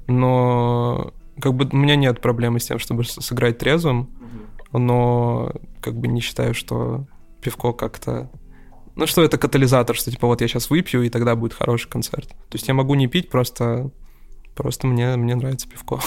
Но 0.08 1.14
как 1.40 1.54
бы 1.54 1.70
у 1.72 1.76
меня 1.76 1.96
нет 1.96 2.22
проблемы 2.22 2.60
с 2.60 2.66
тем, 2.66 2.80
чтобы 2.80 3.04
сыграть 3.04 3.58
трезвым, 3.58 4.10
mm-hmm. 4.10 4.80
но 4.80 5.54
как 5.82 5.96
бы 5.96 6.08
не 6.08 6.22
считаю, 6.22 6.54
что 6.54 7.06
пивко 7.42 7.74
как-то... 7.74 8.32
Ну, 8.96 9.06
что 9.06 9.24
это 9.24 9.38
катализатор, 9.38 9.96
что 9.96 10.10
типа 10.10 10.26
вот 10.26 10.42
я 10.42 10.48
сейчас 10.48 10.70
выпью, 10.70 11.04
и 11.04 11.10
тогда 11.10 11.36
будет 11.36 11.54
хороший 11.54 11.90
концерт. 11.90 12.30
То 12.30 12.56
есть 12.56 12.68
я 12.68 12.74
могу 12.74 12.96
не 12.96 13.08
пить, 13.08 13.30
просто, 13.30 13.92
просто 14.56 14.88
мне, 14.88 15.16
мне 15.18 15.36
нравится 15.36 15.70
пивко. 15.70 16.00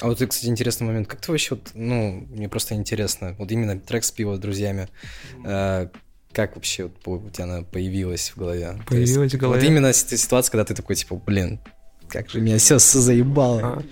А 0.00 0.06
вот, 0.06 0.18
кстати, 0.18 0.46
интересный 0.46 0.86
момент. 0.86 1.08
Как 1.08 1.20
ты 1.20 1.30
вообще, 1.30 1.54
вот, 1.54 1.70
ну, 1.74 2.26
мне 2.30 2.48
просто 2.48 2.74
интересно, 2.74 3.34
вот 3.38 3.50
именно 3.52 3.78
трек 3.78 4.04
с 4.04 4.10
пива 4.10 4.36
с 4.36 4.38
друзьями, 4.38 4.88
э, 5.44 5.88
как 6.32 6.54
вообще 6.54 6.84
вот 6.84 7.24
у 7.26 7.30
тебя 7.30 7.44
она 7.44 7.62
появилась 7.62 8.30
в 8.30 8.38
голове? 8.38 8.78
Появилась 8.86 9.34
в 9.34 9.38
голове? 9.38 9.60
Вот 9.60 9.66
именно 9.68 9.92
ситуация, 9.92 10.50
когда 10.50 10.64
ты 10.64 10.74
такой, 10.74 10.96
типа, 10.96 11.16
блин, 11.16 11.60
как 12.08 12.30
же 12.30 12.40
меня 12.40 12.58
все 12.58 12.78
заебало. 12.78 13.60
А. 13.62 13.82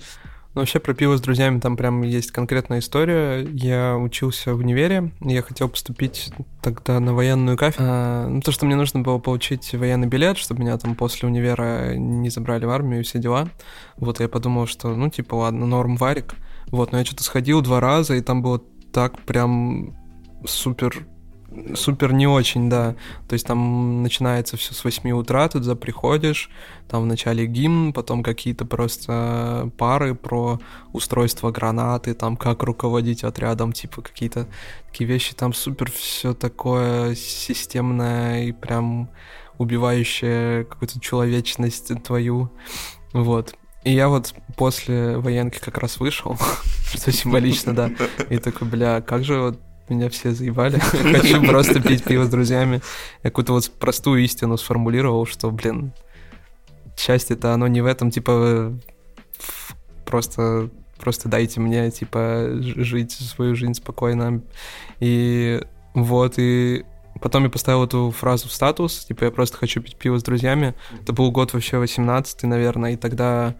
Ну, 0.59 0.63
вообще 0.63 0.81
про 0.81 0.93
пиво 0.93 1.15
с 1.15 1.21
друзьями 1.21 1.61
там 1.61 1.77
прям 1.77 2.01
есть 2.01 2.31
конкретная 2.31 2.79
история. 2.79 3.47
Я 3.53 3.95
учился 3.95 4.53
в 4.53 4.57
универе, 4.57 5.13
я 5.21 5.41
хотел 5.41 5.69
поступить 5.69 6.33
тогда 6.61 6.99
на 6.99 7.13
военную 7.13 7.57
кафедру. 7.57 7.85
А, 7.87 8.27
ну, 8.27 8.41
то, 8.41 8.51
что 8.51 8.65
мне 8.65 8.75
нужно 8.75 8.99
было 8.99 9.19
получить 9.19 9.73
военный 9.73 10.09
билет, 10.09 10.37
чтобы 10.37 10.59
меня 10.59 10.77
там 10.77 10.95
после 10.95 11.29
универа 11.29 11.95
не 11.95 12.29
забрали 12.29 12.65
в 12.65 12.71
армию 12.71 12.99
и 12.99 13.03
все 13.03 13.19
дела. 13.19 13.47
Вот, 13.95 14.19
я 14.19 14.27
подумал, 14.27 14.67
что, 14.67 14.93
ну, 14.93 15.09
типа, 15.09 15.35
ладно, 15.35 15.65
норм 15.65 15.95
варик. 15.95 16.35
Вот, 16.71 16.91
но 16.91 16.97
я 16.97 17.05
что-то 17.05 17.23
сходил 17.23 17.61
два 17.61 17.79
раза, 17.79 18.15
и 18.15 18.21
там 18.21 18.41
было 18.41 18.61
так 18.91 19.17
прям 19.21 19.95
супер 20.45 21.07
супер 21.75 22.13
не 22.13 22.27
очень, 22.27 22.69
да. 22.69 22.95
То 23.27 23.33
есть 23.33 23.45
там 23.45 24.03
начинается 24.03 24.57
все 24.57 24.73
с 24.73 24.83
8 24.83 25.11
утра, 25.11 25.47
ты 25.47 25.59
туда 25.59 25.75
приходишь, 25.75 26.49
там 26.87 27.03
вначале 27.03 27.45
гимн, 27.45 27.93
потом 27.93 28.23
какие-то 28.23 28.65
просто 28.65 29.71
пары 29.77 30.15
про 30.15 30.59
устройство 30.93 31.51
гранаты, 31.51 32.13
там 32.13 32.37
как 32.37 32.63
руководить 32.63 33.23
отрядом, 33.23 33.73
типа 33.73 34.01
какие-то 34.01 34.47
такие 34.87 35.07
вещи, 35.07 35.35
там 35.35 35.53
супер 35.53 35.91
все 35.91 36.33
такое 36.33 37.15
системное 37.15 38.45
и 38.45 38.51
прям 38.51 39.09
убивающее 39.57 40.65
какую-то 40.65 40.99
человечность 40.99 41.91
твою. 42.03 42.51
Вот. 43.13 43.55
И 43.83 43.93
я 43.93 44.09
вот 44.09 44.33
после 44.57 45.17
военки 45.17 45.59
как 45.59 45.77
раз 45.77 45.99
вышел, 45.99 46.37
что 46.93 47.11
символично, 47.11 47.73
да, 47.73 47.91
и 48.29 48.37
такой, 48.37 48.67
бля, 48.67 49.01
как 49.01 49.23
же 49.23 49.39
вот 49.39 49.59
меня 49.89 50.09
все 50.09 50.31
заебали. 50.31 50.79
Хочу 50.79 51.43
просто 51.45 51.81
пить 51.81 52.03
пиво 52.03 52.25
с 52.25 52.29
друзьями. 52.29 52.81
Я 53.23 53.29
какую-то 53.29 53.53
вот 53.53 53.69
простую 53.79 54.23
истину 54.23 54.57
сформулировал, 54.57 55.25
что, 55.25 55.51
блин, 55.51 55.93
счастье-то 56.97 57.53
оно 57.53 57.67
не 57.67 57.81
в 57.81 57.85
этом, 57.85 58.11
типа, 58.11 58.73
просто, 60.05 60.69
просто 60.99 61.29
дайте 61.29 61.59
мне, 61.59 61.89
типа, 61.91 62.49
жить 62.59 63.11
свою 63.11 63.55
жизнь 63.55 63.73
спокойно. 63.73 64.41
И 64.99 65.61
вот, 65.93 66.33
и 66.37 66.85
потом 67.21 67.43
я 67.43 67.49
поставил 67.49 67.83
эту 67.83 68.11
фразу 68.11 68.47
в 68.47 68.51
статус, 68.51 69.05
типа, 69.05 69.25
я 69.25 69.31
просто 69.31 69.57
хочу 69.57 69.81
пить 69.81 69.95
пиво 69.95 70.19
с 70.19 70.23
друзьями. 70.23 70.75
Это 71.01 71.13
был 71.13 71.31
год 71.31 71.53
вообще 71.53 71.77
18 71.77 72.43
наверное, 72.43 72.93
и 72.93 72.97
тогда 72.97 73.55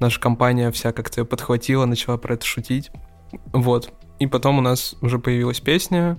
наша 0.00 0.20
компания 0.20 0.70
вся 0.70 0.92
как-то 0.92 1.24
подхватила, 1.24 1.84
начала 1.86 2.16
про 2.16 2.34
это 2.34 2.44
шутить. 2.44 2.90
Вот. 3.52 3.92
И 4.20 4.26
потом 4.26 4.58
у 4.58 4.60
нас 4.60 4.94
уже 5.00 5.18
появилась 5.18 5.60
песня, 5.60 6.18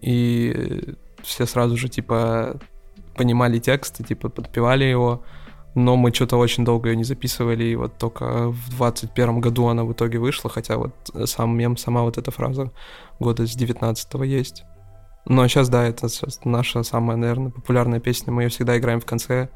и 0.00 0.94
все 1.22 1.46
сразу 1.46 1.76
же, 1.76 1.88
типа, 1.88 2.58
понимали 3.16 3.58
текст, 3.58 4.04
типа, 4.06 4.28
подпевали 4.30 4.84
его. 4.84 5.22
Но 5.74 5.96
мы 5.96 6.12
что-то 6.12 6.36
очень 6.36 6.64
долго 6.64 6.88
ее 6.88 6.96
не 6.96 7.04
записывали, 7.04 7.64
и 7.64 7.76
вот 7.76 7.98
только 7.98 8.48
в 8.48 8.70
21 8.70 9.40
году 9.40 9.66
она 9.66 9.84
в 9.84 9.92
итоге 9.92 10.18
вышла, 10.18 10.48
хотя 10.48 10.78
вот 10.78 10.94
сам 11.26 11.56
мем, 11.56 11.76
сама 11.76 12.02
вот 12.02 12.16
эта 12.16 12.30
фраза 12.30 12.72
года 13.18 13.46
с 13.46 13.54
19 13.54 14.14
есть. 14.24 14.64
Но 15.26 15.46
сейчас, 15.48 15.68
да, 15.68 15.84
это 15.86 16.08
наша 16.44 16.82
самая, 16.82 17.16
наверное, 17.16 17.50
популярная 17.50 18.00
песня. 18.00 18.32
Мы 18.32 18.44
ее 18.44 18.48
всегда 18.50 18.78
играем 18.78 19.00
в 19.00 19.06
конце. 19.06 19.48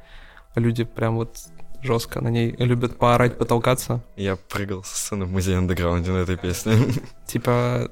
Люди 0.57 0.84
прям 0.84 1.16
вот 1.16 1.39
жестко 1.83 2.20
на 2.20 2.29
ней 2.29 2.55
любят 2.59 2.97
поорать, 2.97 3.39
потолкаться. 3.39 4.03
Я 4.16 4.37
прыгал 4.37 4.83
со 4.85 4.97
сцены 4.97 5.24
в 5.24 5.31
музее 5.31 5.59
андеграунде 5.59 6.11
на 6.11 6.18
этой 6.18 6.37
песне. 6.37 6.74
Типа, 7.26 7.91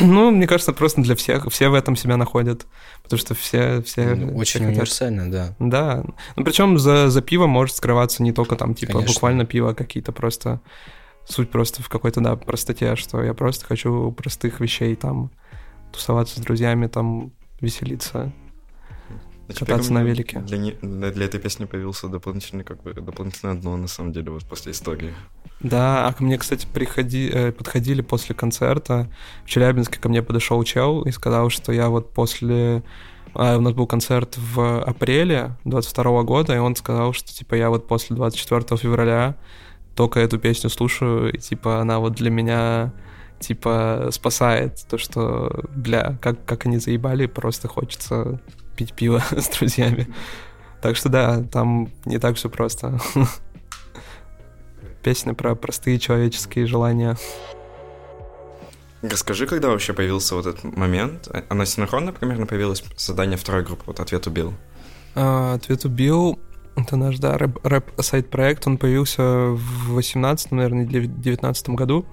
ну, 0.00 0.30
мне 0.30 0.46
кажется, 0.46 0.72
просто 0.72 1.02
для 1.02 1.16
всех, 1.16 1.46
все 1.50 1.68
в 1.68 1.74
этом 1.74 1.96
себя 1.96 2.16
находят, 2.16 2.66
потому 3.02 3.18
что 3.18 3.34
все, 3.34 3.82
все 3.82 4.14
ну, 4.14 4.36
очень 4.36 4.60
все 4.60 4.68
универсально, 4.68 5.30
да. 5.30 5.54
Да, 5.58 6.04
ну 6.36 6.44
причем 6.44 6.78
за 6.78 7.10
за 7.10 7.20
пиво 7.20 7.46
может 7.46 7.76
скрываться 7.76 8.22
не 8.22 8.32
только 8.32 8.54
там 8.54 8.74
типа 8.74 8.92
Конечно. 8.92 9.14
буквально 9.14 9.44
пиво, 9.44 9.70
а 9.70 9.74
какие-то 9.74 10.12
просто 10.12 10.60
суть 11.24 11.50
просто 11.50 11.82
в 11.82 11.88
какой-то 11.88 12.20
да 12.20 12.36
простоте, 12.36 12.94
что 12.94 13.22
я 13.22 13.34
просто 13.34 13.66
хочу 13.66 14.12
простых 14.12 14.60
вещей 14.60 14.94
там 14.94 15.30
тусоваться 15.92 16.38
с 16.38 16.42
друзьями, 16.42 16.86
там 16.86 17.32
веселиться, 17.60 18.32
а 19.48 19.52
кататься 19.54 19.92
на 19.92 20.02
велике. 20.02 20.40
Для, 20.40 20.58
не, 20.58 20.72
для 20.72 21.24
этой 21.24 21.40
песни 21.40 21.64
появился 21.64 22.08
дополнительный, 22.08 22.64
как 22.64 22.82
бы, 22.82 22.92
дополнительное 22.92 23.54
дно, 23.54 23.76
на 23.76 23.88
самом 23.88 24.12
деле, 24.12 24.30
вот 24.30 24.44
после 24.44 24.72
истории. 24.72 25.14
Да, 25.60 26.06
а 26.06 26.12
ко 26.12 26.22
мне, 26.22 26.38
кстати, 26.38 26.66
приходи, 26.72 27.30
э, 27.32 27.52
подходили 27.52 28.02
после 28.02 28.34
концерта. 28.34 29.10
В 29.44 29.48
Челябинске 29.48 29.98
ко 29.98 30.08
мне 30.08 30.22
подошел 30.22 30.62
чел 30.64 31.02
и 31.02 31.10
сказал, 31.10 31.50
что 31.50 31.72
я 31.72 31.88
вот 31.88 32.12
после... 32.12 32.82
А, 33.34 33.56
у 33.56 33.60
нас 33.60 33.72
был 33.72 33.86
концерт 33.86 34.36
в 34.36 34.82
апреле 34.82 35.56
22 35.64 36.22
года, 36.22 36.54
и 36.54 36.58
он 36.58 36.76
сказал, 36.76 37.12
что, 37.12 37.32
типа, 37.32 37.54
я 37.54 37.70
вот 37.70 37.88
после 37.88 38.16
24 38.16 38.78
февраля 38.78 39.36
только 39.94 40.20
эту 40.20 40.38
песню 40.38 40.70
слушаю, 40.70 41.32
и, 41.32 41.38
типа, 41.38 41.80
она 41.80 41.98
вот 41.98 42.14
для 42.14 42.30
меня 42.30 42.92
типа 43.40 44.08
спасает 44.10 44.84
то, 44.88 44.98
что, 44.98 45.64
бля, 45.74 46.18
как, 46.20 46.44
как 46.44 46.66
они 46.66 46.78
заебали, 46.78 47.26
просто 47.26 47.68
хочется 47.68 48.40
пить 48.78 48.94
пиво 48.94 49.22
с 49.30 49.48
друзьями. 49.48 50.06
Так 50.80 50.96
что 50.96 51.08
да, 51.08 51.42
там 51.42 51.90
не 52.04 52.18
так 52.18 52.36
все 52.36 52.48
просто. 52.48 53.00
Песня 55.02 55.34
про 55.34 55.56
простые 55.56 55.98
человеческие 55.98 56.66
желания. 56.66 57.16
Расскажи, 59.02 59.46
когда 59.46 59.68
вообще 59.68 59.92
появился 59.92 60.34
вот 60.34 60.46
этот 60.46 60.76
момент? 60.76 61.28
Она 61.48 61.66
синхронно 61.66 62.12
примерно 62.12 62.46
появилась 62.46 62.84
задание 62.96 63.36
второй 63.36 63.64
группы, 63.64 63.84
вот 63.86 64.00
«Ответ 64.00 64.26
убил». 64.26 64.54
А, 65.14 65.54
«Ответ 65.54 65.84
убил»— 65.84 66.38
это 66.76 66.96
наш, 66.96 67.18
да, 67.18 67.36
рэп-сайт-проект. 67.36 68.66
Он 68.66 68.76
появился 68.78 69.22
в 69.22 69.92
18 69.92 70.52
наверное, 70.52 70.84
или 70.84 71.06
19 71.06 71.70
году. 71.70 72.06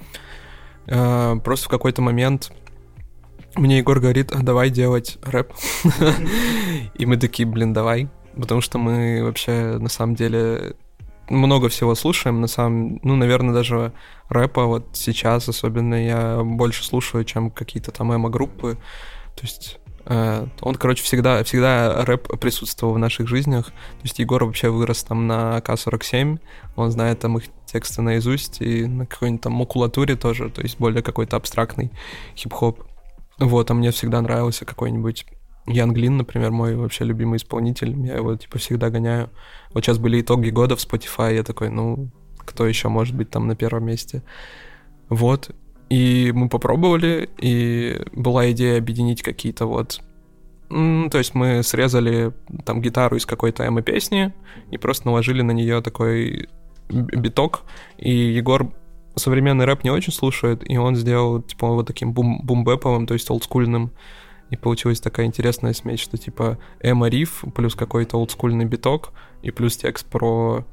А, 0.87 1.37
просто 1.37 1.65
в 1.67 1.69
какой-то 1.69 2.01
момент 2.01 2.51
мне 3.55 3.77
Егор 3.77 3.99
говорит, 3.99 4.31
а 4.31 4.41
давай 4.41 4.69
делать 4.69 5.17
рэп. 5.23 5.53
И 6.95 7.05
мы 7.05 7.17
такие, 7.17 7.47
блин, 7.47 7.73
давай. 7.73 8.09
Потому 8.35 8.61
что 8.61 8.77
мы 8.77 9.23
вообще, 9.23 9.77
на 9.77 9.89
самом 9.89 10.15
деле, 10.15 10.75
много 11.29 11.69
всего 11.69 11.95
слушаем, 11.95 12.41
на 12.41 12.47
самом, 12.47 12.99
ну, 13.03 13.15
наверное, 13.15 13.53
даже 13.53 13.93
рэпа 14.29 14.65
вот 14.65 14.89
сейчас 14.93 15.47
особенно 15.49 16.05
я 16.05 16.41
больше 16.43 16.83
слушаю, 16.83 17.23
чем 17.23 17.49
какие-то 17.49 17.91
там 17.91 18.13
эмо-группы. 18.13 18.77
То 19.35 19.41
есть 19.41 19.79
э, 20.05 20.47
он, 20.61 20.75
короче, 20.75 21.03
всегда, 21.03 21.43
всегда 21.43 22.05
рэп 22.05 22.39
присутствовал 22.39 22.93
в 22.93 22.99
наших 22.99 23.27
жизнях. 23.27 23.67
То 23.67 24.03
есть 24.03 24.19
Егор 24.19 24.43
вообще 24.43 24.69
вырос 24.69 25.03
там 25.03 25.27
на 25.27 25.61
К-47, 25.61 26.39
он 26.75 26.91
знает 26.91 27.19
там 27.19 27.37
их 27.37 27.45
тексты 27.65 28.01
наизусть 28.01 28.61
и 28.61 28.85
на 28.85 29.05
какой-нибудь 29.05 29.41
там 29.41 29.53
макулатуре 29.53 30.15
тоже, 30.15 30.49
то 30.49 30.61
есть 30.61 30.77
более 30.79 31.01
какой-то 31.01 31.37
абстрактный 31.37 31.91
хип-хоп. 32.35 32.83
Вот, 33.39 33.69
а 33.69 33.73
мне 33.73 33.91
всегда 33.91 34.21
нравился 34.21 34.65
какой-нибудь 34.65 35.25
Ян 35.67 35.93
Глин, 35.93 36.17
например, 36.17 36.51
мой 36.51 36.75
вообще 36.75 37.05
любимый 37.05 37.37
исполнитель. 37.37 37.97
Я 38.05 38.15
его, 38.15 38.35
типа, 38.35 38.59
всегда 38.59 38.89
гоняю. 38.89 39.29
Вот 39.73 39.83
сейчас 39.83 39.97
были 39.97 40.21
итоги 40.21 40.49
года 40.49 40.75
в 40.75 40.79
Spotify, 40.79 41.35
я 41.35 41.43
такой, 41.43 41.69
ну, 41.69 42.09
кто 42.39 42.67
еще 42.67 42.87
может 42.87 43.15
быть 43.15 43.29
там 43.29 43.47
на 43.47 43.55
первом 43.55 43.85
месте? 43.85 44.23
Вот. 45.09 45.49
И 45.89 46.31
мы 46.33 46.49
попробовали, 46.49 47.29
и 47.39 48.01
была 48.13 48.51
идея 48.51 48.77
объединить 48.77 49.21
какие-то 49.21 49.65
вот... 49.65 50.01
То 50.69 51.17
есть 51.17 51.35
мы 51.35 51.61
срезали 51.61 52.33
там 52.65 52.81
гитару 52.81 53.17
из 53.17 53.25
какой-то 53.27 53.67
эмо-песни 53.67 54.33
и 54.71 54.77
просто 54.77 55.05
наложили 55.05 55.43
на 55.43 55.51
нее 55.51 55.81
такой 55.81 56.49
биток, 56.89 57.63
и 57.97 58.11
Егор 58.11 58.71
современный 59.15 59.65
рэп 59.65 59.83
не 59.83 59.89
очень 59.89 60.13
слушает, 60.13 60.69
и 60.69 60.77
он 60.77 60.95
сделал, 60.95 61.41
типа, 61.41 61.67
вот 61.67 61.87
таким 61.87 62.13
бум 62.13 62.41
бумбэповым, 62.43 63.07
то 63.07 63.13
есть 63.13 63.29
олдскульным. 63.29 63.91
И 64.51 64.55
получилась 64.57 64.99
такая 64.99 65.25
интересная 65.25 65.73
смесь, 65.73 65.99
что, 65.99 66.17
типа, 66.17 66.59
эмо-риф 66.79 67.43
плюс 67.55 67.75
какой-то 67.75 68.17
олдскульный 68.17 68.65
биток, 68.65 69.11
и 69.41 69.51
плюс 69.51 69.75
текст 69.75 70.05
про, 70.05 70.65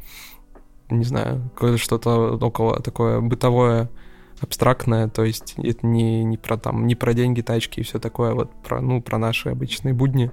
не 0.91 1.05
знаю, 1.05 1.51
что-то 1.77 2.37
около 2.37 2.81
такое 2.81 3.21
бытовое, 3.21 3.89
абстрактное, 4.43 5.09
то 5.09 5.25
есть 5.25 5.55
это 5.57 5.87
не, 5.87 6.25
не 6.25 6.37
про 6.37 6.57
там, 6.59 6.87
не 6.87 6.95
про 6.95 7.15
деньги, 7.15 7.41
тачки 7.41 7.81
и 7.81 7.83
все 7.83 7.99
такое, 7.99 8.35
вот 8.35 8.51
про, 8.63 8.81
ну, 8.81 9.01
про 9.01 9.19
наши 9.19 9.49
обычные 9.49 9.95
будни. 9.95 10.31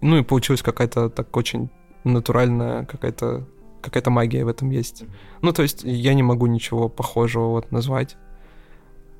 Ну 0.00 0.18
и 0.18 0.22
получилась 0.22 0.62
какая-то 0.62 1.08
так 1.08 1.34
очень 1.36 1.70
натуральная 2.04 2.84
какая-то 2.84 3.46
какая-то 3.82 4.10
магия 4.10 4.44
в 4.44 4.48
этом 4.48 4.70
есть. 4.70 5.04
Ну, 5.42 5.52
то 5.52 5.62
есть 5.62 5.82
я 5.84 6.14
не 6.14 6.22
могу 6.22 6.46
ничего 6.46 6.88
похожего 6.88 7.48
вот 7.48 7.70
назвать. 7.70 8.16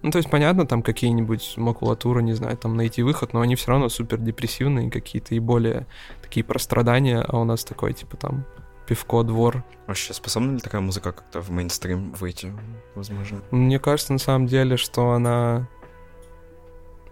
Ну, 0.03 0.11
то 0.11 0.19
есть, 0.19 0.31
понятно, 0.31 0.67
там 0.67 0.83
какие-нибудь 0.83 1.55
макулатуры, 1.57 2.23
не 2.23 2.33
знаю, 2.33 2.57
там 2.57 2.77
найти 2.77 3.03
выход, 3.03 3.33
но 3.33 3.41
они 3.41 3.55
все 3.55 3.71
равно 3.71 3.89
супер 3.89 4.19
депрессивные 4.19 4.91
какие-то 4.91 5.35
и 5.35 5.39
более 5.39 5.87
такие 6.23 6.43
про 6.45 6.59
страдания, 6.59 7.21
а 7.21 7.39
у 7.39 7.45
нас 7.45 7.65
такой, 7.65 7.93
типа, 7.93 8.17
там, 8.17 8.45
пивко, 8.89 9.23
двор. 9.23 9.63
Вообще, 9.87 10.13
способна 10.13 10.55
ли 10.55 10.59
такая 10.59 10.81
музыка 10.81 11.13
как-то 11.13 11.41
в 11.41 11.51
мейнстрим 11.51 12.13
выйти, 12.13 12.53
возможно? 12.97 13.43
Мне 13.53 13.79
кажется, 13.79 14.13
на 14.13 14.19
самом 14.19 14.49
деле, 14.49 14.77
что 14.77 15.13
она, 15.13 15.69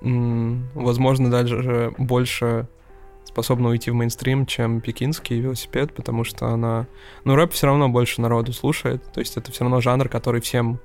возможно, 0.00 1.30
даже 1.30 1.94
больше 1.96 2.66
способна 3.30 3.68
уйти 3.68 3.90
в 3.90 3.94
мейнстрим, 3.94 4.44
чем 4.44 4.80
пекинский 4.80 5.38
велосипед, 5.38 5.94
потому 5.94 6.24
что 6.24 6.48
она... 6.48 6.86
Ну, 7.24 7.36
рэп 7.36 7.52
все 7.52 7.68
равно 7.68 7.88
больше 7.88 8.20
народу 8.20 8.52
слушает, 8.52 9.02
то 9.12 9.20
есть 9.20 9.36
это 9.36 9.52
все 9.52 9.64
равно 9.64 9.80
жанр, 9.80 10.08
который 10.08 10.40
всем, 10.40 10.80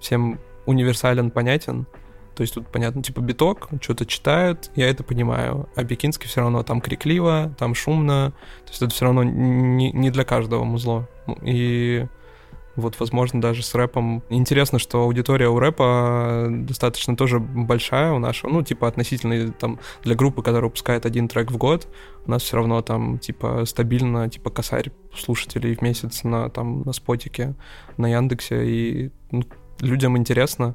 всем 0.00 0.40
универсален, 0.66 1.30
понятен. 1.30 1.86
То 2.34 2.40
есть 2.40 2.54
тут 2.54 2.66
понятно, 2.66 3.00
типа 3.00 3.20
биток, 3.20 3.68
что-то 3.80 4.06
читают, 4.06 4.70
я 4.74 4.88
это 4.90 5.04
понимаю. 5.04 5.68
А 5.76 5.84
пекинский 5.84 6.28
все 6.28 6.40
равно 6.40 6.64
там 6.64 6.80
крикливо, 6.80 7.54
там 7.58 7.76
шумно. 7.76 8.32
То 8.64 8.70
есть 8.70 8.82
это 8.82 8.92
все 8.92 9.04
равно 9.04 9.22
не, 9.22 9.92
не 9.92 10.10
для 10.10 10.24
каждого 10.24 10.64
музло. 10.64 11.08
И 11.42 12.06
вот, 12.76 12.98
возможно, 12.98 13.40
даже 13.40 13.62
с 13.62 13.74
рэпом. 13.74 14.22
Интересно, 14.30 14.78
что 14.78 15.02
аудитория 15.02 15.48
у 15.48 15.58
рэпа 15.58 16.48
достаточно 16.50 17.16
тоже 17.16 17.38
большая 17.38 18.12
у 18.12 18.18
нашего, 18.18 18.50
ну, 18.50 18.62
типа, 18.62 18.88
относительно 18.88 19.52
там 19.52 19.78
для 20.02 20.14
группы, 20.14 20.42
которая 20.42 20.64
выпускает 20.64 21.06
один 21.06 21.28
трек 21.28 21.50
в 21.50 21.56
год, 21.56 21.88
у 22.26 22.30
нас 22.30 22.42
все 22.42 22.56
равно 22.56 22.82
там, 22.82 23.18
типа, 23.18 23.64
стабильно, 23.64 24.28
типа, 24.28 24.50
косарь 24.50 24.90
слушателей 25.16 25.74
в 25.76 25.82
месяц 25.82 26.24
на, 26.24 26.50
там, 26.50 26.82
на 26.82 26.92
спотике, 26.92 27.54
на 27.96 28.10
Яндексе, 28.10 28.66
и 28.66 29.10
ну, 29.30 29.44
людям 29.80 30.16
интересно. 30.16 30.74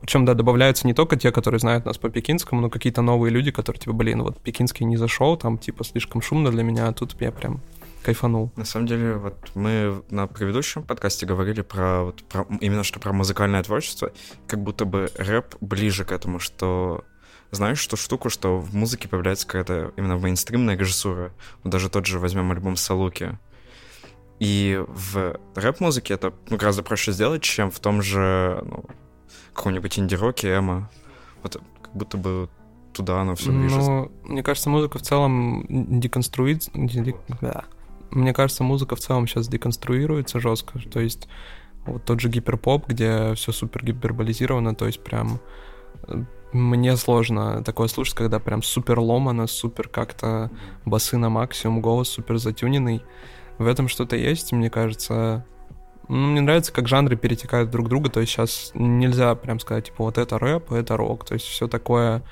Причем, 0.00 0.24
да, 0.24 0.34
добавляются 0.34 0.86
не 0.86 0.94
только 0.94 1.16
те, 1.16 1.30
которые 1.30 1.60
знают 1.60 1.84
нас 1.84 1.96
по 1.96 2.10
пекинскому, 2.10 2.60
но 2.60 2.68
какие-то 2.68 3.02
новые 3.02 3.30
люди, 3.30 3.52
которые, 3.52 3.80
типа, 3.80 3.92
блин, 3.92 4.22
вот 4.22 4.40
пекинский 4.40 4.84
не 4.84 4.96
зашел, 4.96 5.36
там, 5.36 5.58
типа, 5.58 5.84
слишком 5.84 6.20
шумно 6.20 6.50
для 6.50 6.64
меня, 6.64 6.88
а 6.88 6.92
тут 6.92 7.14
я 7.20 7.30
прям 7.30 7.60
кайфанул. 8.02 8.52
На 8.56 8.64
самом 8.64 8.86
деле, 8.86 9.14
вот 9.14 9.50
мы 9.54 10.02
на 10.10 10.26
предыдущем 10.26 10.82
подкасте 10.82 11.26
говорили 11.26 11.62
про, 11.62 12.04
вот, 12.04 12.22
про 12.24 12.46
именно 12.60 12.84
что 12.84 13.00
про 13.00 13.12
музыкальное 13.12 13.62
творчество, 13.62 14.12
как 14.46 14.62
будто 14.62 14.84
бы 14.84 15.10
рэп 15.16 15.56
ближе 15.60 16.04
к 16.04 16.12
этому, 16.12 16.38
что 16.38 17.04
знаешь 17.50 17.78
что 17.78 17.96
штуку, 17.96 18.30
что 18.30 18.58
в 18.58 18.74
музыке 18.74 19.08
появляется 19.08 19.46
какая-то 19.46 19.92
именно 19.96 20.16
мейнстримная 20.16 20.76
режиссура. 20.76 21.32
Вот 21.62 21.70
даже 21.70 21.90
тот 21.90 22.06
же 22.06 22.18
возьмем 22.18 22.50
альбом 22.50 22.76
Салуки. 22.76 23.38
И 24.38 24.82
в 24.88 25.38
рэп-музыке 25.54 26.14
это 26.14 26.34
ну, 26.48 26.56
гораздо 26.56 26.82
проще 26.82 27.12
сделать, 27.12 27.42
чем 27.42 27.70
в 27.70 27.78
том 27.78 28.02
же 28.02 28.60
ну, 28.66 28.84
каком-нибудь 29.54 29.98
инди-роке, 29.98 30.56
эмо. 30.56 30.90
Вот 31.42 31.60
как 31.82 31.92
будто 31.94 32.16
бы 32.16 32.48
туда 32.92 33.20
оно 33.20 33.36
все 33.36 33.50
движется. 33.50 33.90
Ну, 33.90 34.12
мне 34.24 34.42
кажется, 34.42 34.68
музыка 34.68 34.98
в 34.98 35.02
целом 35.02 35.64
деконструируется. 36.00 36.70
Да 37.40 37.64
мне 38.12 38.32
кажется, 38.32 38.62
музыка 38.62 38.96
в 38.96 39.00
целом 39.00 39.26
сейчас 39.26 39.48
деконструируется 39.48 40.40
жестко. 40.40 40.78
То 40.90 41.00
есть 41.00 41.28
вот 41.86 42.04
тот 42.04 42.20
же 42.20 42.28
гиперпоп, 42.28 42.86
где 42.88 43.34
все 43.34 43.52
супер 43.52 43.84
гиперболизировано, 43.84 44.74
то 44.74 44.86
есть 44.86 45.02
прям 45.02 45.40
э, 46.06 46.22
мне 46.52 46.96
сложно 46.96 47.64
такое 47.64 47.88
слушать, 47.88 48.14
когда 48.14 48.38
прям 48.38 48.62
супер 48.62 49.00
ломано, 49.00 49.46
супер 49.46 49.88
как-то 49.88 50.50
басы 50.84 51.16
на 51.16 51.30
максимум, 51.30 51.80
голос 51.80 52.08
супер 52.08 52.38
затюненный. 52.38 53.02
В 53.58 53.66
этом 53.66 53.88
что-то 53.88 54.16
есть, 54.16 54.52
мне 54.52 54.70
кажется. 54.70 55.44
Ну, 56.08 56.26
мне 56.28 56.40
нравится, 56.40 56.72
как 56.72 56.88
жанры 56.88 57.16
перетекают 57.16 57.70
друг 57.70 57.88
друга, 57.88 58.10
то 58.10 58.20
есть 58.20 58.32
сейчас 58.32 58.72
нельзя 58.74 59.34
прям 59.34 59.60
сказать, 59.60 59.86
типа, 59.86 60.04
вот 60.04 60.18
это 60.18 60.38
рэп, 60.38 60.72
это 60.72 60.96
рок, 60.96 61.24
то 61.24 61.34
есть 61.34 61.46
все 61.46 61.68
такое 61.68 62.22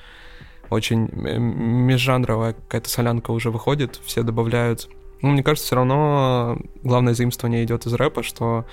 очень 0.69 1.09
межжанровая 1.11 2.53
какая-то 2.53 2.89
солянка 2.89 3.31
уже 3.31 3.49
выходит, 3.49 3.99
все 4.03 4.23
добавляют 4.23 4.89
ну, 5.21 5.29
мне 5.29 5.43
кажется, 5.43 5.67
все 5.67 5.75
равно 5.75 6.57
главное 6.83 7.13
заимствование 7.13 7.63
идет 7.63 7.85
из 7.85 7.93
рэпа, 7.93 8.23
что 8.23 8.65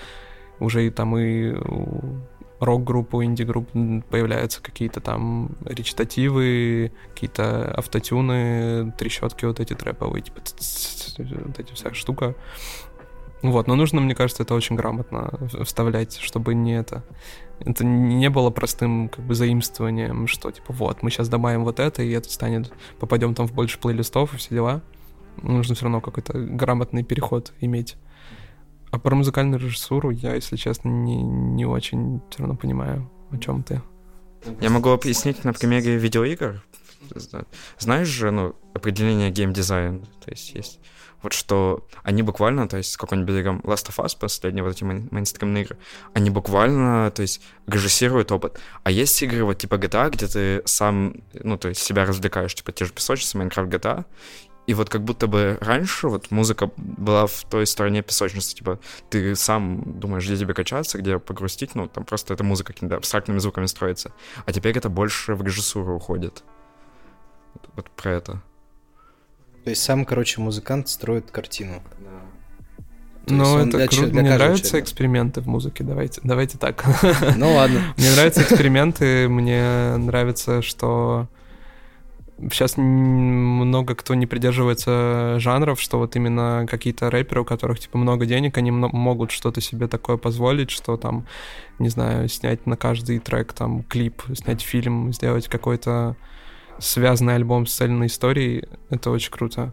уже 0.60 0.86
и 0.86 0.90
там 0.90 1.16
и 1.16 1.54
рок-группу, 2.60 3.22
инди-групп 3.22 3.70
появляются 4.10 4.60
какие-то 4.60 5.00
там 5.00 5.50
речитативы, 5.64 6.92
какие-то 7.14 7.72
автотюны, 7.76 8.92
трещотки 8.98 9.44
вот 9.44 9.60
эти 9.60 9.74
трэповые, 9.74 10.22
типа 10.22 10.40
вот 11.18 11.58
эти 11.58 11.72
вся 11.72 11.94
штука. 11.94 12.34
Вот, 13.40 13.68
но 13.68 13.76
нужно, 13.76 14.00
мне 14.00 14.16
кажется, 14.16 14.42
это 14.42 14.54
очень 14.54 14.74
грамотно 14.74 15.30
вставлять, 15.64 16.16
чтобы 16.18 16.54
не 16.54 16.76
это... 16.76 17.04
Это 17.60 17.84
не 17.84 18.30
было 18.30 18.50
простым 18.50 19.08
как 19.08 19.24
бы 19.24 19.34
заимствованием, 19.34 20.26
что 20.26 20.50
типа 20.50 20.72
вот, 20.72 21.02
мы 21.02 21.10
сейчас 21.10 21.28
добавим 21.28 21.64
вот 21.64 21.78
это, 21.78 22.02
и 22.02 22.10
это 22.10 22.30
станет... 22.30 22.72
Попадем 22.98 23.34
там 23.34 23.46
в 23.46 23.52
больше 23.52 23.78
плейлистов 23.78 24.34
и 24.34 24.36
все 24.38 24.54
дела 24.54 24.82
нужно 25.42 25.74
все 25.74 25.84
равно 25.84 26.00
какой-то 26.00 26.32
грамотный 26.34 27.02
переход 27.02 27.52
иметь. 27.60 27.96
А 28.90 28.98
про 28.98 29.14
музыкальную 29.14 29.60
режиссуру 29.60 30.10
я, 30.10 30.34
если 30.34 30.56
честно, 30.56 30.88
не, 30.88 31.22
не 31.22 31.66
очень 31.66 32.22
все 32.30 32.40
равно 32.40 32.56
понимаю, 32.56 33.10
о 33.30 33.38
чем 33.38 33.62
ты. 33.62 33.82
Я 34.60 34.70
могу 34.70 34.90
объяснить 34.90 35.44
на 35.44 35.52
примере 35.52 35.96
видеоигр. 35.96 36.62
Знаешь 37.78 38.08
же, 38.08 38.30
ну, 38.30 38.54
определение 38.74 39.30
геймдизайн, 39.30 40.06
то 40.24 40.30
есть 40.30 40.54
есть 40.54 40.80
вот 41.22 41.32
что 41.32 41.86
они 42.02 42.22
буквально, 42.22 42.68
то 42.68 42.76
есть 42.76 42.96
какой-нибудь 42.96 43.34
берем 43.34 43.60
Last 43.64 43.88
of 43.88 44.04
Us, 44.04 44.16
последние 44.18 44.62
вот 44.62 44.76
эти 44.76 44.84
мейнстримные 44.84 45.64
игры, 45.64 45.78
они 46.14 46.30
буквально, 46.30 47.10
то 47.10 47.22
есть 47.22 47.42
режиссируют 47.66 48.30
опыт. 48.30 48.60
А 48.84 48.90
есть 48.90 49.20
игры 49.22 49.44
вот 49.44 49.58
типа 49.58 49.74
GTA, 49.74 50.10
где 50.10 50.26
ты 50.26 50.62
сам, 50.64 51.14
ну, 51.32 51.58
то 51.58 51.68
есть 51.68 51.82
себя 51.82 52.04
развлекаешь, 52.04 52.54
типа 52.54 52.72
те 52.72 52.84
же 52.84 52.92
песочницы, 52.92 53.36
Minecraft 53.38 53.68
GTA, 53.68 54.04
и 54.68 54.74
вот 54.74 54.90
как 54.90 55.02
будто 55.02 55.26
бы 55.26 55.56
раньше 55.62 56.08
вот 56.08 56.30
музыка 56.30 56.70
была 56.76 57.26
в 57.26 57.44
той 57.48 57.66
стороне 57.66 58.02
песочницы, 58.02 58.54
типа 58.54 58.78
ты 59.08 59.34
сам 59.34 59.82
думаешь, 59.98 60.26
где 60.26 60.36
тебе 60.36 60.52
качаться, 60.52 60.98
где 60.98 61.18
погрустить, 61.18 61.74
ну 61.74 61.88
там 61.88 62.04
просто 62.04 62.34
эта 62.34 62.44
музыка 62.44 62.74
какими-то 62.74 62.96
абстрактными 62.96 63.38
звуками 63.38 63.64
строится. 63.64 64.12
А 64.44 64.52
теперь 64.52 64.76
это 64.76 64.90
больше 64.90 65.34
в 65.34 65.42
режиссуру 65.42 65.96
уходит. 65.96 66.44
Вот, 67.54 67.68
вот 67.76 67.90
про 67.92 68.12
это. 68.12 68.42
То 69.64 69.70
есть 69.70 69.82
сам, 69.82 70.04
короче, 70.04 70.42
музыкант 70.42 70.90
строит 70.90 71.30
картину. 71.30 71.82
Ну, 73.26 73.58
это 73.66 73.88
круто. 73.88 74.12
Мне 74.12 74.34
нравятся 74.34 74.64
человека. 74.64 74.84
эксперименты 74.84 75.40
в 75.40 75.46
музыке, 75.46 75.82
давайте, 75.82 76.20
давайте 76.24 76.58
так. 76.58 76.84
Ну 77.36 77.54
ладно. 77.54 77.80
Мне 77.96 78.10
нравятся 78.10 78.42
эксперименты, 78.42 79.30
мне 79.30 79.96
нравится, 79.96 80.60
что 80.60 81.26
сейчас 82.42 82.76
много 82.76 83.94
кто 83.94 84.14
не 84.14 84.26
придерживается 84.26 85.36
жанров, 85.38 85.80
что 85.80 85.98
вот 85.98 86.16
именно 86.16 86.66
какие-то 86.68 87.10
рэперы, 87.10 87.42
у 87.42 87.44
которых 87.44 87.80
типа 87.80 87.98
много 87.98 88.26
денег, 88.26 88.56
они 88.58 88.70
могут 88.70 89.30
что-то 89.30 89.60
себе 89.60 89.88
такое 89.88 90.16
позволить, 90.16 90.70
что 90.70 90.96
там, 90.96 91.26
не 91.78 91.88
знаю, 91.88 92.28
снять 92.28 92.66
на 92.66 92.76
каждый 92.76 93.18
трек 93.18 93.52
там 93.52 93.82
клип, 93.82 94.22
снять 94.34 94.62
фильм, 94.62 95.12
сделать 95.12 95.48
какой-то 95.48 96.16
связанный 96.78 97.34
альбом 97.34 97.66
с 97.66 97.74
цельной 97.74 98.06
историей. 98.06 98.64
Это 98.88 99.10
очень 99.10 99.32
круто. 99.32 99.72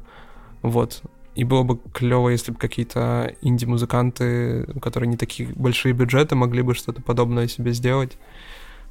Вот. 0.62 1.04
И 1.36 1.44
было 1.44 1.64
бы 1.64 1.80
клево, 1.94 2.30
если 2.30 2.52
бы 2.52 2.58
какие-то 2.58 3.36
инди-музыканты, 3.42 4.66
у 4.74 4.80
которых 4.80 5.10
не 5.10 5.18
такие 5.18 5.50
большие 5.50 5.94
бюджеты, 5.94 6.36
могли 6.36 6.62
бы 6.62 6.74
что-то 6.74 7.02
подобное 7.02 7.48
себе 7.48 7.74
сделать, 7.74 8.18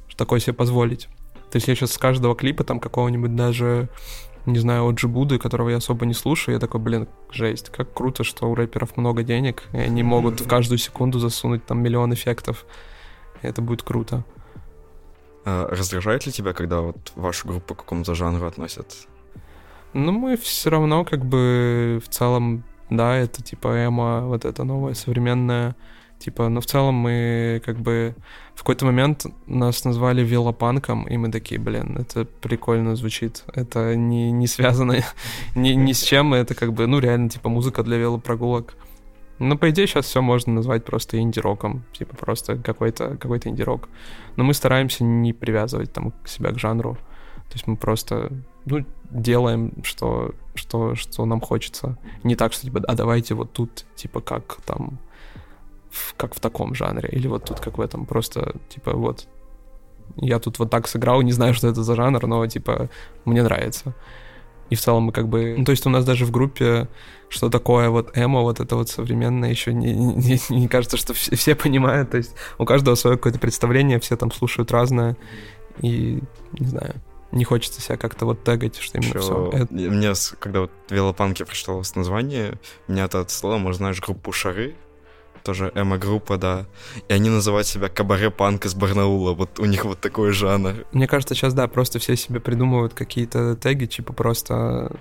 что 0.07 0.17
такое 0.17 0.39
себе 0.39 0.53
позволить. 0.53 1.09
То 1.55 1.57
есть 1.57 1.69
я 1.69 1.75
сейчас 1.75 1.93
с 1.93 1.97
каждого 1.97 2.35
клипа 2.35 2.65
там 2.65 2.81
какого-нибудь 2.81 3.33
даже 3.33 3.87
не 4.45 4.59
знаю, 4.59 4.89
от 4.89 4.95
Джибуды, 4.95 5.39
которого 5.39 5.69
я 5.69 5.77
особо 5.77 6.05
не 6.05 6.13
слушаю, 6.13 6.55
я 6.55 6.59
такой, 6.59 6.81
блин, 6.81 7.07
жесть, 7.31 7.69
как 7.69 7.93
круто, 7.93 8.25
что 8.25 8.51
у 8.51 8.55
рэперов 8.55 8.97
много 8.97 9.23
денег, 9.23 9.63
и 9.71 9.77
они 9.77 10.03
могут 10.03 10.41
в 10.41 10.49
каждую 10.49 10.79
секунду 10.79 11.17
засунуть 11.17 11.65
там 11.65 11.81
миллион 11.81 12.13
эффектов. 12.13 12.65
Это 13.41 13.61
будет 13.61 13.83
круто. 13.83 14.25
А 15.45 15.69
раздражает 15.69 16.25
ли 16.25 16.33
тебя, 16.33 16.51
когда 16.51 16.81
вот 16.81 17.13
вашу 17.15 17.47
группу 17.47 17.73
к 17.73 17.77
какому-то 17.77 18.15
жанру 18.15 18.45
относят? 18.47 19.07
Ну, 19.93 20.11
мы 20.11 20.35
все 20.35 20.69
равно 20.69 21.05
как 21.05 21.23
бы 21.23 22.01
в 22.05 22.09
целом, 22.09 22.65
да, 22.89 23.15
это 23.15 23.41
типа 23.41 23.85
эмо, 23.85 24.25
вот 24.25 24.43
это 24.43 24.65
новое 24.65 24.93
современное 24.93 25.77
Типа, 26.19 26.49
но 26.49 26.61
в 26.61 26.65
целом 26.65 26.95
мы 26.95 27.61
как 27.65 27.79
бы 27.79 28.15
в 28.55 28.59
какой-то 28.59 28.85
момент 28.85 29.25
нас 29.47 29.83
назвали 29.83 30.23
велопанком, 30.23 31.07
и 31.07 31.17
мы 31.17 31.31
такие, 31.31 31.59
блин, 31.59 31.97
это 31.97 32.25
прикольно 32.25 32.95
звучит. 32.95 33.43
Это 33.53 33.95
не, 33.95 34.31
не 34.31 34.47
связано 34.47 35.03
ни, 35.55 35.69
ни 35.69 35.91
с 35.91 36.01
чем, 36.01 36.33
это 36.33 36.55
как 36.55 36.73
бы, 36.73 36.87
ну, 36.87 36.99
реально, 36.99 37.29
типа, 37.29 37.49
музыка 37.49 37.83
для 37.83 37.97
велопрогулок. 37.97 38.75
Ну, 39.37 39.57
по 39.57 39.69
идее, 39.69 39.85
сейчас 39.85 40.05
все 40.05 40.21
можно 40.21 40.53
назвать 40.53 40.85
просто 40.85 41.19
инди-роком, 41.19 41.83
типа 41.91 42.15
просто 42.15 42.55
какой-то 42.55 43.17
какой 43.17 43.41
инди-рок. 43.43 43.89
Но 44.37 44.45
мы 44.45 44.53
стараемся 44.53 45.03
не 45.03 45.33
привязывать 45.33 45.91
там 45.91 46.13
себя 46.25 46.51
к 46.51 46.59
жанру. 46.59 46.97
То 47.49 47.53
есть 47.53 47.67
мы 47.67 47.75
просто, 47.75 48.31
ну, 48.65 48.85
делаем, 49.11 49.73
что, 49.83 50.33
что, 50.55 50.95
что 50.95 51.25
нам 51.25 51.41
хочется. 51.41 51.97
Не 52.23 52.35
так, 52.35 52.53
что, 52.53 52.63
типа, 52.63 52.81
а 52.87 52.95
давайте 52.95 53.33
вот 53.33 53.51
тут, 53.51 53.85
типа, 53.95 54.21
как 54.21 54.57
там 54.65 54.99
как 56.17 56.35
в 56.35 56.39
таком 56.39 56.75
жанре, 56.75 57.09
или 57.11 57.27
вот 57.27 57.45
тут 57.45 57.59
как 57.59 57.77
в 57.77 57.81
этом, 57.81 58.05
просто, 58.05 58.55
типа, 58.69 58.93
вот, 58.93 59.27
я 60.17 60.39
тут 60.39 60.59
вот 60.59 60.69
так 60.69 60.87
сыграл, 60.87 61.21
не 61.21 61.31
знаю, 61.31 61.53
что 61.53 61.67
это 61.67 61.83
за 61.83 61.95
жанр, 61.95 62.25
но, 62.27 62.45
типа, 62.47 62.89
мне 63.25 63.43
нравится. 63.43 63.93
И 64.69 64.75
в 64.75 64.81
целом 64.81 65.03
мы 65.03 65.11
как 65.11 65.27
бы... 65.27 65.55
Ну, 65.57 65.63
то 65.63 65.71
есть 65.71 65.85
у 65.85 65.89
нас 65.89 66.05
даже 66.05 66.25
в 66.25 66.31
группе, 66.31 66.87
что 67.29 67.49
такое 67.49 67.89
вот 67.89 68.17
эмо, 68.17 68.41
вот 68.41 68.59
это 68.59 68.75
вот 68.75 68.89
современное, 68.89 69.51
еще 69.51 69.73
не, 69.73 69.93
не, 69.93 70.39
не 70.49 70.67
кажется, 70.67 70.97
что 70.97 71.13
все, 71.13 71.35
все 71.35 71.53
понимают. 71.55 72.09
То 72.11 72.17
есть 72.17 72.35
у 72.57 72.65
каждого 72.65 72.95
свое 72.95 73.17
какое-то 73.17 73.39
представление, 73.39 73.99
все 73.99 74.17
там 74.17 74.31
слушают 74.31 74.71
разное. 74.71 75.17
И, 75.81 76.19
не 76.53 76.65
знаю, 76.65 76.95
не 77.31 77.43
хочется 77.43 77.79
себя 77.79 77.97
как-то 77.97 78.25
вот 78.25 78.43
тегать, 78.43 78.77
что 78.77 78.97
именно 78.97 79.19
все. 79.19 79.49
Это... 79.53 79.71
Мне, 79.71 80.13
когда 80.39 80.61
вот 80.61 80.71
велопанки 80.89 81.43
прочиталось 81.43 81.95
название, 81.95 82.53
меня 82.87 83.05
это 83.05 83.19
отслало, 83.19 83.57
можно, 83.57 83.77
знаешь, 83.77 84.01
группу 84.01 84.31
Шары, 84.31 84.75
тоже 85.45 85.71
эмо-группа, 85.75 86.37
да. 86.37 86.65
И 87.07 87.13
они 87.13 87.29
называют 87.29 87.67
себя 87.67 87.87
кабаре-панк 87.87 88.65
из 88.65 88.73
Барнаула. 88.73 89.33
Вот 89.33 89.59
у 89.59 89.65
них 89.65 89.85
вот 89.85 90.01
такой 90.01 90.31
жанр. 90.31 90.85
Мне 90.91 91.07
кажется, 91.07 91.35
сейчас, 91.35 91.53
да, 91.53 91.67
просто 91.67 91.99
все 91.99 92.17
себе 92.17 92.39
придумывают 92.39 92.93
какие-то 92.93 93.55
теги, 93.55 93.85
типа 93.85 94.11
просто, 94.11 94.91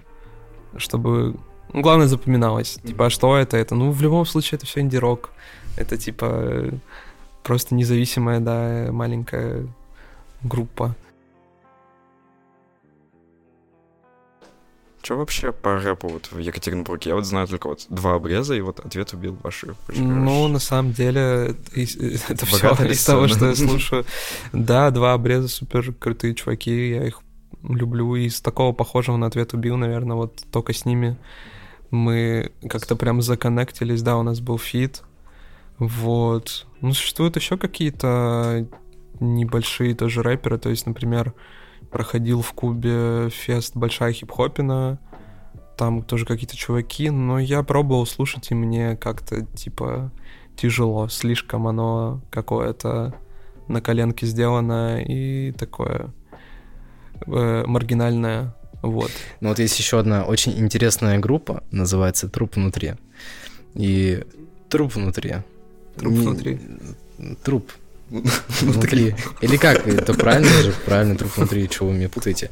чтобы... 0.76 1.34
Ну, 1.72 1.80
главное, 1.80 2.06
запоминалось. 2.06 2.78
Типа, 2.84 3.06
а 3.06 3.10
что 3.10 3.36
это? 3.36 3.56
Это, 3.56 3.74
ну, 3.74 3.90
в 3.90 4.02
любом 4.02 4.26
случае, 4.26 4.58
это 4.58 4.66
все 4.66 4.80
инди-рок. 4.80 5.30
Это, 5.76 5.96
типа, 5.96 6.70
просто 7.42 7.74
независимая, 7.74 8.40
да, 8.40 8.92
маленькая 8.92 9.66
группа. 10.42 10.94
Что 15.04 15.16
вообще 15.16 15.52
по 15.52 15.78
рэпу 15.78 16.08
вот 16.08 16.32
в 16.32 16.38
Екатеринбурге? 16.38 17.10
Я 17.10 17.14
вот 17.14 17.26
знаю 17.26 17.46
только 17.46 17.68
вот 17.68 17.84
два 17.90 18.14
обреза, 18.14 18.54
и 18.54 18.62
вот 18.62 18.80
ответ 18.80 19.12
убил 19.12 19.36
ваши. 19.42 19.74
Ну, 19.88 20.48
на 20.48 20.58
самом 20.58 20.92
деле, 20.92 21.54
это 21.74 22.46
все 22.46 22.72
из 22.86 23.04
того, 23.04 23.28
что 23.28 23.48
я 23.48 23.54
слушаю. 23.54 24.06
Да, 24.54 24.90
два 24.90 25.12
обреза 25.12 25.48
супер 25.48 25.92
крутые 25.92 26.34
чуваки, 26.34 26.88
я 26.88 27.06
их 27.06 27.20
люблю. 27.62 28.16
И 28.16 28.28
из 28.28 28.40
такого 28.40 28.72
похожего 28.72 29.18
на 29.18 29.26
ответ 29.26 29.52
убил, 29.52 29.76
наверное, 29.76 30.16
вот 30.16 30.42
только 30.50 30.72
с 30.72 30.86
ними 30.86 31.18
мы 31.90 32.52
как-то 32.66 32.96
прям 32.96 33.20
законнектились, 33.20 34.00
да, 34.00 34.16
у 34.16 34.22
нас 34.22 34.40
был 34.40 34.56
фит. 34.56 35.02
Вот. 35.76 36.66
Ну, 36.80 36.94
существуют 36.94 37.36
еще 37.36 37.58
какие-то 37.58 38.66
небольшие 39.20 39.94
тоже 39.94 40.22
рэперы, 40.22 40.56
то 40.56 40.70
есть, 40.70 40.86
например, 40.86 41.34
проходил 41.94 42.42
в 42.42 42.52
Кубе 42.54 43.30
фест 43.30 43.76
Большая 43.76 44.12
хип-хопина, 44.12 44.98
там 45.76 46.02
тоже 46.02 46.26
какие-то 46.26 46.56
чуваки, 46.56 47.08
но 47.08 47.38
я 47.38 47.62
пробовал 47.62 48.04
слушать, 48.04 48.50
и 48.50 48.54
мне 48.54 48.96
как-то, 48.96 49.42
типа, 49.42 50.10
тяжело, 50.56 51.06
слишком 51.06 51.68
оно 51.68 52.20
какое-то 52.32 53.14
на 53.68 53.80
коленке 53.80 54.26
сделано 54.26 55.00
и 55.04 55.52
такое 55.52 56.12
э, 57.28 57.64
маргинальное, 57.64 58.56
вот. 58.82 59.12
Ну 59.40 59.50
вот 59.50 59.60
есть 59.60 59.78
еще 59.78 60.00
одна 60.00 60.24
очень 60.24 60.58
интересная 60.58 61.20
группа, 61.20 61.62
называется 61.70 62.28
«Труп 62.28 62.56
внутри». 62.56 62.94
И 63.74 64.24
труп 64.68 64.96
внутри. 64.96 65.36
Труп 65.94 66.12
внутри. 66.12 66.60
Труп 67.44 67.70
Внутри. 68.10 69.14
Или 69.40 69.56
как? 69.56 69.86
Это 69.86 70.14
правильно 70.14 70.48
же? 70.48 70.72
Правильно, 70.84 71.16
труп 71.16 71.36
внутри. 71.36 71.68
Чего 71.68 71.88
вы 71.88 71.94
меня 71.94 72.08
путаете? 72.08 72.50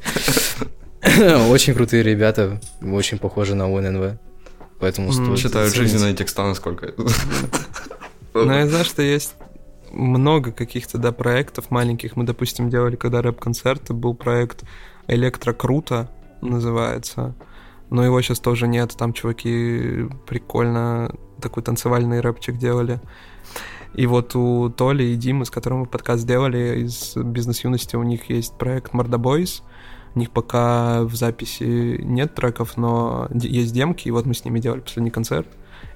Очень 1.49 1.75
крутые 1.75 2.03
ребята, 2.03 2.61
очень 2.81 3.19
похожи 3.19 3.55
на 3.55 3.69
УННВ. 3.69 4.19
Поэтому 4.79 5.13
стоит... 5.13 5.39
Читают 5.39 5.75
жизненные 5.75 6.15
текста 6.15 6.43
насколько. 6.45 6.95
Ну, 8.35 8.51
я 8.51 8.67
знаю, 8.67 8.87
что 8.87 9.03
есть 9.03 9.35
много 9.93 10.53
каких-то, 10.53 10.97
да, 10.97 11.13
проектов 11.13 11.71
маленьких. 11.71 12.17
Мы, 12.17 12.25
допустим, 12.25 12.71
делали, 12.71 12.97
когда 12.97 13.21
рэп-концерты, 13.21 13.93
был 13.93 14.15
проект 14.15 14.65
«Электро 15.07 15.53
Круто» 15.53 16.09
называется. 16.41 17.35
Но 17.91 18.03
его 18.03 18.23
сейчас 18.23 18.41
тоже 18.41 18.69
нет. 18.69 18.95
Там 18.97 19.13
чуваки 19.13 20.09
прикольно 20.27 21.15
такой 21.43 21.63
танцевальный 21.63 22.21
рэпчик 22.21 22.57
делали. 22.57 23.01
И 23.95 24.07
вот 24.07 24.35
у 24.35 24.71
Толи 24.71 25.05
и 25.05 25.17
Димы, 25.17 25.45
с 25.45 25.51
которым 25.51 25.81
мы 25.81 25.87
подкаст 25.87 26.23
сделали 26.23 26.85
из 26.85 27.17
бизнес-юности, 27.17 27.97
у 27.97 28.03
них 28.03 28.31
есть 28.31 28.57
проект 28.57 28.93
Мордобойс. 28.93 29.63
У 30.15 30.19
них 30.19 30.31
пока 30.31 31.03
в 31.03 31.15
записи 31.15 32.01
нет 32.03 32.35
треков, 32.35 32.77
но 32.77 33.29
есть 33.33 33.73
демки, 33.73 34.09
и 34.09 34.11
вот 34.11 34.27
мы 34.27 34.35
с 34.35 34.45
ними 34.45 34.59
делали 34.59 34.81
последний 34.81 35.11
концерт. 35.11 35.47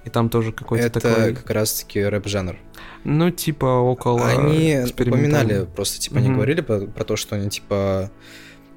И 0.04 0.10
там 0.10 0.28
тоже 0.30 0.52
какой-то 0.52 0.86
Это 0.86 1.00
такой... 1.00 1.34
как 1.34 1.50
раз-таки 1.50 2.00
рэп-жанр. 2.02 2.56
Ну, 3.04 3.30
типа 3.30 3.66
около 3.66 4.26
Они 4.26 4.78
упоминали, 4.88 5.66
просто 5.74 6.00
типа 6.00 6.14
mm-hmm. 6.14 6.18
они 6.18 6.30
говорили 6.30 6.60
про, 6.60 6.80
про 6.80 7.04
то, 7.04 7.16
что 7.16 7.36
они 7.36 7.50
типа 7.50 8.10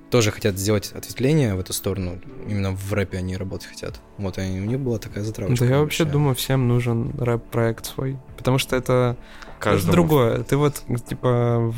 тоже 0.09 0.31
хотят 0.31 0.57
сделать 0.57 0.91
ответвление 0.93 1.55
в 1.55 1.59
эту 1.59 1.73
сторону. 1.73 2.19
Именно 2.47 2.71
в 2.71 2.93
рэпе 2.93 3.17
они 3.17 3.37
работать 3.37 3.67
хотят. 3.67 3.99
Вот 4.17 4.37
и 4.37 4.41
у 4.41 4.65
них 4.65 4.79
была 4.79 4.97
такая 4.97 5.23
затравочка. 5.23 5.65
Да 5.65 5.71
я 5.71 5.79
вообще 5.79 6.05
думаю, 6.05 6.35
всем 6.35 6.67
нужен 6.67 7.13
рэп-проект 7.17 7.85
свой. 7.85 8.17
Потому 8.37 8.57
что 8.57 8.75
это, 8.75 9.17
это 9.59 9.91
другое. 9.91 10.43
Ты 10.43 10.57
вот, 10.57 10.83
типа, 11.07 11.73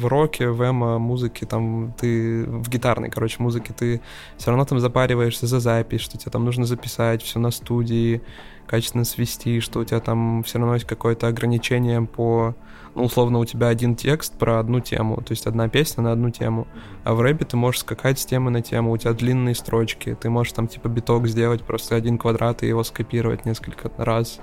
в 0.00 0.06
роке, 0.06 0.48
в 0.48 0.62
эмо 0.62 0.98
музыке, 0.98 1.46
там, 1.46 1.94
ты 1.98 2.44
в 2.44 2.68
гитарной, 2.68 3.10
короче, 3.10 3.36
музыке, 3.38 3.72
ты 3.76 4.00
все 4.36 4.50
равно 4.50 4.64
там 4.64 4.80
запариваешься 4.80 5.46
за 5.46 5.60
запись, 5.60 6.00
что 6.00 6.18
тебе 6.18 6.30
там 6.30 6.44
нужно 6.44 6.66
записать 6.66 7.22
все 7.22 7.38
на 7.38 7.50
студии, 7.50 8.22
качественно 8.66 9.04
свести, 9.04 9.60
что 9.60 9.80
у 9.80 9.84
тебя 9.84 10.00
там 10.00 10.42
все 10.42 10.58
равно 10.58 10.74
есть 10.74 10.86
какое-то 10.86 11.28
ограничение 11.28 12.02
по 12.02 12.54
ну, 12.94 13.04
условно, 13.04 13.38
у 13.38 13.44
тебя 13.44 13.68
один 13.68 13.94
текст 13.94 14.36
про 14.36 14.58
одну 14.58 14.80
тему, 14.80 15.16
то 15.16 15.32
есть 15.32 15.46
одна 15.46 15.68
песня 15.68 16.02
на 16.02 16.12
одну 16.12 16.30
тему. 16.30 16.66
А 17.04 17.14
в 17.14 17.20
рэпе 17.20 17.44
ты 17.44 17.56
можешь 17.56 17.80
скакать 17.80 18.18
с 18.18 18.26
темы 18.26 18.50
на 18.50 18.62
тему, 18.62 18.90
у 18.90 18.96
тебя 18.96 19.12
длинные 19.12 19.54
строчки, 19.54 20.16
ты 20.20 20.28
можешь 20.28 20.52
там 20.52 20.66
типа 20.66 20.88
биток 20.88 21.26
сделать, 21.28 21.62
просто 21.62 21.94
один 21.94 22.18
квадрат 22.18 22.62
и 22.62 22.66
его 22.66 22.82
скопировать 22.82 23.44
несколько 23.44 23.90
раз. 23.96 24.40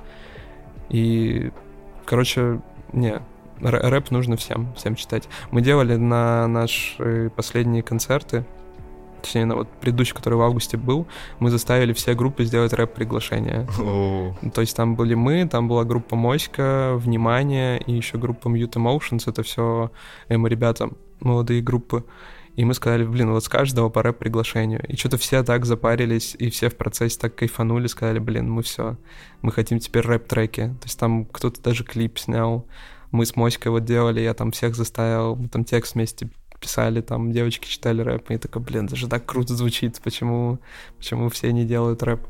И, 0.90 1.52
короче, 2.06 2.62
не, 2.94 3.22
рэп 3.60 4.12
нужно 4.12 4.38
всем, 4.38 4.74
всем 4.76 4.96
читать. 4.96 5.28
Мы 5.52 5.62
делали 5.62 5.96
на 5.96 6.48
наши 6.48 7.32
последние 7.36 7.84
концерты, 7.84 8.46
точнее, 9.22 9.46
на 9.46 9.56
вот 9.56 9.68
предыдущий, 9.82 10.16
который 10.16 10.36
в 10.36 10.42
августе 10.42 10.78
был, 10.78 11.08
мы 11.40 11.50
заставили 11.50 11.94
все 11.94 12.14
группы 12.14 12.46
сделать 12.46 12.74
рэп-приглашение. 12.74 13.68
То 14.54 14.62
есть 14.62 14.76
там 14.76 14.96
были 14.96 15.14
мы, 15.14 15.48
там 15.48 15.68
была 15.68 15.84
группа 15.84 16.16
Моська, 16.16 16.96
Внимание 16.98 17.80
и 17.80 17.94
еще 17.94 18.18
группа 18.18 18.48
Mute 18.48 18.74
Emotions, 18.74 19.30
это 19.30 19.44
все 19.44 19.92
эмо 20.30 20.48
ребята, 20.48 20.90
молодые 21.20 21.62
группы. 21.62 22.04
И 22.56 22.66
мы 22.66 22.74
сказали, 22.74 23.06
блин, 23.06 23.32
вот 23.32 23.44
с 23.44 23.50
каждого 23.50 23.90
по 23.90 24.02
рэп-приглашению. 24.02 24.84
И 24.88 24.96
что-то 24.96 25.18
все 25.18 25.44
так 25.44 25.64
запарились, 25.66 26.36
и 26.40 26.50
все 26.50 26.70
в 26.72 26.76
процессе 26.76 27.20
так 27.20 27.36
кайфанули, 27.36 27.86
сказали, 27.86 28.18
блин, 28.18 28.50
мы 28.50 28.64
все, 28.64 28.98
мы 29.44 29.52
хотим 29.52 29.78
теперь 29.78 30.04
рэп-треки. 30.04 30.62
То 30.62 30.86
есть 30.86 31.00
там 31.00 31.26
кто-то 31.26 31.62
даже 31.62 31.84
клип 31.84 32.18
снял. 32.18 32.66
Мы 33.12 33.28
с 33.28 33.36
Моськой 33.36 33.72
вот 33.72 33.86
делали, 33.86 34.22
я 34.22 34.34
там 34.34 34.52
всех 34.52 34.76
заставил, 34.76 35.36
мы 35.36 35.50
там 35.50 35.66
текст 35.66 35.94
вместе 35.94 36.30
писали, 36.60 37.02
там 37.02 37.32
девочки 37.32 37.68
читали 37.68 38.02
рэп, 38.02 38.32
и 38.32 38.38
такой, 38.38 38.62
блин, 38.62 38.88
даже 38.88 39.08
так 39.08 39.26
круто 39.26 39.56
звучит, 39.56 40.00
почему, 40.04 40.60
почему 40.98 41.30
все 41.30 41.52
не 41.52 41.66
делают 41.66 42.04
рэп? 42.04 42.22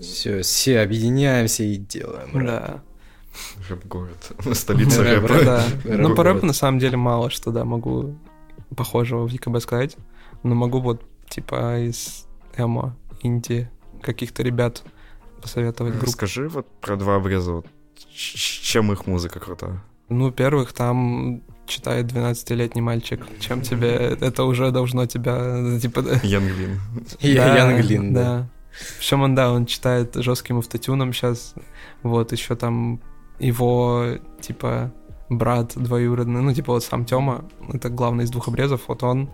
Все, 0.00 0.42
все 0.42 0.80
объединяемся 0.80 1.64
и 1.64 1.76
делаем 1.76 2.36
рэп. 2.36 2.46
Да. 2.46 2.82
Рэп-город. 3.68 4.32
Столица 4.54 5.02
рэпа. 5.02 5.44
Да. 5.44 5.64
Ну, 5.84 6.14
по 6.14 6.22
рэпу 6.22 6.46
на 6.46 6.52
самом 6.52 6.78
деле 6.78 6.96
мало 6.96 7.30
что, 7.30 7.50
да, 7.50 7.64
могу 7.64 8.14
похожего 8.76 9.26
в 9.26 9.30
ЕКБ 9.30 9.60
сказать. 9.60 9.96
Но 10.42 10.54
могу 10.54 10.80
вот, 10.80 11.02
типа, 11.28 11.80
из 11.80 12.26
эмо, 12.56 12.96
инди, 13.22 13.70
каких-то 14.02 14.42
ребят 14.42 14.82
посоветовать 15.40 15.94
группу. 15.94 16.10
Скажи 16.10 16.48
вот 16.48 16.68
про 16.80 16.96
два 16.96 17.16
обреза. 17.16 17.52
Вот, 17.52 17.66
чем 18.10 18.92
их 18.92 19.06
музыка 19.06 19.40
крутая? 19.40 19.82
Ну, 20.08 20.26
во-первых, 20.26 20.72
там 20.72 21.42
читает 21.72 22.06
12-летний 22.06 22.82
мальчик. 22.82 23.26
Чем 23.40 23.62
тебе... 23.62 24.16
Это 24.20 24.44
уже 24.44 24.70
должно 24.70 25.06
тебя... 25.06 25.78
Типа... 25.80 26.00
Янглин. 26.22 26.80
Янглин, 27.20 28.14
да. 28.14 28.48
Причем 28.98 29.22
он, 29.22 29.34
да, 29.34 29.52
он 29.52 29.66
читает 29.66 30.14
жестким 30.14 30.58
автотюном 30.58 31.12
сейчас. 31.12 31.54
Вот, 32.02 32.32
еще 32.32 32.56
там 32.56 33.00
его, 33.38 34.18
типа, 34.40 34.92
брат 35.28 35.72
двоюродный, 35.74 36.40
ну, 36.40 36.54
типа, 36.54 36.74
вот 36.74 36.84
сам 36.84 37.04
Тёма, 37.04 37.44
это 37.72 37.88
главный 37.88 38.24
из 38.24 38.30
двух 38.30 38.48
обрезов, 38.48 38.82
вот 38.88 39.02
он 39.02 39.30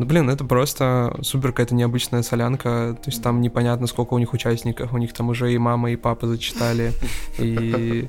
ну, 0.00 0.06
блин, 0.06 0.30
это 0.30 0.46
просто 0.46 1.14
супер 1.20 1.50
какая-то 1.50 1.74
необычная 1.74 2.22
солянка. 2.22 2.96
То 3.02 3.10
есть 3.10 3.22
там 3.22 3.42
непонятно, 3.42 3.86
сколько 3.86 4.14
у 4.14 4.18
них 4.18 4.32
участников. 4.32 4.94
У 4.94 4.96
них 4.96 5.12
там 5.12 5.28
уже 5.28 5.52
и 5.52 5.58
мама, 5.58 5.90
и 5.90 5.96
папа 5.96 6.26
зачитали. 6.26 6.94
И 7.38 8.08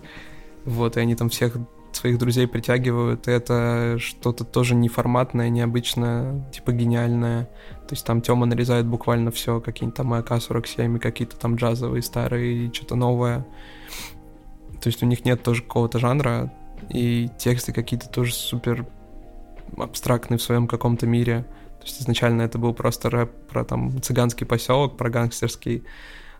вот, 0.63 0.95
и 0.95 1.01
они 1.01 1.15
там 1.15 1.27
всех 1.27 1.57
своих 1.95 2.17
друзей 2.17 2.47
притягивают, 2.47 3.27
и 3.27 3.31
это 3.31 3.97
что-то 3.99 4.43
тоже 4.43 4.75
неформатное, 4.75 5.49
необычное, 5.49 6.49
типа 6.51 6.71
гениальное. 6.71 7.45
То 7.87 7.95
есть 7.95 8.05
там 8.05 8.21
Тёма 8.21 8.45
нарезает 8.45 8.85
буквально 8.85 9.31
все, 9.31 9.59
какие-нибудь 9.59 9.97
там 9.97 10.13
АК-47, 10.13 10.99
какие-то 10.99 11.37
там 11.37 11.55
джазовые 11.55 12.01
старые, 12.01 12.67
и 12.67 12.73
что-то 12.73 12.95
новое. 12.95 13.45
То 14.81 14.87
есть 14.87 15.03
у 15.03 15.05
них 15.05 15.25
нет 15.25 15.43
тоже 15.43 15.63
какого-то 15.63 15.99
жанра, 15.99 16.51
и 16.89 17.29
тексты 17.37 17.73
какие-то 17.73 18.09
тоже 18.09 18.33
супер 18.33 18.85
абстрактные 19.77 20.37
в 20.37 20.41
своем 20.41 20.67
каком-то 20.67 21.05
мире. 21.05 21.45
То 21.79 21.85
есть 21.85 22.01
изначально 22.01 22.43
это 22.43 22.57
был 22.57 22.73
просто 22.73 23.09
рэп 23.09 23.31
про 23.47 23.63
там 23.63 24.01
цыганский 24.01 24.45
поселок, 24.45 24.97
про 24.97 25.09
гангстерский, 25.09 25.83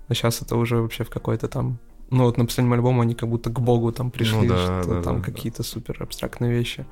а 0.08 0.14
сейчас 0.14 0.42
это 0.42 0.56
уже 0.56 0.82
вообще 0.82 1.04
в 1.04 1.10
какой-то 1.10 1.48
там 1.48 1.80
ну 2.12 2.26
вот 2.26 2.38
на 2.38 2.46
последнем 2.46 2.74
альбоме 2.74 3.02
они 3.02 3.16
как 3.16 3.30
будто 3.30 3.50
к 3.50 3.60
богу 3.60 3.92
там 3.92 4.12
пришли, 4.12 4.48
ну, 4.48 4.48
да, 4.50 4.82
что 4.82 4.90
да, 4.90 5.02
там 5.02 5.22
да, 5.22 5.24
какие-то 5.24 5.60
да. 5.60 5.64
супер 5.64 6.04
абстрактные 6.04 6.52
вещи. 6.52 6.86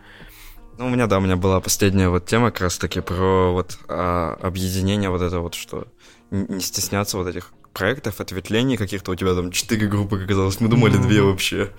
Ну, 0.78 0.88
у 0.88 0.89
меня, 0.89 1.07
да, 1.07 1.17
у 1.17 1.22
меня 1.22 1.36
была 1.36 1.59
последняя 1.59 2.07
вот 2.07 2.26
тема 2.26 2.51
как 2.51 2.61
раз-таки 2.61 3.01
про 3.01 3.51
вот 3.51 3.78
а, 3.89 4.38
объединение 4.41 5.09
вот 5.09 5.22
это 5.22 5.41
вот, 5.41 5.53
что 5.53 5.88
не 6.32 6.61
стесняться 6.61 7.17
вот 7.17 7.28
этих 7.28 7.51
проектов, 7.74 8.22
ответвлений 8.22 8.78
каких-то. 8.78 9.11
У 9.11 9.15
тебя 9.15 9.36
там 9.36 9.51
четыре 9.51 9.88
группы, 9.88 10.24
оказалось. 10.24 10.61
Мы 10.61 10.70
думали 10.70 10.95
ну, 10.95 11.03
две 11.03 11.22
вообще. 11.22 11.72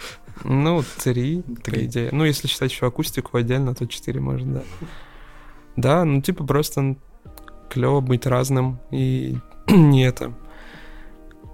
Ну, 0.45 0.85
три, 1.03 1.43
три, 1.63 1.79
по 1.79 1.85
идее. 1.87 2.09
Ну, 2.13 2.25
если 2.25 2.47
считать 2.47 2.71
еще 2.71 2.87
акустику 2.87 3.39
отдельно, 3.39 3.75
то 3.75 3.87
четыре, 3.87 4.21
может, 4.21 4.53
да. 4.53 4.63
Да, 5.77 6.05
ну, 6.05 6.21
типа, 6.21 6.45
просто 6.45 6.97
клево 7.71 8.01
быть 8.01 8.27
разным 8.27 8.81
и 8.91 9.39
не 9.67 10.05
это 10.05 10.35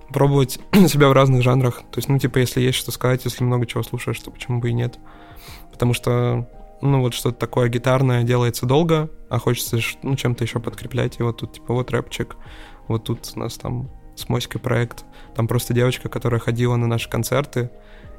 пробовать 0.08 0.58
себя 0.88 1.08
в 1.08 1.12
разных 1.12 1.42
жанрах. 1.42 1.78
То 1.90 1.98
есть, 1.98 2.08
ну, 2.08 2.18
типа, 2.18 2.38
если 2.38 2.60
есть 2.60 2.78
что 2.78 2.90
сказать, 2.90 3.24
если 3.24 3.44
много 3.44 3.66
чего 3.66 3.82
слушаешь, 3.82 4.20
то 4.20 4.30
почему 4.30 4.60
бы 4.60 4.70
и 4.70 4.74
нет? 4.74 4.98
Потому 5.72 5.92
что, 5.92 6.48
ну, 6.80 7.00
вот 7.00 7.14
что-то 7.14 7.38
такое 7.38 7.68
гитарное 7.68 8.22
делается 8.22 8.66
долго, 8.66 9.10
а 9.28 9.38
хочется, 9.38 9.78
ну, 10.02 10.16
чем-то 10.16 10.44
еще 10.44 10.60
подкреплять. 10.60 11.18
И 11.18 11.22
вот 11.22 11.38
тут, 11.38 11.54
типа, 11.54 11.74
вот 11.74 11.90
рэпчик, 11.90 12.36
вот 12.88 13.04
тут 13.04 13.30
у 13.34 13.38
нас 13.38 13.54
там 13.54 13.90
с 14.14 14.28
Моськой 14.28 14.60
проект. 14.60 15.04
Там 15.34 15.48
просто 15.48 15.74
девочка, 15.74 16.08
которая 16.08 16.40
ходила 16.40 16.76
на 16.76 16.86
наши 16.86 17.10
концерты, 17.10 17.70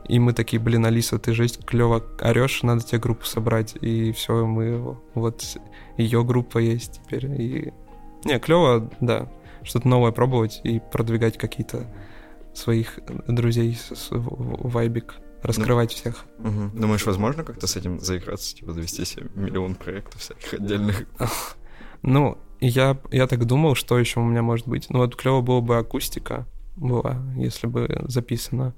и 0.08 0.20
мы 0.20 0.32
такие, 0.32 0.62
блин, 0.62 0.86
Алиса, 0.86 1.20
ты 1.20 1.34
жесть 1.34 1.66
клево 1.66 2.02
орешь, 2.22 2.64
надо 2.64 2.82
тебе 2.82 3.00
группу 3.00 3.26
собрать. 3.26 3.76
И 3.82 4.14
все, 4.14 4.46
мы 4.46 4.98
вот 5.16 5.44
ее 5.98 6.24
группа 6.24 6.60
есть 6.60 7.02
теперь. 7.04 7.26
И... 7.26 7.74
Не, 8.24 8.40
клево, 8.40 8.90
да 9.02 9.28
что-то 9.68 9.88
новое 9.88 10.12
пробовать 10.12 10.62
и 10.64 10.80
продвигать 10.80 11.38
какие-то 11.38 11.88
своих 12.54 13.00
друзей 13.28 13.76
с 13.76 14.08
вайбик, 14.10 15.16
раскрывать 15.44 15.92
ну, 15.92 15.96
всех. 15.96 16.26
Угу. 16.40 16.80
Думаешь, 16.80 17.06
возможно 17.06 17.44
как-то 17.44 17.68
с 17.68 17.76
этим 17.76 18.00
заиграться, 18.00 18.56
типа 18.56 18.74
завести 18.74 19.06
себе 19.06 19.28
миллион 19.36 19.76
проектов 19.76 20.22
всяких 20.22 20.54
отдельных? 20.56 21.04
Ну, 22.04 22.38
я, 22.60 23.00
я 23.12 23.26
так 23.26 23.46
думал, 23.46 23.74
что 23.74 23.98
еще 23.98 24.20
у 24.20 24.24
меня 24.24 24.44
может 24.44 24.68
быть. 24.68 24.88
Ну, 24.92 25.00
вот 25.00 25.16
клево 25.16 25.42
было 25.42 25.62
бы 25.62 25.78
акустика 25.78 26.46
была, 26.76 27.18
если 27.36 27.66
бы 27.66 28.06
записано. 28.08 28.76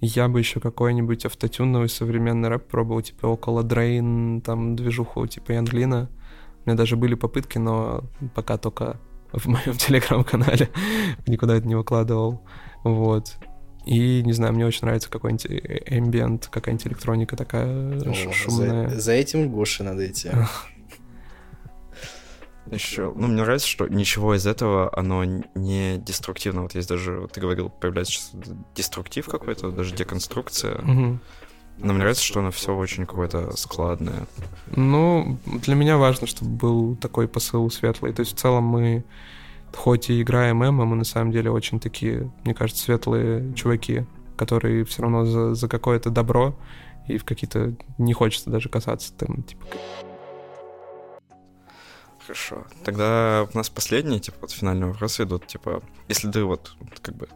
Я 0.00 0.28
бы 0.28 0.38
еще 0.38 0.60
какой-нибудь 0.60 1.26
автотюновый 1.26 1.88
современный 1.88 2.48
рэп 2.48 2.68
пробовал, 2.68 3.02
типа 3.02 3.26
около 3.26 3.64
Дрейн, 3.64 4.40
там 4.42 4.76
движуху 4.76 5.26
типа 5.26 5.52
Янглина. 5.52 6.08
У 6.64 6.68
меня 6.68 6.76
даже 6.76 6.96
были 6.96 7.14
попытки, 7.14 7.58
но 7.58 8.04
пока 8.34 8.58
только 8.58 9.00
в 9.32 9.46
моем 9.46 9.76
телеграм-канале, 9.78 10.70
никуда 11.26 11.56
это 11.56 11.66
не 11.66 11.74
выкладывал, 11.74 12.42
вот. 12.84 13.36
И, 13.84 14.22
не 14.22 14.32
знаю, 14.32 14.52
мне 14.52 14.64
очень 14.64 14.82
нравится 14.82 15.10
какой-нибудь 15.10 15.46
ambient, 15.46 16.48
какая-нибудь 16.50 16.86
электроника 16.86 17.36
такая 17.36 18.00
О, 18.00 18.14
шумная. 18.14 18.88
За, 18.90 19.00
за 19.00 19.12
этим 19.12 19.50
Гоши 19.50 19.82
надо 19.82 20.06
идти. 20.08 20.30
Еще, 22.70 23.12
ну, 23.16 23.26
мне 23.26 23.42
нравится, 23.42 23.66
что 23.66 23.88
ничего 23.88 24.36
из 24.36 24.46
этого, 24.46 24.96
оно 24.96 25.24
не 25.24 25.98
деструктивно. 25.98 26.62
Вот 26.62 26.74
есть 26.74 26.88
даже, 26.88 27.20
вот 27.20 27.32
ты 27.32 27.40
говорил, 27.40 27.70
появляется 27.70 28.20
деструктив 28.74 29.26
какой-то, 29.26 29.72
даже 29.72 29.94
деконструкция. 29.94 30.76
Угу. 30.76 31.18
Но 31.78 31.92
мне 31.92 31.98
нравится, 31.98 32.22
что 32.22 32.40
оно 32.40 32.50
все 32.50 32.76
очень 32.76 33.06
какое-то 33.06 33.56
складное. 33.56 34.26
Ну, 34.76 35.38
для 35.44 35.74
меня 35.74 35.96
важно, 35.96 36.26
чтобы 36.26 36.50
был 36.50 36.96
такой 36.96 37.26
посыл 37.26 37.70
светлый. 37.70 38.12
То 38.12 38.20
есть 38.20 38.34
в 38.34 38.38
целом 38.38 38.64
мы, 38.64 39.04
хоть 39.74 40.10
и 40.10 40.22
играем 40.22 40.62
эмо, 40.64 40.84
мы 40.84 40.96
на 40.96 41.04
самом 41.04 41.32
деле 41.32 41.50
очень 41.50 41.80
такие, 41.80 42.30
мне 42.44 42.54
кажется, 42.54 42.84
светлые 42.84 43.52
чуваки, 43.54 44.04
которые 44.36 44.84
все 44.84 45.02
равно 45.02 45.24
за, 45.24 45.54
за 45.54 45.68
какое-то 45.68 46.10
добро 46.10 46.54
и 47.08 47.18
в 47.18 47.24
какие-то 47.24 47.74
не 47.98 48.12
хочется 48.12 48.50
даже 48.50 48.68
касаться 48.68 49.12
там, 49.14 49.42
типа. 49.42 49.66
Хорошо. 52.20 52.64
Тогда 52.84 53.48
у 53.52 53.56
нас 53.56 53.68
последний, 53.68 54.20
типа, 54.20 54.38
вот 54.42 54.52
финальный 54.52 54.86
вопрос 54.86 55.18
идут, 55.20 55.46
типа, 55.46 55.82
если 56.08 56.30
ты 56.30 56.44
вот, 56.44 56.76
как 57.00 57.16
бы, 57.16 57.28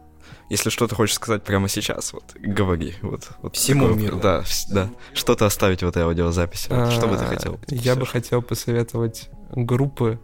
если 0.49 0.69
что-то 0.69 0.95
хочешь 0.95 1.15
сказать 1.15 1.43
прямо 1.43 1.67
сейчас, 1.67 2.13
вот, 2.13 2.23
говори. 2.35 2.95
Вот, 3.01 3.29
вот 3.41 3.55
Всему 3.55 3.87
такое, 3.87 4.01
миру. 4.01 4.19
Да, 4.19 4.43
да. 4.69 4.89
Что-то 5.13 5.45
оставить 5.45 5.83
в 5.83 5.87
этой 5.87 6.03
аудиозаписи. 6.03 6.69
Вот, 6.69 6.91
что 6.91 7.07
бы 7.07 7.17
ты 7.17 7.25
хотел? 7.25 7.59
Я 7.67 7.95
бы 7.95 8.05
хотел 8.05 8.41
посоветовать 8.41 9.29
группы 9.51 10.19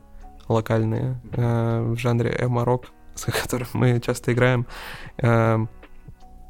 локальные 0.47 1.19
э, 1.31 1.81
в 1.81 1.97
жанре 1.97 2.35
эмо-рок, 2.39 2.87
с 3.15 3.25
которым 3.41 3.67
мы 3.73 3.99
часто 3.99 4.33
играем. 4.33 4.65
Э, 5.17 5.65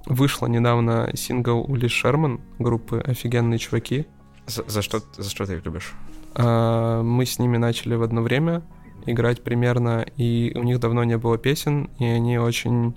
вышла 0.05 0.47
недавно 0.47 1.11
сингл 1.15 1.65
Ули 1.67 1.87
Шерман 1.87 2.41
группы 2.59 2.99
«Офигенные 2.99 3.57
чуваки». 3.57 4.07
За, 4.45 4.63
за, 4.67 4.81
что, 4.81 5.01
за 5.17 5.29
что 5.29 5.45
ты 5.45 5.55
их 5.55 5.65
любишь? 5.65 5.93
Э, 6.35 7.01
мы 7.03 7.25
с 7.25 7.39
ними 7.39 7.57
начали 7.57 7.95
в 7.95 8.03
одно 8.03 8.21
время 8.21 8.63
играть 9.05 9.43
примерно, 9.43 10.05
и 10.17 10.53
у 10.55 10.63
них 10.63 10.79
давно 10.79 11.03
не 11.03 11.17
было 11.17 11.37
песен, 11.37 11.89
и 11.99 12.05
они 12.05 12.37
очень 12.37 12.95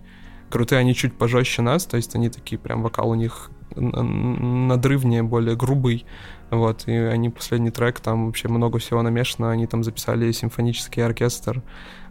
крутые, 0.50 0.80
они 0.80 0.94
чуть 0.94 1.14
пожестче 1.14 1.62
нас, 1.62 1.86
то 1.86 1.96
есть 1.96 2.14
они 2.14 2.28
такие 2.28 2.58
прям 2.58 2.82
вокал 2.82 3.10
у 3.10 3.14
них 3.14 3.50
надрывнее, 3.74 5.22
более 5.22 5.56
грубый, 5.56 6.06
вот, 6.50 6.84
и 6.86 6.92
они 6.92 7.28
последний 7.30 7.70
трек, 7.70 8.00
там 8.00 8.26
вообще 8.26 8.48
много 8.48 8.78
всего 8.78 9.02
намешано, 9.02 9.50
они 9.50 9.66
там 9.66 9.82
записали 9.84 10.32
симфонический 10.32 11.04
оркестр, 11.04 11.62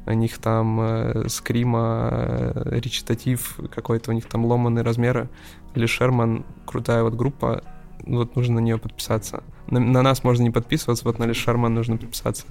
у 0.06 0.12
них 0.12 0.38
там 0.38 0.80
э, 0.82 1.30
скрима, 1.30 2.10
э, 2.12 2.80
речитатив 2.80 3.60
какой-то, 3.74 4.12
у 4.12 4.14
них 4.14 4.26
там 4.26 4.46
ломаные 4.46 4.84
размеры. 4.84 5.30
Ли 5.74 5.88
Шерман, 5.88 6.46
крутая 6.66 7.02
вот 7.04 7.16
группа, 7.16 7.64
вот 8.06 8.36
нужно 8.36 8.56
на 8.56 8.60
нее 8.60 8.78
подписаться. 8.78 9.44
На, 9.68 9.80
на 9.80 10.02
нас 10.02 10.24
можно 10.24 10.44
не 10.44 10.52
подписываться, 10.52 11.06
вот 11.06 11.20
на 11.20 11.26
Ли 11.26 11.34
Шерман 11.34 11.74
нужно 11.74 11.98
подписаться. 11.98 12.46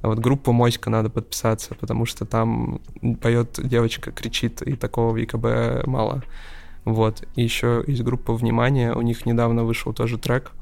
А 0.00 0.08
вот 0.08 0.18
группу 0.18 0.52
Моська 0.52 0.90
надо 0.90 1.10
подписаться, 1.10 1.74
потому 1.74 2.06
что 2.06 2.24
там 2.24 2.80
поет 3.20 3.58
девочка, 3.62 4.12
кричит, 4.12 4.62
и 4.62 4.76
такого 4.76 5.12
в 5.12 5.22
ИКБ 5.22 5.86
мало. 5.86 6.22
Вот. 6.84 7.24
И 7.36 7.42
еще 7.42 7.82
из 7.86 8.00
группы 8.00 8.32
«Внимание», 8.32 8.92
у 8.92 9.02
них 9.02 9.26
недавно 9.26 9.64
вышел 9.64 9.92
тоже 9.92 10.18
трек. 10.18 10.52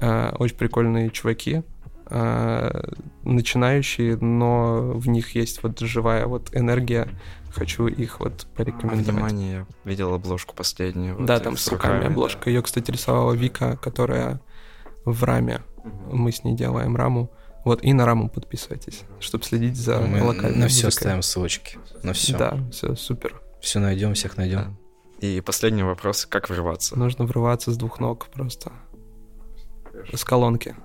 Э, 0.00 0.34
очень 0.38 0.56
прикольные 0.56 1.10
чуваки, 1.10 1.62
начинающие, 2.10 4.16
но 4.16 4.92
в 4.94 5.08
них 5.08 5.34
есть 5.34 5.62
вот 5.62 5.78
живая 5.80 6.26
вот 6.26 6.54
энергия. 6.54 7.08
Хочу 7.52 7.86
их 7.86 8.20
вот 8.20 8.46
порекомендовать. 8.54 9.06
Внимание, 9.06 9.66
я 9.84 9.84
видел 9.84 10.14
обложку 10.14 10.54
последнюю. 10.54 11.16
Вот 11.16 11.26
да, 11.26 11.40
там 11.40 11.56
с 11.56 11.68
руками, 11.68 11.94
руками 11.94 12.12
обложка. 12.12 12.44
Да. 12.44 12.50
Ее, 12.50 12.62
кстати, 12.62 12.90
рисовала 12.90 13.32
Вика, 13.32 13.76
которая 13.76 14.40
в 15.04 15.24
раме. 15.24 15.62
Угу. 15.78 16.16
Мы 16.16 16.32
с 16.32 16.44
ней 16.44 16.54
делаем 16.54 16.96
раму. 16.96 17.30
Вот, 17.64 17.82
и 17.82 17.92
на 17.92 18.06
раму 18.06 18.30
подписывайтесь, 18.30 19.02
чтобы 19.20 19.44
следить 19.44 19.76
за 19.76 20.00
Мы 20.00 20.22
локальной 20.22 20.58
На 20.58 20.68
все 20.68 20.90
ставим 20.90 21.22
ссылочки. 21.22 21.78
На 22.02 22.12
все. 22.12 22.36
Да, 22.36 22.58
все, 22.70 22.94
супер. 22.94 23.40
Все 23.60 23.80
найдем, 23.80 24.14
всех 24.14 24.36
найдем. 24.36 24.78
Да. 25.20 25.26
И 25.26 25.40
последний 25.40 25.82
вопрос: 25.82 26.26
как 26.26 26.48
врываться? 26.48 26.98
Нужно 26.98 27.24
врываться 27.24 27.72
с 27.72 27.76
двух 27.76 27.98
ног 27.98 28.28
просто. 28.28 28.72
С 30.12 30.24
колонки. 30.24 30.76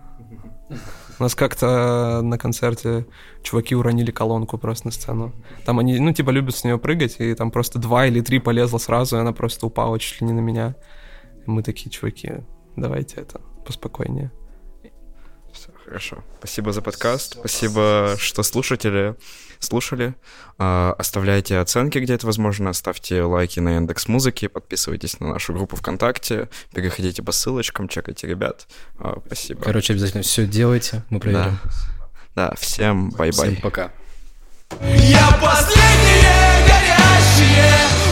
У 1.20 1.24
нас 1.24 1.36
как-то 1.36 2.22
на 2.24 2.38
концерте 2.38 3.06
чуваки 3.42 3.76
уронили 3.76 4.12
колонку 4.12 4.58
просто 4.58 4.88
на 4.88 4.92
сцену. 4.92 5.34
Там 5.66 5.80
они, 5.80 6.00
ну, 6.00 6.12
типа, 6.14 6.32
любят 6.32 6.56
с 6.56 6.64
нее 6.64 6.78
прыгать, 6.78 7.18
и 7.20 7.34
там 7.36 7.52
просто 7.52 7.80
два 7.80 8.08
или 8.08 8.22
три 8.22 8.40
полезло 8.40 8.78
сразу, 8.78 9.18
и 9.18 9.20
она 9.20 9.32
просто 9.32 9.66
упала 9.66 10.00
чуть 10.00 10.22
ли 10.22 10.28
не 10.28 10.34
на 10.34 10.40
меня. 10.40 10.76
И 11.46 11.50
мы 11.50 11.64
такие, 11.64 11.90
чуваки, 11.90 12.34
давайте 12.76 13.18
это 13.18 13.42
поспокойнее. 13.66 14.32
Все, 15.54 15.70
хорошо. 15.86 16.24
Спасибо 16.40 16.72
за 16.72 16.82
подкаст. 16.82 17.34
Спасибо, 17.34 18.16
что 18.18 18.42
слушатели 18.42 19.16
слушали. 19.64 20.16
А, 20.58 20.96
оставляйте 20.98 21.58
оценки, 21.58 21.98
где 21.98 22.14
это 22.14 22.26
возможно. 22.26 22.74
Ставьте 22.74 23.24
лайки 23.24 23.60
на 23.60 23.76
Яндекс 23.76 24.08
Музыки. 24.08 24.48
Подписывайтесь 24.48 25.20
на 25.20 25.30
нашу 25.30 25.54
группу 25.54 25.76
ВКонтакте. 25.76 26.50
Переходите 26.74 27.24
по 27.24 27.32
ссылочкам, 27.32 27.88
чекайте 27.88 28.28
ребят. 28.28 28.68
А, 29.00 29.20
спасибо. 29.26 29.62
Короче, 29.64 29.94
обязательно 29.94 30.24
все 30.24 30.46
делайте. 30.46 31.04
Мы 31.10 31.20
проверим. 31.20 31.58
Да, 32.36 32.50
да 32.50 32.56
всем 32.60 33.10
bye-bye. 33.12 33.52
Всем 33.52 33.62
пока. 33.62 33.92
Я 34.82 35.40
последнее 35.42 36.68
горящее 36.68 38.03